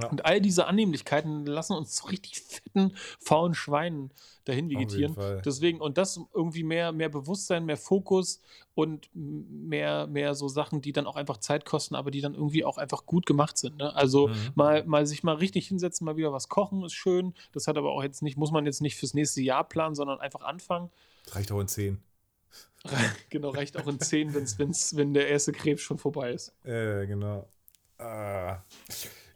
Ja. 0.00 0.08
Und 0.08 0.24
all 0.24 0.40
diese 0.40 0.66
Annehmlichkeiten 0.66 1.44
lassen 1.44 1.74
uns 1.74 1.96
so 1.96 2.06
richtig 2.08 2.40
fetten, 2.40 2.94
faulen 3.20 3.54
Schweinen 3.54 4.10
dahin 4.44 4.70
vegetieren. 4.70 5.14
Deswegen, 5.44 5.80
und 5.80 5.98
das 5.98 6.18
irgendwie 6.34 6.62
mehr, 6.62 6.92
mehr 6.92 7.10
Bewusstsein, 7.10 7.66
mehr 7.66 7.76
Fokus 7.76 8.40
und 8.74 9.10
mehr, 9.12 10.06
mehr 10.06 10.34
so 10.34 10.48
Sachen, 10.48 10.80
die 10.80 10.92
dann 10.92 11.06
auch 11.06 11.16
einfach 11.16 11.36
Zeit 11.36 11.64
kosten, 11.64 11.94
aber 11.94 12.10
die 12.10 12.22
dann 12.22 12.34
irgendwie 12.34 12.64
auch 12.64 12.78
einfach 12.78 13.04
gut 13.04 13.26
gemacht 13.26 13.58
sind. 13.58 13.76
Ne? 13.78 13.94
Also 13.94 14.28
mhm. 14.28 14.34
mal, 14.54 14.84
mal 14.84 15.06
sich 15.06 15.22
mal 15.22 15.36
richtig 15.36 15.68
hinsetzen, 15.68 16.04
mal 16.06 16.16
wieder 16.16 16.32
was 16.32 16.48
kochen, 16.48 16.82
ist 16.84 16.94
schön. 16.94 17.34
Das 17.52 17.66
hat 17.66 17.76
aber 17.76 17.92
auch 17.92 18.02
jetzt 18.02 18.22
nicht, 18.22 18.38
muss 18.38 18.50
man 18.50 18.64
jetzt 18.64 18.80
nicht 18.80 18.96
fürs 18.96 19.14
nächste 19.14 19.42
Jahr 19.42 19.64
planen, 19.68 19.94
sondern 19.94 20.20
einfach 20.20 20.42
anfangen. 20.42 20.90
Reicht 21.30 21.52
auch 21.52 21.60
in 21.60 21.68
zehn. 21.68 21.98
genau, 23.30 23.50
reicht 23.50 23.76
auch 23.76 23.86
in 23.86 24.00
zehn, 24.00 24.34
wenn's, 24.34 24.58
wenn's, 24.58 24.96
wenn 24.96 25.14
der 25.14 25.28
erste 25.28 25.52
Krebs 25.52 25.82
schon 25.82 25.98
vorbei 25.98 26.32
ist. 26.32 26.52
Äh, 26.64 27.06
genau. 27.06 27.46
Ah. 27.98 28.58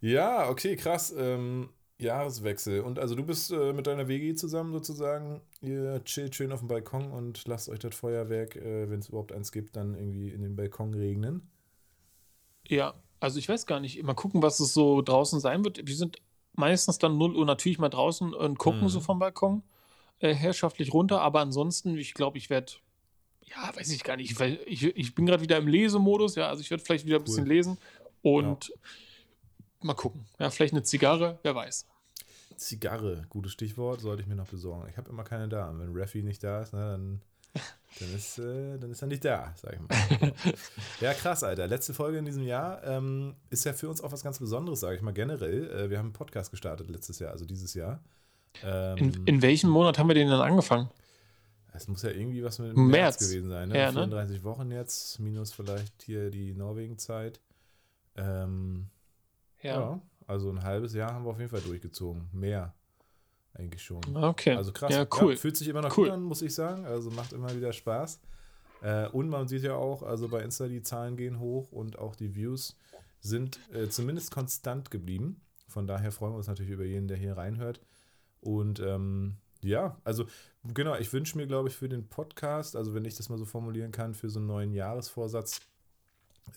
Ja, 0.06 0.48
okay, 0.48 0.76
krass. 0.76 1.12
Ähm, 1.18 1.68
Jahreswechsel. 1.98 2.80
Und 2.82 3.00
also 3.00 3.16
du 3.16 3.24
bist 3.24 3.50
äh, 3.50 3.72
mit 3.72 3.88
deiner 3.88 4.06
WG 4.06 4.34
zusammen 4.34 4.72
sozusagen. 4.72 5.40
Ihr 5.60 6.00
chillt 6.04 6.36
schön 6.36 6.52
auf 6.52 6.60
dem 6.60 6.68
Balkon 6.68 7.10
und 7.10 7.44
lasst 7.48 7.68
euch 7.68 7.80
das 7.80 7.96
Feuerwerk, 7.96 8.54
äh, 8.54 8.88
wenn 8.88 9.00
es 9.00 9.08
überhaupt 9.08 9.32
eins 9.32 9.50
gibt, 9.50 9.74
dann 9.74 9.94
irgendwie 9.94 10.28
in 10.28 10.42
den 10.42 10.54
Balkon 10.54 10.94
regnen. 10.94 11.50
Ja, 12.68 12.94
also 13.18 13.40
ich 13.40 13.48
weiß 13.48 13.66
gar 13.66 13.80
nicht. 13.80 14.00
Mal 14.04 14.14
gucken, 14.14 14.42
was 14.42 14.60
es 14.60 14.72
so 14.72 15.02
draußen 15.02 15.40
sein 15.40 15.64
wird. 15.64 15.84
Wir 15.84 15.96
sind 15.96 16.18
meistens 16.52 16.98
dann 16.98 17.18
0 17.18 17.34
Uhr 17.34 17.44
natürlich 17.44 17.78
mal 17.78 17.88
draußen 17.88 18.32
und 18.32 18.58
gucken 18.58 18.82
mhm. 18.82 18.88
so 18.88 19.00
vom 19.00 19.18
Balkon 19.18 19.64
äh, 20.20 20.32
herrschaftlich 20.32 20.94
runter. 20.94 21.20
Aber 21.20 21.40
ansonsten, 21.40 21.98
ich 21.98 22.14
glaube, 22.14 22.38
ich 22.38 22.48
werde, 22.48 22.74
ja, 23.42 23.74
weiß 23.74 23.90
ich 23.90 24.04
gar 24.04 24.16
nicht. 24.16 24.40
Ich, 24.66 24.84
ich 24.84 25.14
bin 25.16 25.26
gerade 25.26 25.42
wieder 25.42 25.56
im 25.56 25.66
Lesemodus. 25.66 26.36
Ja, 26.36 26.48
also 26.48 26.60
ich 26.60 26.70
werde 26.70 26.84
vielleicht 26.84 27.06
wieder 27.06 27.16
ein 27.16 27.22
cool. 27.22 27.24
bisschen 27.24 27.46
lesen. 27.46 27.78
Und 28.22 28.68
ja 28.68 28.74
mal 29.86 29.94
gucken. 29.94 30.26
Ja, 30.38 30.50
vielleicht 30.50 30.74
eine 30.74 30.82
Zigarre, 30.82 31.38
wer 31.42 31.54
weiß. 31.54 31.86
Zigarre, 32.56 33.26
gutes 33.28 33.52
Stichwort, 33.52 34.00
sollte 34.00 34.22
ich 34.22 34.28
mir 34.28 34.34
noch 34.34 34.48
besorgen. 34.48 34.88
Ich 34.90 34.96
habe 34.96 35.10
immer 35.10 35.24
keine 35.24 35.48
da. 35.48 35.68
Und 35.68 35.80
wenn 35.80 35.96
Raffi 35.96 36.22
nicht 36.22 36.42
da 36.42 36.62
ist, 36.62 36.72
ne, 36.72 36.78
dann, 36.78 37.20
dann, 38.00 38.14
ist, 38.14 38.38
äh, 38.38 38.78
dann 38.78 38.90
ist 38.90 39.02
er 39.02 39.08
nicht 39.08 39.24
da, 39.24 39.54
sag 39.56 39.74
ich 39.74 39.80
mal. 39.80 40.32
ja, 41.00 41.14
krass, 41.14 41.42
Alter. 41.42 41.66
Letzte 41.66 41.94
Folge 41.94 42.18
in 42.18 42.24
diesem 42.24 42.44
Jahr 42.44 42.82
ähm, 42.84 43.34
ist 43.50 43.64
ja 43.64 43.72
für 43.72 43.88
uns 43.88 44.00
auch 44.00 44.12
was 44.12 44.22
ganz 44.22 44.38
Besonderes, 44.38 44.80
sage 44.80 44.96
ich 44.96 45.02
mal 45.02 45.12
generell. 45.12 45.70
Äh, 45.70 45.90
wir 45.90 45.98
haben 45.98 46.06
einen 46.06 46.12
Podcast 46.12 46.50
gestartet 46.50 46.88
letztes 46.88 47.18
Jahr, 47.18 47.32
also 47.32 47.44
dieses 47.44 47.74
Jahr. 47.74 48.00
Ähm, 48.62 48.96
in, 48.96 49.26
in 49.26 49.42
welchem 49.42 49.70
Monat 49.70 49.98
haben 49.98 50.08
wir 50.08 50.14
den 50.14 50.28
dann 50.28 50.40
angefangen? 50.40 50.88
Es 51.76 51.88
muss 51.88 52.02
ja 52.02 52.10
irgendwie 52.10 52.42
was 52.42 52.58
mit 52.58 52.74
März, 52.74 52.90
März 52.90 53.18
gewesen 53.18 53.50
sein. 53.50 53.68
Ne? 53.68 53.78
Ja, 53.78 53.92
34 53.92 54.38
ne? 54.38 54.44
Wochen 54.44 54.70
jetzt, 54.70 55.20
minus 55.20 55.52
vielleicht 55.52 56.02
hier 56.02 56.30
die 56.30 56.54
Norwegen-Zeit. 56.54 57.40
Ähm, 58.16 58.88
ja. 59.62 59.80
ja. 59.80 60.00
Also 60.26 60.50
ein 60.50 60.62
halbes 60.62 60.92
Jahr 60.92 61.12
haben 61.12 61.24
wir 61.24 61.30
auf 61.30 61.38
jeden 61.38 61.50
Fall 61.50 61.60
durchgezogen. 61.60 62.28
Mehr 62.32 62.74
eigentlich 63.54 63.82
schon. 63.82 64.00
Okay. 64.14 64.54
Also 64.54 64.72
krass. 64.72 64.92
Ja, 64.92 65.06
cool. 65.20 65.32
Ja, 65.32 65.38
fühlt 65.38 65.56
sich 65.56 65.68
immer 65.68 65.82
noch 65.82 65.96
cool. 65.96 66.06
gut 66.06 66.14
an, 66.14 66.22
muss 66.22 66.42
ich 66.42 66.54
sagen. 66.54 66.84
Also 66.84 67.10
macht 67.10 67.32
immer 67.32 67.54
wieder 67.54 67.72
Spaß. 67.72 68.20
Äh, 68.82 69.08
und 69.08 69.28
man 69.28 69.48
sieht 69.48 69.62
ja 69.62 69.74
auch, 69.74 70.02
also 70.02 70.28
bei 70.28 70.42
Insta 70.42 70.68
die 70.68 70.82
Zahlen 70.82 71.16
gehen 71.16 71.38
hoch 71.38 71.72
und 71.72 71.98
auch 71.98 72.16
die 72.16 72.34
Views 72.34 72.76
sind 73.20 73.58
äh, 73.72 73.88
zumindest 73.88 74.30
konstant 74.30 74.90
geblieben. 74.90 75.40
Von 75.68 75.86
daher 75.86 76.12
freuen 76.12 76.32
wir 76.32 76.38
uns 76.38 76.46
natürlich 76.46 76.72
über 76.72 76.84
jeden, 76.84 77.08
der 77.08 77.16
hier 77.16 77.36
reinhört. 77.36 77.80
Und 78.40 78.80
ähm, 78.80 79.36
ja, 79.62 79.96
also 80.04 80.26
genau, 80.62 80.96
ich 80.96 81.12
wünsche 81.12 81.36
mir, 81.36 81.46
glaube 81.46 81.68
ich, 81.68 81.76
für 81.76 81.88
den 81.88 82.08
Podcast, 82.08 82.76
also 82.76 82.94
wenn 82.94 83.04
ich 83.04 83.16
das 83.16 83.28
mal 83.28 83.38
so 83.38 83.44
formulieren 83.44 83.90
kann, 83.90 84.14
für 84.14 84.28
so 84.28 84.38
einen 84.38 84.46
neuen 84.46 84.72
Jahresvorsatz, 84.72 85.60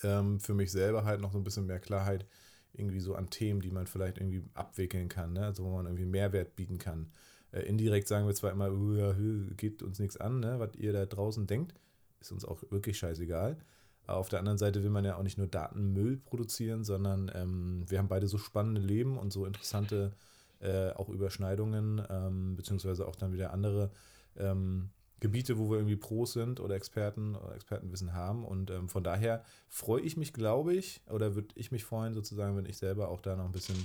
ähm, 0.03 0.39
für 0.39 0.53
mich 0.53 0.71
selber 0.71 1.05
halt 1.05 1.21
noch 1.21 1.31
so 1.31 1.39
ein 1.39 1.43
bisschen 1.43 1.65
mehr 1.65 1.79
Klarheit 1.79 2.27
irgendwie 2.73 2.99
so 2.99 3.15
an 3.15 3.29
Themen, 3.29 3.61
die 3.61 3.71
man 3.71 3.87
vielleicht 3.87 4.17
irgendwie 4.17 4.43
abwickeln 4.53 5.09
kann, 5.09 5.33
ne? 5.33 5.45
also 5.45 5.63
wo 5.63 5.69
man 5.69 5.85
irgendwie 5.85 6.05
Mehrwert 6.05 6.55
bieten 6.55 6.77
kann. 6.77 7.11
Äh, 7.51 7.61
indirekt 7.61 8.07
sagen 8.07 8.27
wir 8.27 8.35
zwar 8.35 8.51
immer, 8.51 8.71
uh, 8.71 9.13
geht 9.57 9.83
uns 9.83 9.99
nichts 9.99 10.17
an, 10.17 10.39
ne? 10.39 10.59
was 10.59 10.75
ihr 10.75 10.93
da 10.93 11.05
draußen 11.05 11.47
denkt, 11.47 11.73
ist 12.19 12.31
uns 12.31 12.45
auch 12.45 12.61
wirklich 12.69 12.97
scheißegal. 12.97 13.57
Aber 14.05 14.17
auf 14.17 14.29
der 14.29 14.39
anderen 14.39 14.57
Seite 14.57 14.83
will 14.83 14.89
man 14.89 15.05
ja 15.05 15.17
auch 15.17 15.23
nicht 15.23 15.37
nur 15.37 15.47
Datenmüll 15.47 16.17
produzieren, 16.17 16.83
sondern 16.83 17.31
ähm, 17.35 17.83
wir 17.87 17.99
haben 17.99 18.07
beide 18.07 18.27
so 18.27 18.37
spannende 18.39 18.81
Leben 18.81 19.17
und 19.19 19.31
so 19.31 19.45
interessante 19.45 20.13
äh, 20.61 20.89
auch 20.91 21.09
Überschneidungen, 21.09 22.01
ähm, 22.09 22.55
beziehungsweise 22.55 23.07
auch 23.07 23.15
dann 23.15 23.33
wieder 23.33 23.53
andere 23.53 23.91
ähm, 24.35 24.89
Gebiete, 25.19 25.57
wo 25.57 25.69
wir 25.69 25.77
irgendwie 25.77 25.95
Pros 25.95 26.33
sind 26.33 26.59
oder 26.59 26.75
Experten 26.75 27.35
oder 27.35 27.55
Expertenwissen 27.55 28.13
haben. 28.13 28.45
Und 28.45 28.71
ähm, 28.71 28.87
von 28.87 29.03
daher 29.03 29.43
freue 29.67 30.01
ich 30.01 30.17
mich, 30.17 30.33
glaube 30.33 30.73
ich, 30.73 31.01
oder 31.09 31.35
würde 31.35 31.49
ich 31.55 31.71
mich 31.71 31.83
freuen, 31.83 32.13
sozusagen, 32.13 32.55
wenn 32.55 32.65
ich 32.65 32.77
selber 32.77 33.09
auch 33.09 33.21
da 33.21 33.35
noch 33.35 33.45
ein 33.45 33.51
bisschen 33.51 33.75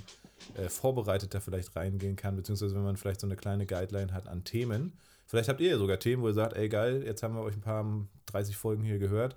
äh, 0.55 0.69
vorbereiteter 0.69 1.41
vielleicht 1.41 1.75
reingehen 1.75 2.15
kann, 2.15 2.35
beziehungsweise 2.35 2.75
wenn 2.75 2.83
man 2.83 2.97
vielleicht 2.97 3.19
so 3.19 3.27
eine 3.27 3.35
kleine 3.35 3.65
Guideline 3.65 4.13
hat 4.13 4.27
an 4.27 4.43
Themen. 4.43 4.93
Vielleicht 5.25 5.49
habt 5.49 5.59
ihr 5.59 5.71
ja 5.71 5.77
sogar 5.77 5.99
Themen, 5.99 6.21
wo 6.21 6.27
ihr 6.27 6.33
sagt, 6.33 6.53
ey 6.53 6.69
geil, 6.69 7.03
jetzt 7.03 7.23
haben 7.23 7.35
wir 7.35 7.41
euch 7.41 7.55
ein 7.55 7.61
paar 7.61 7.85
30 8.27 8.55
Folgen 8.55 8.83
hier 8.83 8.99
gehört. 8.99 9.35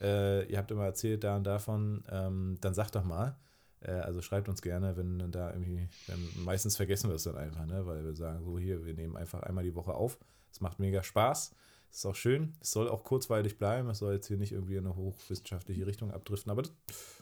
Äh, 0.00 0.46
ihr 0.50 0.58
habt 0.58 0.70
immer 0.70 0.84
erzählt 0.84 1.24
da 1.24 1.36
und 1.36 1.44
davon, 1.44 2.04
ähm, 2.10 2.58
dann 2.60 2.74
sagt 2.74 2.94
doch 2.96 3.04
mal. 3.04 3.36
Äh, 3.80 3.92
also 3.92 4.20
schreibt 4.20 4.48
uns 4.48 4.60
gerne, 4.60 4.96
wenn 4.96 5.30
da 5.30 5.52
irgendwie, 5.52 5.88
meistens 6.36 6.76
vergessen 6.76 7.08
wir 7.08 7.16
es 7.16 7.24
dann 7.24 7.36
einfach, 7.36 7.64
ne? 7.66 7.86
weil 7.86 8.04
wir 8.04 8.14
sagen, 8.14 8.44
so 8.44 8.58
hier, 8.58 8.84
wir 8.84 8.94
nehmen 8.94 9.16
einfach 9.16 9.42
einmal 9.42 9.64
die 9.64 9.74
Woche 9.74 9.94
auf 9.94 10.18
es 10.50 10.60
macht 10.60 10.78
mega 10.78 11.02
Spaß. 11.02 11.54
Es 11.90 11.98
ist 11.98 12.06
auch 12.06 12.14
schön. 12.14 12.54
Es 12.60 12.70
soll 12.70 12.88
auch 12.88 13.04
kurzweilig 13.04 13.58
bleiben. 13.58 13.90
Es 13.90 13.98
soll 13.98 14.14
jetzt 14.14 14.28
hier 14.28 14.36
nicht 14.36 14.52
irgendwie 14.52 14.76
in 14.76 14.86
eine 14.86 14.96
hochwissenschaftliche 14.96 15.86
Richtung 15.86 16.12
abdriften. 16.12 16.50
Aber 16.50 16.62
das 16.62 16.72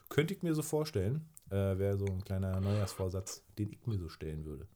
könnte 0.09 0.35
ich 0.35 0.43
mir 0.43 0.55
so 0.55 0.62
vorstellen. 0.62 1.29
Äh, 1.51 1.79
Wäre 1.79 1.97
so 1.97 2.05
ein 2.07 2.22
kleiner 2.22 2.61
Neujahrsvorsatz, 2.61 3.45
den 3.59 3.72
ich 3.72 3.87
mir 3.87 3.99
so 3.99 4.09
stellen 4.09 4.45
würde. 4.45 4.68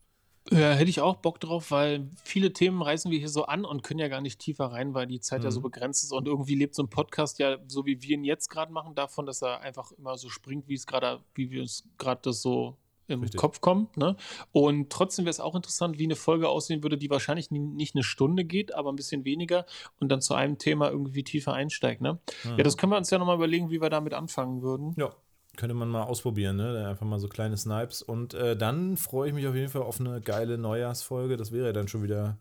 Ja, 0.51 0.73
hätte 0.73 0.91
ich 0.91 1.01
auch 1.01 1.17
Bock 1.17 1.39
drauf, 1.39 1.71
weil 1.71 2.11
viele 2.25 2.53
Themen 2.53 2.83
reißen 2.83 3.11
wir 3.11 3.19
hier 3.19 3.29
so 3.29 3.45
an 3.45 3.65
und 3.65 3.83
können 3.83 4.01
ja 4.01 4.09
gar 4.09 4.21
nicht 4.21 4.41
tiefer 4.41 4.67
rein, 4.67 4.93
weil 4.93 5.07
die 5.07 5.21
Zeit 5.21 5.41
mhm. 5.41 5.45
ja 5.45 5.51
so 5.51 5.61
mhm. 5.61 5.65
begrenzt 5.65 6.03
ist. 6.03 6.13
Und 6.13 6.27
irgendwie 6.27 6.55
lebt 6.55 6.75
so 6.75 6.83
ein 6.83 6.91
Podcast 6.91 7.39
ja, 7.39 7.59
so 7.69 7.87
wie 7.87 8.03
wir 8.03 8.17
ihn 8.17 8.25
jetzt 8.25 8.49
gerade 8.49 8.73
machen, 8.73 8.95
davon, 8.95 9.27
dass 9.27 9.43
er 9.43 9.61
einfach 9.61 9.93
immer 9.93 10.17
so 10.17 10.29
springt, 10.29 10.69
wie 10.69 10.75
es 10.75 10.87
gerade, 10.87 11.21
wie 11.35 11.51
wir 11.51 11.63
es 11.63 11.89
gerade 11.97 12.23
das 12.25 12.43
so 12.43 12.77
im 13.09 13.21
Richtig. 13.21 13.41
Kopf 13.41 13.61
kommt. 13.61 13.97
Ne? 13.97 14.17
Und 14.53 14.91
trotzdem 14.91 15.25
wäre 15.25 15.31
es 15.31 15.41
auch 15.41 15.55
interessant, 15.55 15.99
wie 15.99 16.05
eine 16.05 16.17
Folge 16.17 16.49
aussehen 16.49 16.83
würde, 16.83 16.99
die 16.99 17.11
wahrscheinlich 17.11 17.51
nicht 17.51 17.95
eine 17.95 18.05
Stunde 18.05 18.45
geht, 18.45 18.75
aber 18.75 18.93
ein 18.93 18.97
bisschen 18.97 19.25
weniger 19.25 19.67
und 20.01 20.09
dann 20.11 20.21
zu 20.21 20.35
einem 20.35 20.59
Thema 20.59 20.91
irgendwie 20.91 21.25
tiefer 21.25 21.53
einsteigt. 21.53 22.01
Ne? 22.01 22.19
Mhm. 22.45 22.59
Ja, 22.59 22.65
das 22.65 22.77
können 22.77 22.93
wir 22.93 22.99
uns 22.99 23.11
ja 23.11 23.19
nochmal 23.19 23.37
überlegen, 23.37 23.71
wie 23.71 23.81
wir 23.81 23.91
damit 23.91 24.15
anfangen 24.15 24.63
würden. 24.63 24.95
Ja, 24.97 25.11
könnte 25.57 25.75
man 25.75 25.89
mal 25.89 26.05
ausprobieren, 26.05 26.57
ne? 26.57 26.89
Einfach 26.89 27.07
mal 27.07 27.19
so 27.19 27.29
kleine 27.29 27.57
Snipes. 27.57 28.03
Und 28.03 28.33
äh, 28.33 28.57
dann 28.57 28.97
freue 28.97 29.29
ich 29.29 29.35
mich 29.35 29.47
auf 29.47 29.55
jeden 29.55 29.69
Fall 29.69 29.83
auf 29.83 30.01
eine 30.01 30.21
geile 30.21 30.57
Neujahrsfolge. 30.57 31.37
Das 31.37 31.53
wäre 31.53 31.73
dann 31.73 31.89
schon 31.89 32.03
wieder. 32.03 32.39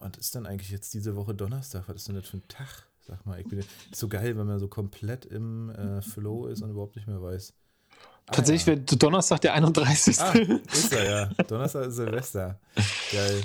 Was 0.00 0.18
ist 0.18 0.34
denn 0.34 0.44
eigentlich 0.44 0.70
jetzt 0.70 0.92
diese 0.92 1.16
Woche 1.16 1.34
Donnerstag? 1.34 1.88
Was 1.88 1.96
ist 1.96 2.08
denn 2.08 2.16
das 2.16 2.26
für 2.26 2.38
ein 2.38 2.48
Tag? 2.48 2.86
Sag 3.00 3.24
mal, 3.24 3.40
ich 3.40 3.46
bin 3.46 3.62
so 3.92 4.08
geil, 4.08 4.36
wenn 4.36 4.46
man 4.46 4.58
so 4.58 4.68
komplett 4.68 5.26
im 5.26 5.70
äh, 5.70 6.02
Flow 6.02 6.46
ist 6.46 6.62
und 6.62 6.70
überhaupt 6.70 6.96
nicht 6.96 7.06
mehr 7.06 7.22
weiß. 7.22 7.54
Tatsächlich 8.26 8.66
ah, 8.68 8.70
ja. 8.70 8.76
wäre 8.76 8.96
Donnerstag 8.96 9.40
der 9.42 9.54
31. 9.54 10.18
Ah, 10.20 10.32
ist 10.72 10.92
er 10.92 11.10
ja. 11.10 11.44
Donnerstag 11.44 11.88
ist 11.88 11.96
Silvester. 11.96 12.58
Geil. 13.12 13.42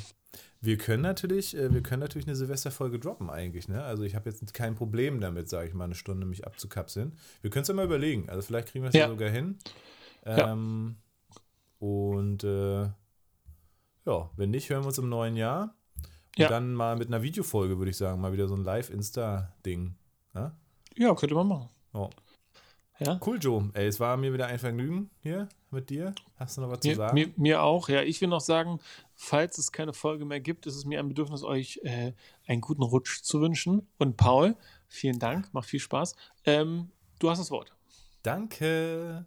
Wir 0.62 0.78
können 0.78 1.04
natürlich, 1.04 1.56
äh, 1.56 1.74
wir 1.74 1.82
können 1.82 2.02
natürlich 2.02 2.28
eine 2.28 2.36
Silvesterfolge 2.36 3.00
droppen 3.00 3.30
eigentlich, 3.30 3.68
ne? 3.68 3.84
Also 3.84 4.04
ich 4.04 4.16
habe 4.16 4.30
jetzt 4.30 4.54
kein 4.54 4.76
Problem 4.76 5.22
damit, 5.22 5.50
sage 5.50 5.68
ich 5.68 5.74
mal, 5.74 5.86
eine 5.86 5.96
Stunde 5.96 6.26
mich 6.26 6.46
abzukapseln. 6.46 7.18
Wir 7.42 7.50
können 7.50 7.62
es 7.62 7.70
ja 7.70 7.74
mal 7.74 7.86
überlegen. 7.86 8.30
Also 8.30 8.42
vielleicht 8.42 8.70
kriegen 8.70 8.84
wir 8.84 8.90
es 8.90 8.96
ja. 8.96 9.02
ja. 9.02 9.10
sogar 9.10 9.30
hin. 9.30 9.58
Ähm, 10.26 10.98
ja. 11.30 11.88
Und 11.88 12.44
äh, 12.44 12.90
ja, 14.06 14.30
wenn 14.36 14.50
nicht, 14.50 14.70
hören 14.70 14.84
wir 14.84 14.88
uns 14.88 14.98
im 14.98 15.10
neuen 15.10 15.36
Jahr. 15.38 15.76
Und 16.38 16.44
ja. 16.44 16.50
dann 16.50 16.74
mal 16.74 16.98
mit 16.98 17.08
einer 17.08 17.22
Videofolge, 17.22 17.78
würde 17.78 17.92
ich 17.92 17.98
sagen, 17.98 18.22
mal 18.22 18.34
wieder 18.34 18.48
so 18.48 18.56
ein 18.56 18.64
Live-Insta-Ding. 18.64 19.96
Ja? 20.36 20.58
ja, 20.96 21.16
könnte 21.16 21.36
man 21.36 21.48
machen. 21.48 21.70
Oh. 21.94 22.10
Ja? 23.00 23.20
Cool, 23.26 23.38
Joe. 23.40 23.70
Ey, 23.74 23.88
es 23.88 24.00
war 24.00 24.18
mir 24.18 24.34
wieder 24.34 24.48
ein 24.48 24.60
Vergnügen 24.60 25.10
hier 25.22 25.48
mit 25.72 25.90
dir. 25.90 26.14
Hast 26.36 26.58
du 26.58 26.62
noch 26.62 26.70
was 26.70 26.84
mir, 26.84 26.92
zu 26.92 26.98
sagen? 26.98 27.14
Mir, 27.14 27.32
mir, 27.38 27.64
auch, 27.64 27.88
ja. 27.90 28.02
Ich 28.02 28.20
will 28.20 28.28
noch 28.28 28.42
sagen, 28.42 28.80
falls 29.16 29.58
es 29.58 29.72
keine 29.72 29.94
Folge 29.94 30.26
mehr 30.26 30.40
gibt, 30.42 30.66
ist 30.66 30.76
es 30.76 30.86
mir 30.86 31.00
ein 31.00 31.08
Bedürfnis, 31.08 31.44
euch 31.44 31.80
äh, 31.84 32.14
einen 32.48 32.62
guten 32.62 32.84
Rutsch 32.84 33.22
zu 33.22 33.40
wünschen. 33.40 33.88
Und 33.98 34.18
Paul, 34.18 34.56
vielen 34.88 35.20
Dank, 35.20 35.54
macht 35.54 35.70
viel 35.70 35.80
Spaß. 35.80 36.16
Ähm, 36.46 36.92
du 37.20 37.30
hast 37.30 37.40
das 37.40 37.52
Wort. 37.52 37.74
Danke. 38.22 39.26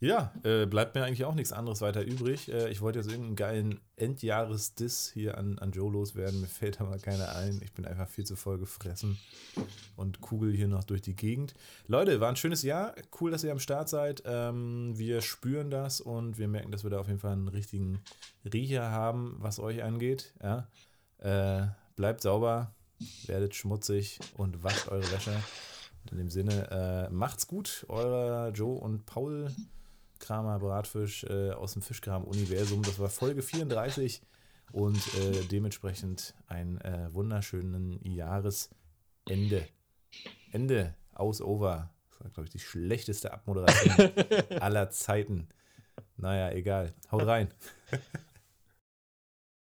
Ja, 0.00 0.32
äh, 0.44 0.66
bleibt 0.66 0.94
mir 0.94 1.02
eigentlich 1.02 1.24
auch 1.24 1.34
nichts 1.34 1.52
anderes 1.52 1.80
weiter 1.80 2.04
übrig. 2.04 2.52
Äh, 2.52 2.70
ich 2.70 2.80
wollte 2.80 3.00
jetzt 3.00 3.10
irgendeinen 3.10 3.34
geilen 3.34 3.80
Endjahres-Diss 3.96 5.10
hier 5.12 5.36
an, 5.36 5.58
an 5.58 5.72
Joe 5.72 5.90
loswerden. 5.90 6.40
Mir 6.40 6.46
fällt 6.46 6.80
aber 6.80 6.98
keiner 6.98 7.34
ein. 7.34 7.60
Ich 7.64 7.72
bin 7.72 7.84
einfach 7.84 8.08
viel 8.08 8.24
zu 8.24 8.36
voll 8.36 8.58
gefressen 8.58 9.18
und 9.96 10.20
kugel 10.20 10.52
hier 10.52 10.68
noch 10.68 10.84
durch 10.84 11.02
die 11.02 11.16
Gegend. 11.16 11.54
Leute, 11.88 12.20
war 12.20 12.28
ein 12.28 12.36
schönes 12.36 12.62
Jahr. 12.62 12.94
Cool, 13.20 13.32
dass 13.32 13.42
ihr 13.42 13.50
am 13.50 13.58
Start 13.58 13.88
seid. 13.88 14.22
Ähm, 14.24 14.96
wir 14.96 15.20
spüren 15.20 15.68
das 15.68 16.00
und 16.00 16.38
wir 16.38 16.46
merken, 16.46 16.70
dass 16.70 16.84
wir 16.84 16.90
da 16.90 17.00
auf 17.00 17.08
jeden 17.08 17.18
Fall 17.18 17.32
einen 17.32 17.48
richtigen 17.48 18.00
Riecher 18.44 18.92
haben, 18.92 19.34
was 19.40 19.58
euch 19.58 19.82
angeht. 19.82 20.32
Ja? 20.40 20.68
Äh, 21.18 21.66
bleibt 21.96 22.20
sauber, 22.20 22.72
werdet 23.26 23.56
schmutzig 23.56 24.20
und 24.36 24.62
wascht 24.62 24.86
eure 24.88 25.10
Wäsche. 25.10 25.32
In 26.12 26.18
dem 26.18 26.30
Sinne, 26.30 27.08
äh, 27.10 27.12
macht's 27.12 27.48
gut, 27.48 27.84
euer 27.88 28.52
Joe 28.54 28.78
und 28.78 29.04
Paul. 29.04 29.50
Kramer 30.18 30.58
Bratfisch 30.58 31.24
äh, 31.24 31.50
aus 31.50 31.72
dem 31.74 31.82
Fischkram-Universum. 31.82 32.82
Das 32.82 32.98
war 32.98 33.08
Folge 33.08 33.42
34 33.42 34.22
und 34.72 34.96
äh, 35.14 35.44
dementsprechend 35.50 36.34
ein 36.46 36.80
äh, 36.80 37.12
wunderschönen 37.12 38.04
Jahresende. 38.04 39.66
Ende, 40.52 40.94
aus, 41.12 41.40
over. 41.40 41.90
Das 42.10 42.20
war, 42.20 42.30
glaube 42.30 42.44
ich, 42.46 42.50
die 42.50 42.58
schlechteste 42.58 43.32
Abmoderation 43.32 44.10
aller 44.60 44.90
Zeiten. 44.90 45.48
Naja, 46.16 46.50
egal. 46.50 46.94
Haut 47.10 47.26
rein. 47.26 47.48